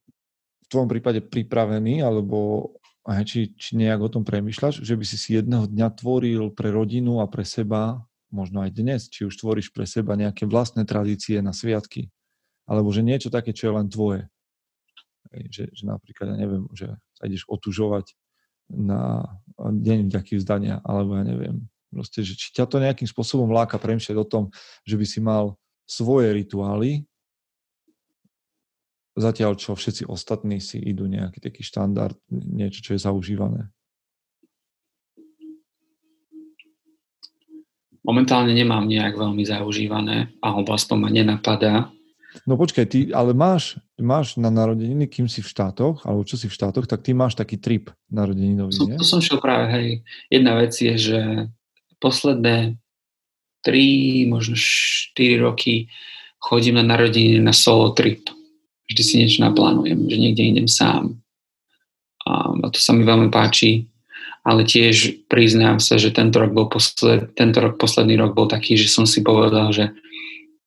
tvojom 0.73 0.89
prípade 0.89 1.21
pripravený, 1.21 2.01
alebo 2.01 2.71
aj 3.03 3.23
či, 3.27 3.51
či 3.53 3.75
nejak 3.75 3.99
o 3.99 4.09
tom 4.09 4.23
premyšľaš, 4.23 4.79
že 4.81 4.95
by 4.95 5.05
si 5.05 5.17
si 5.19 5.29
jedného 5.35 5.67
dňa 5.67 5.87
tvoril 5.99 6.49
pre 6.55 6.71
rodinu 6.71 7.19
a 7.19 7.27
pre 7.27 7.43
seba, 7.43 8.01
možno 8.31 8.63
aj 8.63 8.71
dnes, 8.73 9.11
či 9.11 9.27
už 9.27 9.37
tvoríš 9.37 9.69
pre 9.69 9.83
seba 9.85 10.17
nejaké 10.17 10.47
vlastné 10.47 10.87
tradície 10.87 11.37
na 11.43 11.53
sviatky, 11.53 12.09
alebo 12.65 12.89
že 12.89 13.05
niečo 13.05 13.29
také, 13.29 13.51
čo 13.51 13.69
je 13.69 13.73
len 13.75 13.87
tvoje. 13.91 14.25
Že, 15.33 15.63
že 15.73 15.83
napríklad, 15.83 16.33
ja 16.33 16.37
neviem, 16.39 16.63
že 16.73 16.89
sa 17.17 17.27
ideš 17.27 17.45
otužovať 17.45 18.15
na 18.71 19.27
deň 19.59 20.09
vďaky 20.09 20.39
vzdania, 20.39 20.79
alebo 20.81 21.19
ja 21.19 21.23
neviem, 21.27 21.67
proste, 21.91 22.25
že 22.25 22.33
či 22.33 22.55
ťa 22.55 22.65
to 22.65 22.81
nejakým 22.81 23.05
spôsobom 23.05 23.51
láka 23.51 23.77
premýšľať 23.77 24.17
o 24.17 24.25
tom, 24.25 24.43
že 24.87 24.95
by 24.97 25.05
si 25.05 25.19
mal 25.21 25.59
svoje 25.83 26.31
rituály, 26.33 27.05
Zatiaľ, 29.13 29.61
čo 29.61 29.77
všetci 29.77 30.09
ostatní 30.09 30.57
si 30.57 30.81
idú 30.81 31.05
nejaký 31.05 31.37
taký 31.37 31.61
štandard, 31.61 32.17
niečo, 32.33 32.81
čo 32.81 32.97
je 32.97 33.05
zaužívané. 33.05 33.69
Momentálne 38.03 38.51
nemám 38.51 38.83
nejak 38.89 39.15
veľmi 39.15 39.45
zaužívané, 39.45 40.33
alebo 40.41 40.73
aspoň 40.73 40.97
ma 40.97 41.09
nenapadá. 41.13 41.93
No 42.49 42.57
počkaj, 42.57 42.85
ty 42.89 42.99
ale 43.13 43.37
máš, 43.37 43.77
máš 44.01 44.35
na 44.41 44.49
narodeniny, 44.49 45.05
kým 45.05 45.29
si 45.29 45.45
v 45.45 45.47
štátoch, 45.47 46.01
alebo 46.03 46.25
čo 46.25 46.33
si 46.33 46.49
v 46.49 46.55
štátoch, 46.57 46.89
tak 46.89 47.05
ty 47.05 47.13
máš 47.13 47.37
taký 47.37 47.61
trip 47.61 47.93
narodeninový, 48.09 48.73
nie? 48.89 48.97
To 48.97 49.05
som 49.05 49.21
šiel 49.21 49.37
práve, 49.37 49.69
hej. 49.69 49.87
Jedna 50.33 50.57
vec 50.57 50.73
je, 50.73 50.97
že 50.97 51.19
posledné 52.01 52.81
3, 53.61 54.33
možno 54.33 54.57
4 54.57 55.13
roky 55.45 55.87
chodím 56.41 56.81
na 56.81 56.83
narodeniny 56.83 57.39
na 57.39 57.53
solo 57.53 57.93
trip 57.93 58.25
vždy 58.93 59.03
si 59.03 59.15
niečo 59.17 59.41
naplánujem, 59.41 60.05
že 60.05 60.17
niekde 60.21 60.43
idem 60.45 60.69
sám. 60.69 61.17
a 62.29 62.69
to 62.69 62.77
sa 62.77 62.93
mi 62.93 63.01
veľmi 63.03 63.33
páči, 63.33 63.89
ale 64.45 64.63
tiež 64.63 65.25
priznám 65.25 65.81
sa, 65.81 65.97
že 65.97 66.13
tento 66.13 66.37
rok, 66.37 66.53
bol 66.53 66.69
posled, 66.69 67.33
tento 67.33 67.57
rok, 67.57 67.81
posledný 67.81 68.15
rok 68.15 68.37
bol 68.37 68.45
taký, 68.45 68.77
že 68.77 68.87
som 68.87 69.09
si 69.09 69.25
povedal, 69.25 69.73
že, 69.73 69.89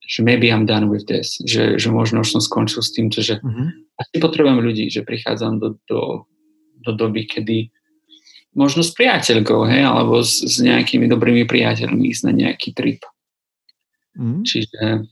že 0.02 0.20
maybe 0.26 0.50
I'm 0.50 0.66
done 0.66 0.90
with 0.90 1.06
this, 1.06 1.38
že, 1.46 1.78
že 1.78 1.88
možno 1.88 2.26
už 2.26 2.36
som 2.36 2.42
skončil 2.42 2.82
s 2.82 2.90
týmto, 2.92 3.22
že 3.22 3.38
mm-hmm. 3.38 3.68
asi 4.02 4.14
potrebujem 4.18 4.58
ľudí, 4.60 4.84
že 4.90 5.06
prichádzam 5.06 5.62
do, 5.62 5.68
do, 5.86 6.26
do 6.82 6.90
doby, 6.92 7.28
kedy 7.28 7.70
možno 8.56 8.80
s 8.80 8.96
priateľkou, 8.96 9.68
hej, 9.68 9.84
alebo 9.84 10.24
s, 10.24 10.40
s 10.40 10.56
nejakými 10.64 11.04
dobrými 11.06 11.44
priateľmi 11.44 12.08
ísť 12.08 12.22
na 12.26 12.32
nejaký 12.32 12.72
trip. 12.72 13.04
Mm. 14.16 14.40
Čiže 14.48 15.04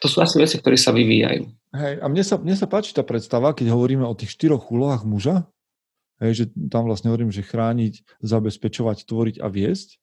to 0.00 0.06
sú 0.08 0.24
asi 0.24 0.40
veci, 0.40 0.56
ktoré 0.56 0.80
sa 0.80 0.96
vyvíjajú. 0.96 1.44
Hej, 1.76 1.94
a 2.00 2.06
mne 2.08 2.24
sa, 2.24 2.40
mne 2.40 2.56
sa 2.56 2.66
páči 2.66 2.96
tá 2.96 3.04
predstava, 3.04 3.52
keď 3.52 3.70
hovoríme 3.76 4.02
o 4.02 4.16
tých 4.16 4.34
štyroch 4.34 4.72
úlohách 4.72 5.04
muža, 5.04 5.46
hej, 6.24 6.32
že 6.34 6.44
tam 6.72 6.88
vlastne 6.88 7.12
hovorím, 7.12 7.30
že 7.30 7.44
chrániť, 7.44 8.18
zabezpečovať, 8.24 9.04
tvoriť 9.04 9.36
a 9.44 9.46
viesť. 9.52 10.00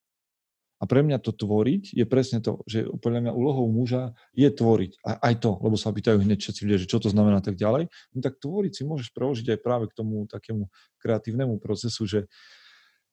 A 0.77 0.85
pre 0.85 1.01
mňa 1.01 1.17
to 1.17 1.33
tvoriť 1.33 1.89
je 1.89 2.05
presne 2.05 2.37
to, 2.37 2.61
že 2.69 2.85
podľa 3.01 3.25
mňa 3.25 3.31
úlohou 3.33 3.65
muža 3.65 4.13
je 4.37 4.45
tvoriť. 4.45 5.01
A 5.01 5.17
aj 5.33 5.41
to, 5.41 5.57
lebo 5.65 5.73
sa 5.73 5.89
pýtajú 5.89 6.21
hneď 6.21 6.37
všetci 6.37 6.61
ľudia, 6.69 6.81
že 6.85 6.91
čo 6.93 7.01
to 7.01 7.09
znamená 7.09 7.41
tak 7.41 7.57
ďalej. 7.57 7.89
No 8.13 8.19
tak 8.21 8.37
tvoriť 8.37 8.71
si 8.77 8.83
môžeš 8.85 9.09
preložiť 9.09 9.57
aj 9.57 9.59
práve 9.65 9.89
k 9.89 9.97
tomu 9.97 10.29
takému 10.29 10.69
kreatívnemu 11.01 11.57
procesu, 11.57 12.05
že 12.05 12.29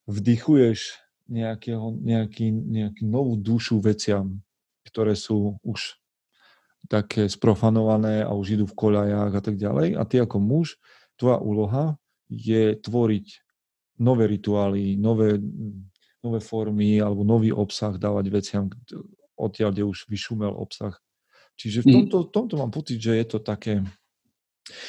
vdychuješ 0.05 1.01
nejakého, 1.33 1.97
nejaký, 2.05 2.53
nejaký 2.53 3.03
novú 3.09 3.41
dušu 3.41 3.81
veciam, 3.81 4.45
ktoré 4.85 5.17
sú 5.17 5.57
už 5.65 6.04
také 6.89 7.29
sprofanované 7.33 8.25
a 8.25 8.33
už 8.37 8.61
idú 8.61 8.65
v 8.69 8.77
koľajách 8.77 9.33
a 9.33 9.43
tak 9.43 9.57
ďalej. 9.57 9.97
A 9.97 10.03
ty 10.05 10.21
ako 10.21 10.37
muž, 10.41 10.77
tvoja 11.17 11.41
úloha 11.41 11.85
je 12.29 12.77
tvoriť 12.77 13.27
nové 14.01 14.25
rituály, 14.27 14.99
nové, 14.99 15.39
nové 16.21 16.41
formy 16.43 16.99
alebo 16.99 17.23
nový 17.23 17.55
obsah 17.55 17.95
dávať 17.95 18.27
veciam 18.29 18.65
odtiaľ, 19.39 19.71
kde 19.75 19.85
už 19.87 20.07
vyšumel 20.11 20.51
obsah. 20.55 20.95
Čiže 21.55 21.83
v 21.83 21.87
mm. 21.87 21.95
tomto, 21.95 22.19
tomto 22.31 22.55
mám 22.59 22.75
pocit, 22.75 22.99
že 22.99 23.15
je 23.15 23.27
to 23.27 23.39
také... 23.39 23.83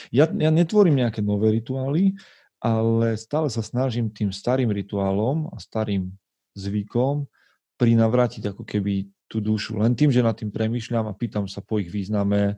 Ja, 0.10 0.26
ja 0.32 0.50
netvorím 0.50 1.04
nejaké 1.04 1.20
nové 1.22 1.52
rituály, 1.54 2.16
ale 2.64 3.20
stále 3.20 3.52
sa 3.52 3.62
snažím 3.62 4.10
tým 4.10 4.34
starým 4.34 4.72
rituálom 4.74 5.52
a 5.54 5.62
starým 5.62 6.10
zvykom 6.58 7.28
prinavrátiť 7.76 8.56
ako 8.56 8.64
keby 8.64 9.12
tú 9.26 9.42
dušu. 9.42 9.82
Len 9.82 9.98
tým, 9.98 10.14
že 10.14 10.26
nad 10.26 10.38
tým 10.38 10.54
premýšľam 10.54 11.10
a 11.10 11.18
pýtam 11.18 11.50
sa 11.50 11.62
po 11.62 11.82
ich 11.82 11.90
význame 11.90 12.58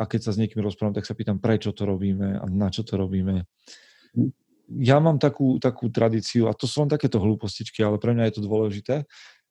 a 0.00 0.02
keď 0.08 0.20
sa 0.24 0.30
s 0.32 0.40
niekým 0.40 0.64
rozprávam, 0.64 0.96
tak 0.96 1.04
sa 1.04 1.12
pýtam, 1.12 1.36
prečo 1.36 1.76
to 1.76 1.84
robíme 1.84 2.40
a 2.40 2.44
na 2.48 2.72
čo 2.72 2.80
to 2.80 2.96
robíme. 2.96 3.44
Ja 4.70 5.02
mám 5.02 5.20
takú, 5.20 5.60
takú 5.60 5.90
tradíciu, 5.92 6.48
a 6.48 6.56
to 6.56 6.64
sú 6.64 6.86
len 6.86 6.90
takéto 6.90 7.20
hlúpostičky, 7.20 7.82
ale 7.84 8.00
pre 8.00 8.16
mňa 8.16 8.30
je 8.30 8.34
to 8.38 8.46
dôležité, 8.46 8.96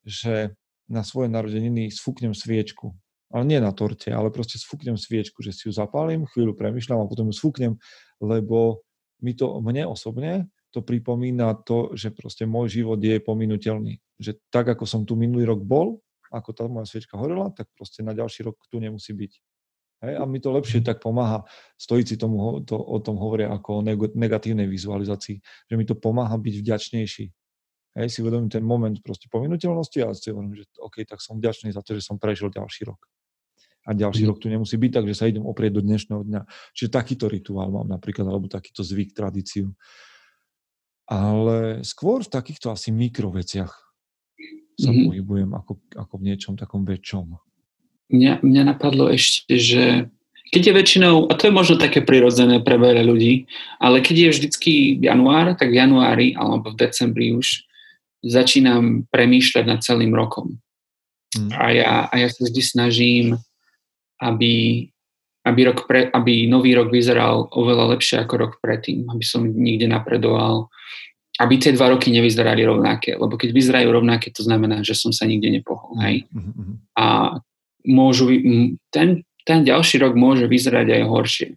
že 0.07 0.55
na 0.89 1.05
svoje 1.05 1.29
narodeniny 1.29 1.93
sfúknem 1.93 2.33
sviečku. 2.33 2.97
Ale 3.29 3.45
nie 3.45 3.61
na 3.61 3.69
torte, 3.69 4.09
ale 4.09 4.33
proste 4.33 4.57
sfúknem 4.57 4.97
sviečku, 4.97 5.45
že 5.45 5.53
si 5.53 5.69
ju 5.69 5.71
zapálim, 5.75 6.25
chvíľu 6.33 6.57
premyšľam 6.57 7.05
a 7.05 7.09
potom 7.09 7.29
ju 7.29 7.35
sfúknem, 7.37 7.77
lebo 8.17 8.81
mi 9.21 9.37
to, 9.37 9.61
mne 9.61 9.85
osobne, 9.85 10.49
to 10.73 10.81
pripomína 10.81 11.61
to, 11.61 11.93
že 11.93 12.09
proste 12.09 12.49
môj 12.49 12.81
život 12.81 12.97
je 12.97 13.21
pominuteľný. 13.21 14.01
Že 14.17 14.31
tak, 14.49 14.73
ako 14.73 14.85
som 14.89 15.05
tu 15.05 15.13
minulý 15.13 15.45
rok 15.45 15.61
bol, 15.61 16.01
ako 16.29 16.49
tá 16.53 16.63
moja 16.69 16.85
sviečka 16.85 17.17
horela, 17.17 17.49
tak 17.51 17.69
proste 17.73 18.05
na 18.05 18.13
ďalší 18.13 18.45
rok 18.45 18.57
tu 18.69 18.77
nemusí 18.77 19.13
byť. 19.13 19.31
Hej? 20.05 20.13
A 20.17 20.23
mi 20.23 20.39
to 20.39 20.53
lepšie 20.53 20.85
tak 20.85 21.03
pomáha. 21.03 21.43
Stojíci 21.75 22.15
tomu, 22.15 22.61
to, 22.63 22.77
o 22.77 22.97
tom 23.03 23.17
hovoria 23.17 23.51
ako 23.51 23.81
o 23.81 23.85
negatívnej 24.15 24.69
vizualizácii, 24.69 25.37
že 25.41 25.75
mi 25.75 25.83
to 25.83 25.97
pomáha 25.97 26.37
byť 26.37 26.55
vďačnejší. 26.61 27.25
Hej, 27.97 28.07
si 28.07 28.21
uvedomím 28.21 28.53
ten 28.53 28.61
moment 28.61 28.95
proste 29.01 29.25
pominuteľnosti 29.33 29.97
a 30.05 30.13
si 30.13 30.29
uvedomím, 30.29 30.61
že 30.61 30.69
OK, 30.77 31.03
tak 31.09 31.19
som 31.19 31.41
vďačný 31.41 31.73
za 31.73 31.81
to, 31.81 31.97
že 31.97 32.05
som 32.05 32.21
prežil 32.21 32.53
ďalší 32.53 32.85
rok. 32.85 33.01
A 33.89 33.97
ďalší 33.97 34.23
mm. 34.23 34.29
rok 34.29 34.37
tu 34.37 34.47
nemusí 34.47 34.77
byť, 34.77 35.01
takže 35.01 35.13
sa 35.17 35.25
idem 35.25 35.41
oprieť 35.41 35.81
do 35.81 35.81
dnešného 35.81 36.21
dňa. 36.21 36.41
Čiže 36.77 36.93
takýto 36.93 37.25
rituál 37.25 37.73
mám 37.73 37.89
napríklad, 37.89 38.29
alebo 38.29 38.45
takýto 38.45 38.85
zvyk, 38.85 39.17
tradíciu 39.17 39.73
ale 41.09 41.81
skôr 41.81 42.21
v 42.21 42.29
takýchto 42.29 42.69
asi 42.69 42.93
mikroveciach 42.93 43.88
sa 44.79 44.89
mm-hmm. 44.95 45.07
pohybujem 45.11 45.51
ako, 45.51 45.73
ako 45.99 46.13
v 46.15 46.25
niečom 46.31 46.53
takom 46.55 46.87
väčšom. 46.87 47.35
Mňa, 48.09 48.41
mňa 48.41 48.63
napadlo 48.63 49.11
ešte, 49.11 49.59
že 49.59 50.07
keď 50.49 50.61
je 50.65 50.77
väčšinou, 50.81 51.15
a 51.29 51.33
to 51.37 51.51
je 51.51 51.53
možno 51.53 51.77
také 51.77 52.01
prirodzené 52.01 52.57
pre 52.63 52.81
veľa 52.81 53.05
ľudí, 53.05 53.45
ale 53.77 54.01
keď 54.01 54.15
je 54.17 54.29
vždycky 54.33 54.71
január, 54.97 55.53
tak 55.53 55.69
v 55.69 55.77
januári 55.77 56.27
alebo 56.33 56.73
v 56.73 56.79
decembri 56.79 57.37
už 57.37 57.69
začínam 58.25 59.05
premýšľať 59.13 59.65
nad 59.67 59.79
celým 59.85 60.17
rokom. 60.17 60.57
Mm. 61.37 61.51
A, 61.53 61.63
ja, 61.69 61.91
a 62.09 62.13
ja 62.17 62.27
sa 62.33 62.49
vždy 62.49 62.61
snažím, 62.65 63.25
aby, 64.17 64.89
aby, 65.45 65.61
rok 65.69 65.85
pre, 65.85 66.09
aby 66.09 66.49
nový 66.49 66.73
rok 66.73 66.89
vyzeral 66.89 67.45
oveľa 67.53 67.95
lepšie 67.95 68.17
ako 68.25 68.35
rok 68.35 68.53
predtým, 68.57 69.05
aby 69.13 69.23
som 69.23 69.45
nikde 69.45 69.85
napredoval, 69.85 70.73
aby 71.39 71.55
tie 71.55 71.71
dva 71.71 71.95
roky 71.95 72.11
nevyzerali 72.11 72.67
rovnaké. 72.67 73.15
Lebo 73.15 73.39
keď 73.39 73.55
vyzerajú 73.55 73.87
rovnaké, 73.87 74.27
to 74.35 74.43
znamená, 74.43 74.83
že 74.83 74.91
som 74.91 75.15
sa 75.15 75.23
nikde 75.23 75.47
nepohol. 75.47 75.95
Hej? 76.03 76.27
Mm-hmm. 76.35 76.99
A 76.99 77.39
môžu, 77.87 78.27
ten, 78.91 79.23
ten 79.47 79.59
ďalší 79.63 80.03
rok 80.03 80.19
môže 80.19 80.51
vyzerať 80.51 80.99
aj 80.99 81.03
horšie. 81.07 81.49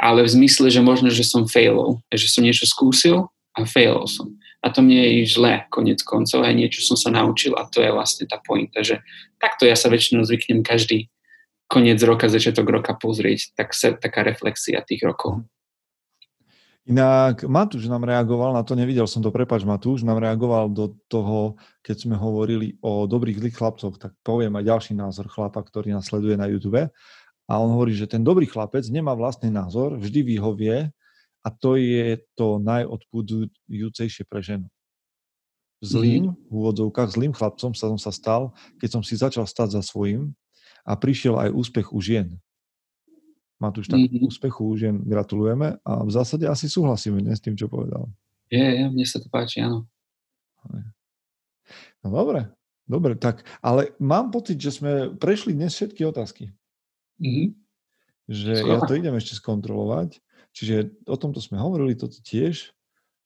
Ale 0.00 0.24
v 0.24 0.32
zmysle, 0.32 0.72
že 0.72 0.80
možno, 0.80 1.12
že 1.12 1.28
som 1.28 1.44
failol, 1.44 2.00
že 2.08 2.28
som 2.28 2.44
niečo 2.44 2.64
skúsil 2.64 3.28
a 3.52 3.68
failol 3.68 4.08
som. 4.08 4.32
A 4.64 4.72
to 4.72 4.80
mne 4.80 5.22
je 5.22 5.28
zle, 5.28 5.64
konec 5.68 6.00
koncov, 6.04 6.44
aj 6.44 6.56
niečo 6.56 6.80
som 6.84 6.96
sa 6.96 7.12
naučil 7.12 7.52
a 7.56 7.68
to 7.68 7.80
je 7.84 7.92
vlastne 7.92 8.24
tá 8.28 8.40
pointa, 8.40 8.80
že 8.80 9.00
takto 9.40 9.68
ja 9.68 9.76
sa 9.76 9.92
väčšinou 9.92 10.24
zvyknem 10.24 10.64
každý 10.64 11.08
koniec 11.68 12.00
roka, 12.02 12.28
začiatok 12.28 12.66
roka 12.68 12.92
pozrieť, 12.96 13.56
tak 13.56 13.72
sa, 13.72 13.92
taká 13.94 14.24
reflexia 14.24 14.82
tých 14.82 15.04
rokov. 15.04 15.44
Inak 16.86 17.42
Matúš 17.50 17.90
nám 17.90 18.06
reagoval, 18.06 18.54
na 18.54 18.62
to 18.62 18.78
nevidel 18.78 19.10
som 19.10 19.18
to, 19.18 19.34
prepač 19.34 19.66
Matúš, 19.66 20.06
nám 20.06 20.22
reagoval 20.22 20.70
do 20.70 20.94
toho, 21.10 21.58
keď 21.82 22.06
sme 22.06 22.14
hovorili 22.14 22.78
o 22.78 23.10
dobrých 23.10 23.42
zlých 23.42 23.58
chlapcoch, 23.58 23.98
tak 23.98 24.14
poviem 24.22 24.54
aj 24.54 24.70
ďalší 24.70 24.92
názor 24.94 25.26
chlapa, 25.26 25.66
ktorý 25.66 25.90
nás 25.90 26.06
sleduje 26.06 26.38
na 26.38 26.46
YouTube. 26.46 26.86
A 27.46 27.52
on 27.58 27.74
hovorí, 27.74 27.90
že 27.90 28.06
ten 28.06 28.22
dobrý 28.22 28.46
chlapec 28.46 28.86
nemá 28.86 29.18
vlastný 29.18 29.50
názor, 29.50 29.98
vždy 29.98 30.38
vyhovie 30.38 30.94
a 31.42 31.48
to 31.50 31.74
je 31.74 32.22
to 32.38 32.62
najodpudujúcejšie 32.62 34.22
pre 34.30 34.46
ženu. 34.46 34.70
Zlým, 35.82 36.30
mm. 36.30 36.50
v 36.50 36.52
úvodzovkách, 36.54 37.18
zlým 37.18 37.34
chlapcom 37.34 37.74
sa 37.74 37.90
som 37.90 37.98
sa 37.98 38.14
stal, 38.14 38.54
keď 38.78 38.88
som 38.94 39.02
si 39.02 39.18
začal 39.18 39.42
stať 39.42 39.74
za 39.74 39.82
svojím 39.82 40.38
a 40.86 40.94
prišiel 40.94 41.34
aj 41.34 41.50
úspech 41.50 41.90
u 41.90 41.98
žien. 41.98 42.38
Matúš, 43.56 43.88
tak 43.88 43.96
mm-hmm. 43.96 44.28
úspechu 44.28 44.62
už 44.68 44.78
jen 44.84 44.96
gratulujeme 45.00 45.80
a 45.80 45.92
v 46.04 46.10
zásade 46.12 46.44
asi 46.44 46.68
súhlasíme 46.68 47.24
ne, 47.24 47.32
s 47.32 47.40
tým, 47.40 47.56
čo 47.56 47.72
povedal. 47.72 48.04
Je, 48.52 48.60
je, 48.60 48.84
mne 48.92 49.06
sa 49.08 49.16
to 49.16 49.32
páči, 49.32 49.64
áno. 49.64 49.88
No 52.04 52.08
dobre, 52.12 52.52
dobre, 52.84 53.16
tak, 53.16 53.48
ale 53.64 53.96
mám 53.96 54.28
pocit, 54.28 54.60
že 54.60 54.76
sme 54.76 55.16
prešli 55.16 55.56
dnes 55.56 55.72
všetky 55.72 56.04
otázky. 56.04 56.52
Mm-hmm. 57.16 57.48
Že 58.28 58.52
Skoro. 58.60 58.70
ja 58.70 58.78
to 58.84 58.92
idem 58.98 59.14
ešte 59.16 59.40
skontrolovať. 59.40 60.20
Čiže 60.56 61.04
o 61.04 61.16
tomto 61.20 61.40
sme 61.40 61.60
hovorili, 61.60 61.96
toto 61.96 62.16
tiež 62.20 62.72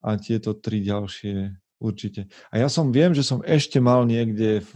a 0.02 0.18
tieto 0.18 0.50
tri 0.54 0.82
ďalšie 0.82 1.54
určite. 1.78 2.26
A 2.50 2.58
ja 2.58 2.68
som 2.68 2.90
viem, 2.90 3.14
že 3.14 3.22
som 3.22 3.42
ešte 3.46 3.78
mal 3.78 4.02
niekde 4.02 4.62
v 4.66 4.74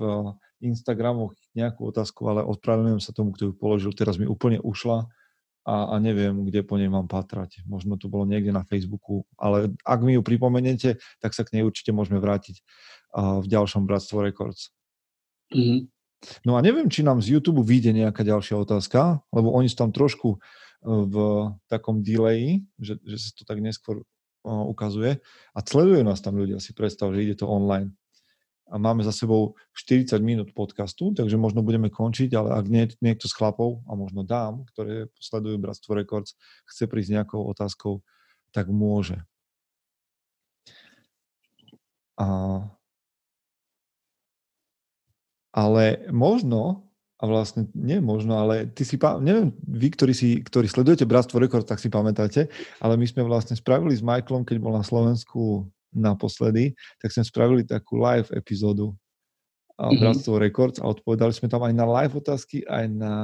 Instagramoch 0.62 1.34
nejakú 1.52 1.90
otázku, 1.90 2.24
ale 2.30 2.46
odpravujem 2.46 3.02
sa 3.02 3.12
tomu, 3.12 3.34
kto 3.34 3.50
ju 3.50 3.55
položil. 3.55 3.92
Teraz 3.92 4.16
mi 4.16 4.24
úplne 4.24 4.62
ušla 4.62 5.11
a, 5.65 5.93
a 5.93 5.95
neviem, 5.97 6.45
kde 6.45 6.61
po 6.61 6.77
nej 6.77 6.93
mám 6.93 7.09
patrať. 7.09 7.65
Možno 7.65 7.97
to 7.97 8.12
bolo 8.12 8.29
niekde 8.29 8.53
na 8.53 8.62
Facebooku, 8.69 9.25
ale 9.41 9.73
ak 9.83 10.01
mi 10.05 10.15
ju 10.15 10.23
pripomeniete, 10.23 11.01
tak 11.25 11.33
sa 11.33 11.43
k 11.43 11.57
nej 11.59 11.62
určite 11.65 11.91
môžeme 11.91 12.21
vrátiť 12.21 12.61
uh, 12.61 13.41
v 13.41 13.47
ďalšom 13.49 13.89
Bratstvo 13.89 14.21
Records. 14.21 14.71
Mm-hmm. 15.51 15.89
No 16.45 16.57
a 16.57 16.65
neviem, 16.65 16.89
či 16.89 17.05
nám 17.05 17.21
z 17.21 17.37
YouTube 17.37 17.65
vyjde 17.65 17.93
nejaká 17.93 18.25
ďalšia 18.25 18.57
otázka, 18.61 19.21
lebo 19.33 19.53
oni 19.53 19.69
sú 19.69 19.77
tam 19.77 19.93
trošku 19.93 20.41
v 20.85 21.17
takom 21.69 22.05
delayi, 22.05 22.69
že, 22.77 23.01
že 23.05 23.17
sa 23.17 23.29
to 23.33 23.43
tak 23.49 23.61
neskôr 23.65 24.05
ukazuje 24.45 25.25
a 25.57 25.59
sledujú 25.65 26.05
nás 26.05 26.21
tam 26.21 26.37
ľudia, 26.37 26.61
si 26.61 26.77
predstav, 26.77 27.09
že 27.17 27.25
ide 27.25 27.37
to 27.41 27.49
online 27.49 27.97
a 28.75 28.77
máme 28.83 29.07
za 29.07 29.14
sebou 29.14 29.55
40 29.79 30.18
minút 30.18 30.51
podcastu, 30.51 31.14
takže 31.14 31.39
možno 31.39 31.62
budeme 31.62 31.95
končiť, 31.95 32.35
ale 32.35 32.59
ak 32.59 32.66
nie, 32.66 32.91
niekto 32.99 33.31
z 33.31 33.39
chlapov, 33.39 33.87
a 33.87 33.95
možno 33.95 34.27
dám, 34.27 34.66
ktoré 34.75 35.07
sledujú 35.22 35.62
Bratstvo 35.62 35.95
Records, 35.95 36.35
chce 36.66 36.91
prísť 36.91 37.22
nejakou 37.22 37.47
otázkou, 37.47 38.03
tak 38.51 38.66
môže. 38.75 39.22
A, 42.18 42.27
ale 45.55 46.11
možno 46.11 46.91
a 47.22 47.31
vlastne 47.31 47.70
nie 47.79 48.03
možno, 48.03 48.43
ale 48.43 48.66
ty 48.66 48.83
si, 48.83 48.99
neviem, 48.99 49.55
vy, 49.62 49.95
ktorí, 49.95 50.12
si, 50.18 50.43
ktorí 50.43 50.66
sledujete 50.66 51.07
Bratstvo 51.07 51.39
Rekord, 51.39 51.62
tak 51.62 51.79
si 51.79 51.87
pamätáte, 51.87 52.51
ale 52.83 52.99
my 52.99 53.07
sme 53.07 53.22
vlastne 53.22 53.55
spravili 53.55 53.95
s 53.95 54.03
Michaelom, 54.03 54.43
keď 54.43 54.59
bol 54.59 54.75
na 54.75 54.83
Slovensku 54.83 55.70
naposledy, 55.95 56.74
tak 56.99 57.14
sme 57.14 57.24
spravili 57.24 57.62
takú 57.64 57.97
live 57.97 58.28
epizódu 58.34 58.92
mm-hmm. 59.78 60.01
Bratstvo 60.01 60.38
Records 60.38 60.78
a 60.82 60.90
odpovedali 60.90 61.32
sme 61.34 61.51
tam 61.51 61.62
aj 61.66 61.74
na 61.74 61.86
live 61.86 62.14
otázky, 62.18 62.62
aj 62.66 62.84
na, 62.90 63.14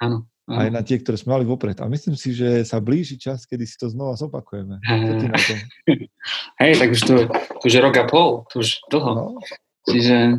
áno, 0.00 0.26
áno. 0.48 0.58
aj 0.60 0.68
na 0.72 0.80
tie, 0.84 1.00
ktoré 1.00 1.16
sme 1.16 1.38
mali 1.38 1.44
vopred. 1.48 1.76
A 1.80 1.88
myslím 1.88 2.16
si, 2.16 2.36
že 2.36 2.64
sa 2.64 2.80
blíži 2.80 3.16
čas, 3.16 3.48
kedy 3.48 3.64
si 3.64 3.76
to 3.80 3.88
znova 3.88 4.16
zopakujeme. 4.16 4.80
Hej, 6.60 6.72
tak 6.76 6.88
už 6.92 7.00
to, 7.04 7.14
to 7.60 7.64
už 7.64 7.72
je 7.72 7.80
rok 7.80 7.96
a 7.96 8.04
pol, 8.08 8.44
to 8.52 8.60
už 8.60 8.80
dlho. 8.92 9.10
No. 9.14 9.24
Čiže 9.88 10.36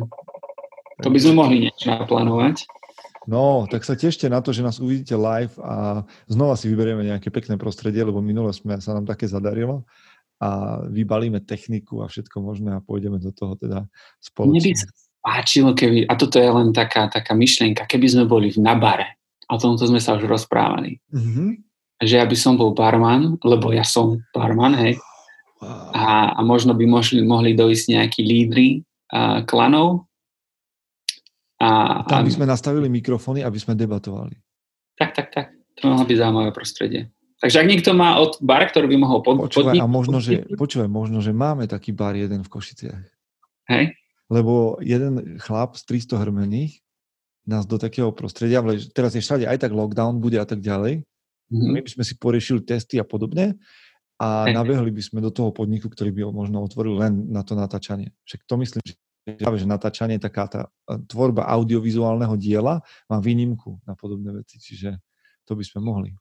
to 1.02 1.08
by 1.10 1.18
sme 1.18 1.32
mohli 1.34 1.56
niečo 1.66 1.90
naplánovať. 1.90 2.66
No, 3.22 3.70
tak 3.70 3.86
sa 3.86 3.94
tešte 3.94 4.26
na 4.26 4.42
to, 4.42 4.50
že 4.50 4.66
nás 4.66 4.82
uvidíte 4.82 5.14
live 5.14 5.54
a 5.62 6.02
znova 6.26 6.58
si 6.58 6.66
vyberieme 6.66 7.06
nejaké 7.06 7.30
pekné 7.30 7.54
prostredie, 7.54 8.02
lebo 8.02 8.18
minule 8.18 8.50
sme, 8.50 8.82
sa 8.82 8.98
nám 8.98 9.06
také 9.06 9.30
zadarilo 9.30 9.86
a 10.42 10.82
vybalíme 10.90 11.38
techniku 11.46 12.02
a 12.02 12.10
všetko 12.10 12.42
možné 12.42 12.74
a 12.74 12.82
pôjdeme 12.82 13.22
do 13.22 13.30
toho 13.30 13.54
teda 13.54 13.86
spoločne. 14.18 14.58
Mne 14.58 14.62
by 14.66 14.72
sa 14.74 14.88
páčilo, 15.22 15.70
keby, 15.70 16.10
a 16.10 16.18
toto 16.18 16.42
je 16.42 16.50
len 16.50 16.74
taká, 16.74 17.06
taká 17.06 17.30
myšlienka, 17.38 17.86
keby 17.86 18.10
sme 18.10 18.24
boli 18.26 18.50
na 18.58 18.74
bare, 18.74 19.22
a 19.46 19.54
o 19.54 19.58
tomto 19.62 19.86
sme 19.86 20.02
sa 20.02 20.18
už 20.18 20.26
rozprávali, 20.26 20.98
mm-hmm. 21.14 21.48
že 22.02 22.18
ja 22.18 22.26
by 22.26 22.34
som 22.34 22.58
bol 22.58 22.74
barman, 22.74 23.38
lebo 23.46 23.70
ja 23.70 23.86
som 23.86 24.18
barman, 24.34 24.74
hej, 24.82 24.98
a, 25.94 26.34
a 26.34 26.40
možno 26.42 26.74
by 26.74 26.90
mohli, 26.90 27.22
mohli 27.22 27.54
dojsť 27.54 27.84
nejakí 27.94 28.20
lídry 28.26 28.82
a, 29.14 29.46
klanov 29.46 30.10
a, 31.62 32.02
tam 32.02 32.26
by 32.26 32.34
sme 32.34 32.50
nastavili 32.50 32.90
mikrofóny, 32.90 33.46
aby 33.46 33.62
sme 33.62 33.78
debatovali. 33.78 34.34
Tak, 34.98 35.14
tak, 35.14 35.30
tak. 35.30 35.46
To 35.78 35.94
mohlo 35.94 36.02
byť 36.02 36.18
zaujímavé 36.18 36.50
prostredie. 36.50 37.14
Takže 37.42 37.58
ak 37.58 37.66
niekto 37.66 37.90
má 37.90 38.22
od 38.22 38.38
bar, 38.38 38.62
ktorý 38.70 38.86
by 38.86 38.96
mohol 39.02 39.18
pod, 39.26 39.50
počúvaj, 39.50 39.74
podnik, 39.74 39.82
a 39.82 39.90
možno, 39.90 40.22
že, 40.22 40.46
počúvaj, 40.54 40.86
možno, 40.86 41.18
že 41.18 41.34
máme 41.34 41.66
taký 41.66 41.90
bar 41.90 42.14
jeden 42.14 42.46
v 42.46 42.52
Košiciach. 42.54 43.02
Hej? 43.66 43.98
Lebo 44.30 44.78
jeden 44.78 45.42
chlap 45.42 45.74
z 45.74 46.06
300 46.06 46.22
hrmených 46.22 46.78
nás 47.42 47.66
do 47.66 47.82
takého 47.82 48.14
prostredia, 48.14 48.62
ale 48.62 48.78
teraz 48.94 49.18
je 49.18 49.22
všade 49.26 49.50
aj 49.50 49.58
tak 49.58 49.74
lockdown 49.74 50.22
bude 50.22 50.38
a 50.38 50.46
tak 50.46 50.62
ďalej. 50.62 51.02
Mm-hmm. 51.50 51.72
My 51.74 51.80
by 51.82 51.90
sme 51.90 52.04
si 52.06 52.14
poriešili 52.14 52.62
testy 52.62 53.02
a 53.02 53.04
podobne 53.04 53.58
a 54.22 54.46
Hej. 54.46 54.54
nabehli 54.54 54.94
by 54.94 55.02
sme 55.02 55.18
do 55.18 55.34
toho 55.34 55.50
podniku, 55.50 55.90
ktorý 55.90 56.14
by 56.14 56.22
ho 56.22 56.30
možno 56.30 56.62
otvoril 56.62 56.94
len 56.94 57.26
na 57.26 57.42
to 57.42 57.58
natáčanie. 57.58 58.14
Však 58.22 58.46
to 58.46 58.54
myslím, 58.62 58.82
že 58.86 58.94
práve, 59.42 59.58
že 59.58 59.66
natáčanie, 59.66 60.22
taká 60.22 60.46
tá 60.46 60.60
e, 60.86 60.94
tvorba 61.10 61.42
audiovizuálneho 61.50 62.38
diela 62.38 62.78
má 63.10 63.18
výnimku 63.18 63.82
na 63.82 63.98
podobné 63.98 64.30
veci, 64.30 64.62
čiže 64.62 65.02
to 65.42 65.58
by 65.58 65.66
sme 65.66 65.82
mohli. 65.82 66.14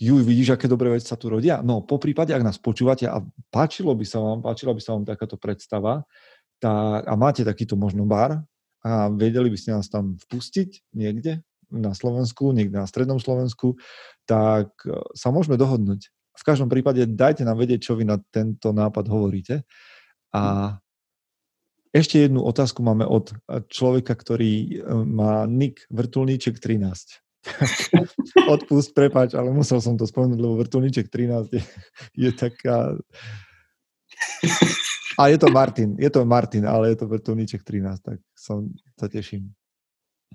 Juj, 0.00 0.24
vidíš, 0.24 0.56
aké 0.56 0.64
dobré 0.64 0.88
veci 0.88 1.08
sa 1.08 1.20
tu 1.20 1.28
rodia? 1.28 1.60
No, 1.60 1.84
po 1.84 2.00
prípade, 2.00 2.32
ak 2.32 2.40
nás 2.40 2.56
počúvate 2.56 3.04
a 3.04 3.20
páčilo 3.52 3.92
by 3.92 4.04
sa 4.08 4.18
vám, 4.20 4.40
páčila 4.40 4.72
by 4.72 4.80
sa 4.80 4.90
vám 4.96 5.04
takáto 5.04 5.36
predstava, 5.36 6.08
tá, 6.58 7.04
a 7.04 7.14
máte 7.14 7.44
takýto 7.44 7.76
možno 7.76 8.08
bar 8.08 8.42
a 8.82 9.12
vedeli 9.12 9.52
by 9.52 9.58
ste 9.60 9.76
nás 9.76 9.86
tam 9.86 10.16
vpustiť 10.26 10.96
niekde 10.96 11.44
na 11.68 11.92
Slovensku, 11.92 12.50
niekde 12.56 12.80
na 12.80 12.88
strednom 12.88 13.20
Slovensku, 13.20 13.76
tak 14.24 14.72
e, 14.88 14.96
sa 15.12 15.28
môžeme 15.28 15.60
dohodnúť. 15.60 16.08
V 16.32 16.42
každom 16.42 16.72
prípade 16.72 17.04
dajte 17.04 17.44
nám 17.44 17.60
vedieť, 17.60 17.92
čo 17.92 17.92
vy 17.94 18.08
na 18.08 18.16
tento 18.32 18.72
nápad 18.72 19.04
hovoríte 19.10 19.68
a 20.32 20.74
ešte 21.88 22.20
jednu 22.20 22.44
otázku 22.44 22.84
máme 22.84 23.08
od 23.08 23.32
eh, 23.32 23.64
človeka, 23.68 24.12
ktorý 24.12 24.52
eh, 24.52 24.68
má 25.08 25.48
nick 25.48 25.88
Vrtulníček 25.88 26.60
13. 26.60 27.27
Odpust, 28.54 28.94
prepáč, 28.94 29.34
ale 29.34 29.52
musel 29.52 29.82
som 29.82 29.94
to 29.96 30.04
spomenúť, 30.04 30.38
lebo 30.38 30.58
Vrtulníček 30.60 31.08
13 31.10 31.54
je, 31.54 31.62
je 32.16 32.30
taká... 32.32 32.96
A 35.18 35.34
je 35.34 35.38
to 35.38 35.50
Martin, 35.50 35.98
je 35.98 36.10
to 36.10 36.22
Martin, 36.22 36.62
ale 36.62 36.94
je 36.94 36.96
to 37.02 37.10
Vrtulníček 37.10 37.66
13, 37.66 37.98
tak 38.00 38.18
som 38.38 38.70
sa 38.94 39.10
teším 39.10 39.50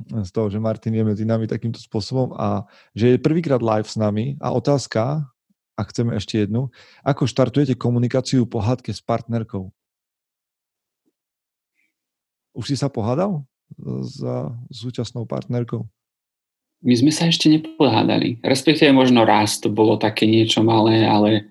z 0.09 0.29
toho, 0.33 0.49
že 0.49 0.57
Martin 0.57 0.97
je 0.97 1.05
medzi 1.05 1.23
nami 1.23 1.45
takýmto 1.45 1.77
spôsobom 1.77 2.33
a 2.33 2.65
že 2.97 3.15
je 3.15 3.21
prvýkrát 3.21 3.61
live 3.61 3.85
s 3.85 3.95
nami 3.95 4.35
a 4.41 4.49
otázka, 4.49 5.23
a 5.73 5.81
chceme 5.89 6.13
ešte 6.13 6.37
jednu, 6.37 6.69
ako 7.01 7.25
štartujete 7.25 7.73
komunikáciu 7.73 8.45
po 8.45 8.61
hádke 8.61 8.93
s 8.93 9.01
partnerkou? 9.01 9.73
Už 12.53 12.69
si 12.69 12.77
sa 12.77 12.93
pohádal 12.93 13.41
za 14.05 14.53
súčasnou 14.69 15.25
partnerkou? 15.25 15.89
My 16.83 16.93
sme 16.99 17.11
sa 17.15 17.31
ešte 17.31 17.47
nepohádali. 17.47 18.43
Respektíve 18.43 18.91
možno 18.91 19.23
raz 19.23 19.63
to 19.63 19.71
bolo 19.71 19.95
také 19.95 20.27
niečo 20.27 20.59
malé, 20.67 21.07
ale 21.07 21.47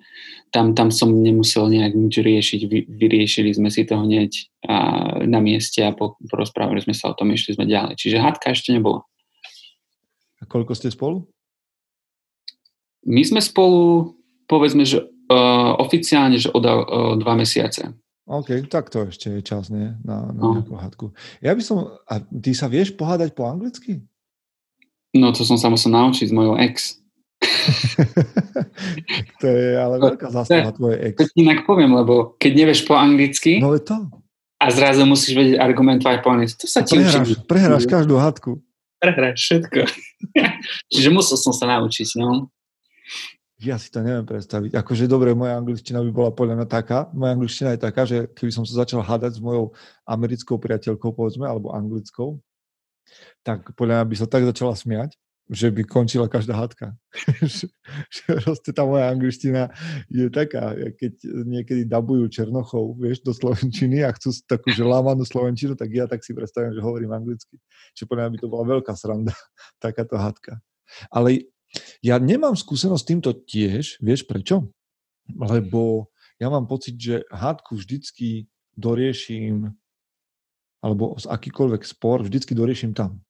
tam, 0.52 0.76
tam 0.76 0.92
som 0.92 1.08
nemusel 1.08 1.72
nejak 1.72 1.96
nič 1.96 2.20
riešiť. 2.20 2.60
Vy, 2.68 2.78
vyriešili 2.84 3.56
sme 3.56 3.72
si 3.72 3.88
to 3.88 3.96
hneď 3.96 4.52
a, 4.68 4.76
na 5.24 5.40
mieste 5.40 5.80
a 5.80 5.96
po, 5.96 6.20
porozprávali 6.28 6.84
sme 6.84 6.92
sa 6.92 7.10
o 7.10 7.16
tom, 7.16 7.32
išli 7.32 7.56
sme 7.56 7.64
ďalej. 7.64 7.96
Čiže 7.96 8.20
hádka 8.20 8.52
ešte 8.52 8.76
nebola. 8.76 9.08
A 10.38 10.44
koľko 10.44 10.76
ste 10.76 10.92
spolu? 10.92 11.24
My 13.08 13.24
sme 13.24 13.40
spolu, 13.40 14.12
povedzme, 14.44 14.84
že 14.84 15.00
uh, 15.00 15.72
oficiálne, 15.80 16.36
že 16.36 16.52
od 16.52 16.62
uh, 16.62 17.16
dva 17.16 17.34
mesiace. 17.34 17.88
OK, 18.28 18.68
tak 18.70 18.92
to 18.92 19.08
ešte 19.10 19.32
je 19.32 19.40
čas, 19.42 19.72
nie? 19.72 19.96
Na, 20.04 20.30
na 20.30 20.40
no. 20.44 20.60
nejakú 20.60 20.76
hádku. 20.76 21.06
Ja 21.40 21.56
by 21.56 21.62
som... 21.64 21.96
A 22.06 22.20
ty 22.20 22.52
sa 22.54 22.68
vieš 22.70 22.94
pohádať 22.94 23.34
po 23.34 23.48
anglicky? 23.48 24.04
No, 25.12 25.28
to 25.36 25.44
som 25.44 25.60
sa 25.60 25.68
musel 25.68 25.92
naučiť 25.92 26.32
s 26.32 26.34
mojou 26.34 26.56
ex. 26.56 26.96
to 29.42 29.46
je 29.46 29.76
ale 29.76 29.98
veľká 29.98 30.30
zásluha 30.32 30.72
tvoje 30.72 30.96
ex. 31.12 31.14
To 31.20 31.26
inak 31.36 31.68
poviem, 31.68 31.92
lebo 31.92 32.38
keď 32.40 32.52
nevieš 32.64 32.88
po 32.88 32.96
anglicky... 32.96 33.60
No 33.60 33.76
je 33.76 33.84
to. 33.84 34.08
A 34.62 34.70
zrazu 34.70 35.02
musíš 35.04 35.34
vedieť 35.34 35.56
argumentovať 35.58 36.22
po 36.22 36.32
anglicky. 36.32 36.56
To 36.64 36.68
sa 36.70 36.86
ti 36.86 36.96
prehráš, 36.96 37.28
prehráš 37.44 37.84
každú 37.84 38.14
hádku. 38.16 38.62
Prehráš 39.02 39.36
všetko. 39.42 39.80
Čiže 40.94 41.08
musel 41.10 41.36
som 41.36 41.52
sa 41.52 41.66
naučiť, 41.66 42.08
no. 42.22 42.48
Ja 43.62 43.78
si 43.78 43.94
to 43.94 44.02
neviem 44.02 44.26
predstaviť. 44.26 44.74
Akože 44.74 45.06
dobre, 45.06 45.38
moja 45.38 45.54
angličtina 45.54 46.02
by 46.02 46.10
bola 46.10 46.30
podľa 46.34 46.62
mňa 46.62 46.66
taká. 46.66 47.06
Moja 47.14 47.30
angličtina 47.34 47.74
je 47.74 47.80
taká, 47.82 48.02
že 48.02 48.26
keby 48.34 48.50
som 48.50 48.66
sa 48.66 48.82
začal 48.82 49.06
hádať 49.06 49.38
s 49.38 49.40
mojou 49.42 49.70
americkou 50.02 50.58
priateľkou, 50.58 51.14
povedzme, 51.14 51.46
alebo 51.46 51.70
anglickou, 51.70 52.42
tak 53.42 53.74
podľa 53.74 54.02
mňa 54.02 54.06
by 54.08 54.16
sa 54.16 54.26
tak 54.30 54.46
začala 54.46 54.74
smiať, 54.74 55.18
že 55.52 55.68
by 55.68 55.84
končila 55.84 56.30
každá 56.30 56.56
hádka. 56.56 56.96
že, 57.44 57.68
proste 58.40 58.70
tá 58.72 58.88
moja 58.88 59.12
angličtina 59.12 59.68
je 60.08 60.32
taká, 60.32 60.72
keď 60.96 61.12
niekedy 61.44 61.82
dabujú 61.84 62.30
Černochov, 62.32 62.96
vieš, 62.96 63.20
do 63.20 63.36
Slovenčiny 63.36 64.00
a 64.06 64.14
chcú 64.16 64.32
takú 64.48 64.72
že 64.72 64.86
lámanú 64.86 65.26
Slovenčinu, 65.28 65.76
tak 65.76 65.92
ja 65.92 66.08
tak 66.08 66.24
si 66.24 66.32
predstavím, 66.32 66.72
že 66.72 66.80
hovorím 66.80 67.12
anglicky. 67.12 67.60
Čiže 67.92 68.08
podľa 68.08 68.22
mňa 68.26 68.32
by 68.32 68.38
to 68.40 68.48
bola 68.48 68.64
veľká 68.78 68.92
sranda, 68.96 69.34
takáto 69.84 70.16
hádka. 70.16 70.62
Ale 71.12 71.52
ja 72.04 72.16
nemám 72.16 72.56
skúsenosť 72.56 73.02
s 73.02 73.08
týmto 73.08 73.30
tiež, 73.32 74.00
vieš 74.00 74.24
prečo? 74.24 74.72
Lebo 75.28 76.12
ja 76.40 76.48
mám 76.52 76.66
pocit, 76.66 76.98
že 76.98 77.24
hádku 77.30 77.78
vždycky 77.78 78.48
dorieším, 78.76 79.72
alebo 80.82 81.14
z 81.16 81.30
akýkoľvek 81.30 81.82
spor, 81.86 82.26
vždycky 82.26 82.52
dorieším 82.58 82.92
tam. 82.92 83.22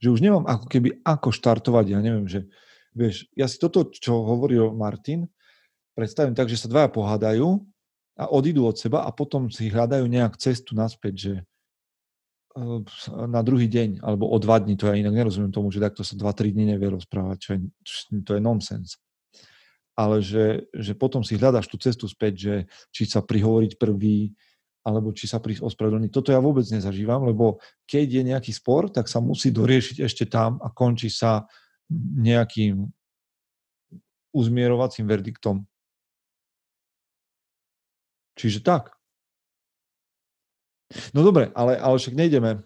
Že 0.00 0.08
už 0.16 0.20
nemám 0.24 0.48
ako 0.48 0.66
keby 0.66 1.04
ako 1.04 1.28
štartovať, 1.30 1.92
ja 1.92 2.00
neviem, 2.00 2.24
že 2.24 2.48
vieš, 2.96 3.28
ja 3.36 3.44
si 3.44 3.60
toto, 3.60 3.92
čo 3.92 4.24
hovoril 4.24 4.72
Martin, 4.72 5.28
predstavím 5.92 6.32
tak, 6.32 6.48
že 6.48 6.56
sa 6.56 6.72
dvaja 6.72 6.88
pohádajú 6.88 7.60
a 8.18 8.24
odídu 8.32 8.64
od 8.64 8.74
seba 8.74 9.04
a 9.04 9.12
potom 9.12 9.52
si 9.52 9.68
hľadajú 9.68 10.08
nejak 10.08 10.40
cestu 10.40 10.72
naspäť, 10.74 11.14
že 11.14 11.34
na 13.28 13.40
druhý 13.46 13.70
deň, 13.70 14.02
alebo 14.02 14.26
o 14.26 14.36
dva 14.42 14.58
dní, 14.58 14.74
to 14.74 14.90
ja 14.90 14.98
inak 14.98 15.14
nerozumiem 15.14 15.54
tomu, 15.54 15.70
že 15.70 15.78
takto 15.78 16.02
sa 16.02 16.18
dva, 16.18 16.34
tri 16.34 16.50
dní 16.50 16.74
nevie 16.74 16.90
rozprávať, 16.90 17.36
čo 17.38 17.50
je, 17.54 17.58
to 18.26 18.34
je 18.34 18.42
nonsens. 18.42 18.98
Ale 19.94 20.22
že, 20.22 20.66
že 20.74 20.94
potom 20.94 21.22
si 21.22 21.38
hľadáš 21.38 21.70
tú 21.70 21.78
cestu 21.78 22.06
späť, 22.10 22.34
že 22.38 22.54
či 22.94 23.06
sa 23.06 23.22
prihovoriť 23.22 23.78
prvý, 23.78 24.34
alebo 24.88 25.12
či 25.12 25.28
sa 25.28 25.36
prísť 25.44 25.68
ospravedlniť. 25.68 26.08
Toto 26.08 26.32
ja 26.32 26.40
vôbec 26.40 26.64
nezažívam, 26.72 27.28
lebo 27.28 27.60
keď 27.84 28.06
je 28.08 28.22
nejaký 28.32 28.52
spor, 28.56 28.88
tak 28.88 29.04
sa 29.12 29.20
musí 29.20 29.52
doriešiť 29.52 30.00
ešte 30.00 30.24
tam 30.24 30.56
a 30.64 30.72
končí 30.72 31.12
sa 31.12 31.44
nejakým 32.16 32.88
uzmierovacím 34.32 35.04
verdiktom. 35.04 35.68
Čiže 38.38 38.64
tak. 38.64 38.94
No 41.12 41.20
dobre, 41.20 41.52
ale, 41.52 41.76
ale 41.76 42.00
však 42.00 42.16
nejdeme, 42.16 42.64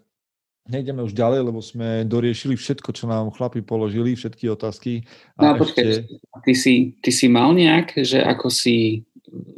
nejdeme 0.69 1.03
už 1.03 1.17
ďalej, 1.17 1.41
lebo 1.43 1.59
sme 1.59 2.07
doriešili 2.07 2.55
všetko, 2.55 2.95
čo 2.95 3.11
nám 3.11 3.35
chlapi 3.35 3.65
položili, 3.67 4.15
všetky 4.15 4.47
otázky. 4.53 5.03
A 5.41 5.59
no 5.59 5.65
ešte... 5.65 6.07
ty, 6.47 6.55
si, 6.55 6.95
ty 7.03 7.11
si 7.11 7.27
mal 7.27 7.51
nejak, 7.57 7.99
že 8.05 8.23
ako 8.23 8.47
si 8.53 9.09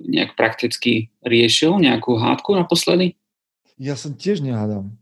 nejak 0.07 0.39
prakticky 0.39 1.11
riešil 1.27 1.77
nejakú 1.83 2.17
hádku 2.17 2.55
naposledy? 2.55 3.19
Ja 3.75 3.99
som 3.99 4.15
tiež 4.15 4.41
nehádam. 4.41 4.95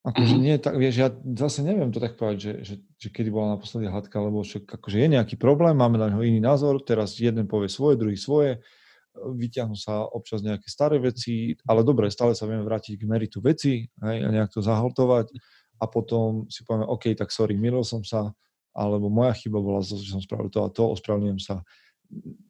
Akože 0.00 0.40
nie, 0.40 0.56
tak 0.56 0.80
vieš, 0.80 0.96
ja 0.96 1.12
zase 1.36 1.60
neviem 1.60 1.92
to 1.92 2.00
tak 2.00 2.16
povedať, 2.16 2.38
že, 2.40 2.52
že, 2.64 2.74
že 2.96 3.08
kedy 3.12 3.28
bola 3.28 3.60
naposledy 3.60 3.84
hádka, 3.84 4.16
lebo 4.16 4.40
však 4.40 4.64
akože 4.80 4.96
je 4.96 5.08
nejaký 5.12 5.36
problém, 5.36 5.76
máme 5.76 6.00
na 6.00 6.08
neho 6.08 6.24
iný 6.24 6.40
názor, 6.40 6.80
teraz 6.80 7.20
jeden 7.20 7.44
povie 7.44 7.68
svoje, 7.68 8.00
druhý 8.00 8.16
svoje, 8.16 8.64
vyťahnú 9.12 9.76
sa 9.76 10.08
občas 10.08 10.40
nejaké 10.40 10.72
staré 10.72 10.96
veci, 10.96 11.52
ale 11.68 11.84
dobre, 11.84 12.08
stále 12.08 12.32
sa 12.32 12.48
vieme 12.48 12.64
vrátiť 12.64 12.96
k 12.96 13.04
meritu 13.04 13.44
veci 13.44 13.84
hej, 13.84 14.16
a 14.24 14.28
nejak 14.32 14.48
to 14.48 14.64
zahaltovať 14.64 15.36
a 15.80 15.84
potom 15.84 16.48
si 16.48 16.64
povieme, 16.64 16.88
OK, 16.88 17.12
tak 17.12 17.28
sorry, 17.28 17.60
milil 17.60 17.84
som 17.84 18.00
sa, 18.00 18.32
alebo 18.72 19.12
moja 19.12 19.36
chyba 19.36 19.60
bola, 19.60 19.84
že 19.84 20.00
som 20.08 20.24
spravil 20.24 20.48
to 20.48 20.64
a 20.64 20.72
to, 20.72 20.96
ospravedlňujem 20.96 21.44
sa. 21.44 21.60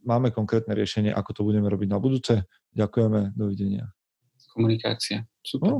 Máme 0.04 0.32
konkrétne 0.32 0.72
riešenie, 0.72 1.12
ako 1.12 1.30
to 1.36 1.42
budeme 1.44 1.68
robiť 1.68 1.88
na 1.90 1.98
budúce. 2.00 2.48
Ďakujeme, 2.72 3.36
dovidenia. 3.36 3.92
Komunikácia, 4.50 5.28
super. 5.44 5.70
No, 5.70 5.78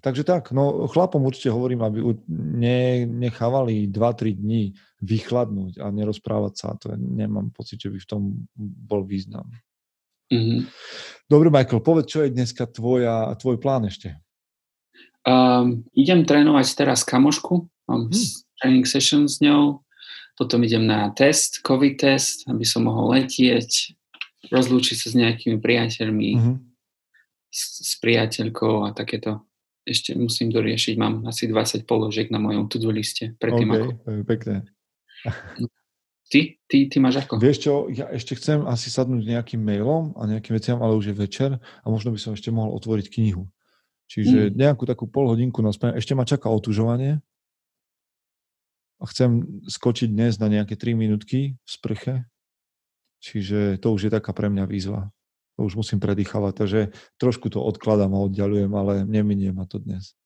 Takže 0.00 0.24
tak, 0.24 0.52
no 0.52 0.88
chlapom 0.88 1.20
určite 1.24 1.52
hovorím, 1.52 1.84
aby 1.84 2.00
ne, 2.32 3.04
nechávali 3.04 3.88
2-3 3.88 4.40
dní 4.40 4.72
vychladnúť 5.04 5.80
a 5.80 5.92
nerozprávať 5.92 6.52
sa. 6.56 6.68
To 6.80 6.94
je, 6.94 6.96
nemám 6.96 7.52
pocit, 7.52 7.80
že 7.80 7.92
by 7.92 7.98
v 8.00 8.08
tom 8.08 8.22
bol 8.56 9.04
význam. 9.04 9.44
Mm-hmm. 10.32 10.60
Dobre, 11.28 11.52
Michael, 11.52 11.84
povedz, 11.84 12.08
čo 12.08 12.24
je 12.24 12.32
dneska 12.32 12.64
tvoja, 12.72 13.28
tvoj 13.36 13.60
plán 13.60 13.84
ešte? 13.84 14.16
Um, 15.24 15.84
idem 15.96 16.24
trénovať 16.24 16.84
teraz 16.84 17.04
kamošku, 17.04 17.68
mám 17.88 18.12
hmm. 18.12 18.28
training 18.60 18.84
session 18.88 19.24
s 19.24 19.40
ňou, 19.40 19.83
potom 20.34 20.62
idem 20.66 20.82
na 20.86 21.10
test, 21.14 21.62
COVID 21.62 21.94
test, 21.94 22.46
aby 22.50 22.66
som 22.66 22.86
mohol 22.86 23.14
letieť, 23.14 23.94
rozlúčiť 24.50 24.96
sa 24.98 25.06
s 25.10 25.14
nejakými 25.14 25.62
priateľmi, 25.62 26.30
mm-hmm. 26.34 26.56
s, 27.48 27.62
s 27.86 27.92
priateľkou 28.02 28.84
a 28.86 28.92
takéto 28.92 29.46
ešte 29.84 30.16
musím 30.16 30.50
doriešiť. 30.50 30.94
Mám 30.96 31.28
asi 31.28 31.46
20 31.46 31.84
položiek 31.84 32.32
na 32.32 32.40
mojom 32.40 32.66
to-do 32.66 32.90
liste. 32.90 33.36
Predtým 33.36 33.68
okay, 33.70 33.80
ako... 33.80 33.88
pekné. 34.26 34.56
Ty? 36.24 36.40
Ty, 36.66 36.76
ty 36.88 36.96
máš 36.98 37.20
ako? 37.20 37.36
Vieš 37.36 37.58
čo, 37.62 37.72
ja 37.92 38.10
ešte 38.10 38.34
chcem 38.34 38.64
asi 38.64 38.88
sadnúť 38.88 39.28
nejakým 39.28 39.60
mailom 39.60 40.16
a 40.18 40.26
nejakým 40.26 40.56
veciam, 40.56 40.80
ale 40.80 40.96
už 40.96 41.12
je 41.12 41.14
večer 41.14 41.50
a 41.60 41.86
možno 41.86 42.10
by 42.10 42.18
som 42.18 42.32
ešte 42.32 42.48
mohol 42.48 42.74
otvoriť 42.74 43.06
knihu. 43.12 43.46
Čiže 44.08 44.50
mm. 44.50 44.56
nejakú 44.56 44.88
takú 44.88 45.04
pol 45.06 45.30
hodinku 45.30 45.60
na 45.60 45.70
Ešte 45.70 46.16
ma 46.16 46.26
čaká 46.26 46.48
otužovanie 46.48 47.20
a 49.04 49.08
chcem 49.12 49.44
skočiť 49.68 50.08
dnes 50.08 50.40
na 50.40 50.48
nejaké 50.48 50.80
3 50.80 50.96
minútky 50.96 51.60
v 51.60 51.68
sprche. 51.68 52.24
Čiže 53.20 53.76
to 53.84 53.92
už 53.92 54.08
je 54.08 54.10
taká 54.12 54.32
pre 54.32 54.48
mňa 54.48 54.64
výzva 54.64 55.12
to 55.54 55.60
už 55.62 55.78
musím 55.78 56.02
predýchavať, 56.02 56.52
takže 56.54 56.80
trošku 57.18 57.46
to 57.50 57.62
odkladám 57.62 58.10
a 58.10 58.24
oddialujem, 58.26 58.70
ale 58.74 59.06
neminie 59.06 59.54
ma 59.54 59.70
to 59.70 59.78
dnes. 59.78 60.18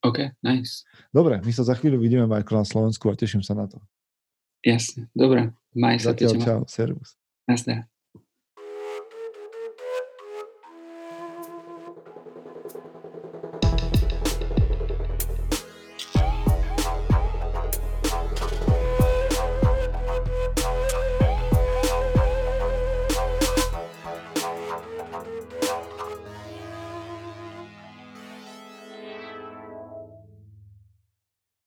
OK, 0.00 0.32
nice. 0.40 0.88
Dobre, 1.12 1.42
my 1.42 1.52
sa 1.52 1.66
za 1.66 1.74
chvíľu 1.76 2.00
vidíme, 2.00 2.24
Michael, 2.24 2.64
na 2.64 2.66
Slovensku 2.66 3.10
a 3.12 3.18
teším 3.18 3.44
sa 3.44 3.52
na 3.52 3.68
to. 3.68 3.82
Jasne, 4.64 5.10
dobre. 5.12 5.52
Maj 5.76 6.00
sa. 6.00 6.14
Zatiaľ, 6.14 6.32
čau, 6.40 6.60
servus. 6.70 7.18
Nazdar. 7.44 7.86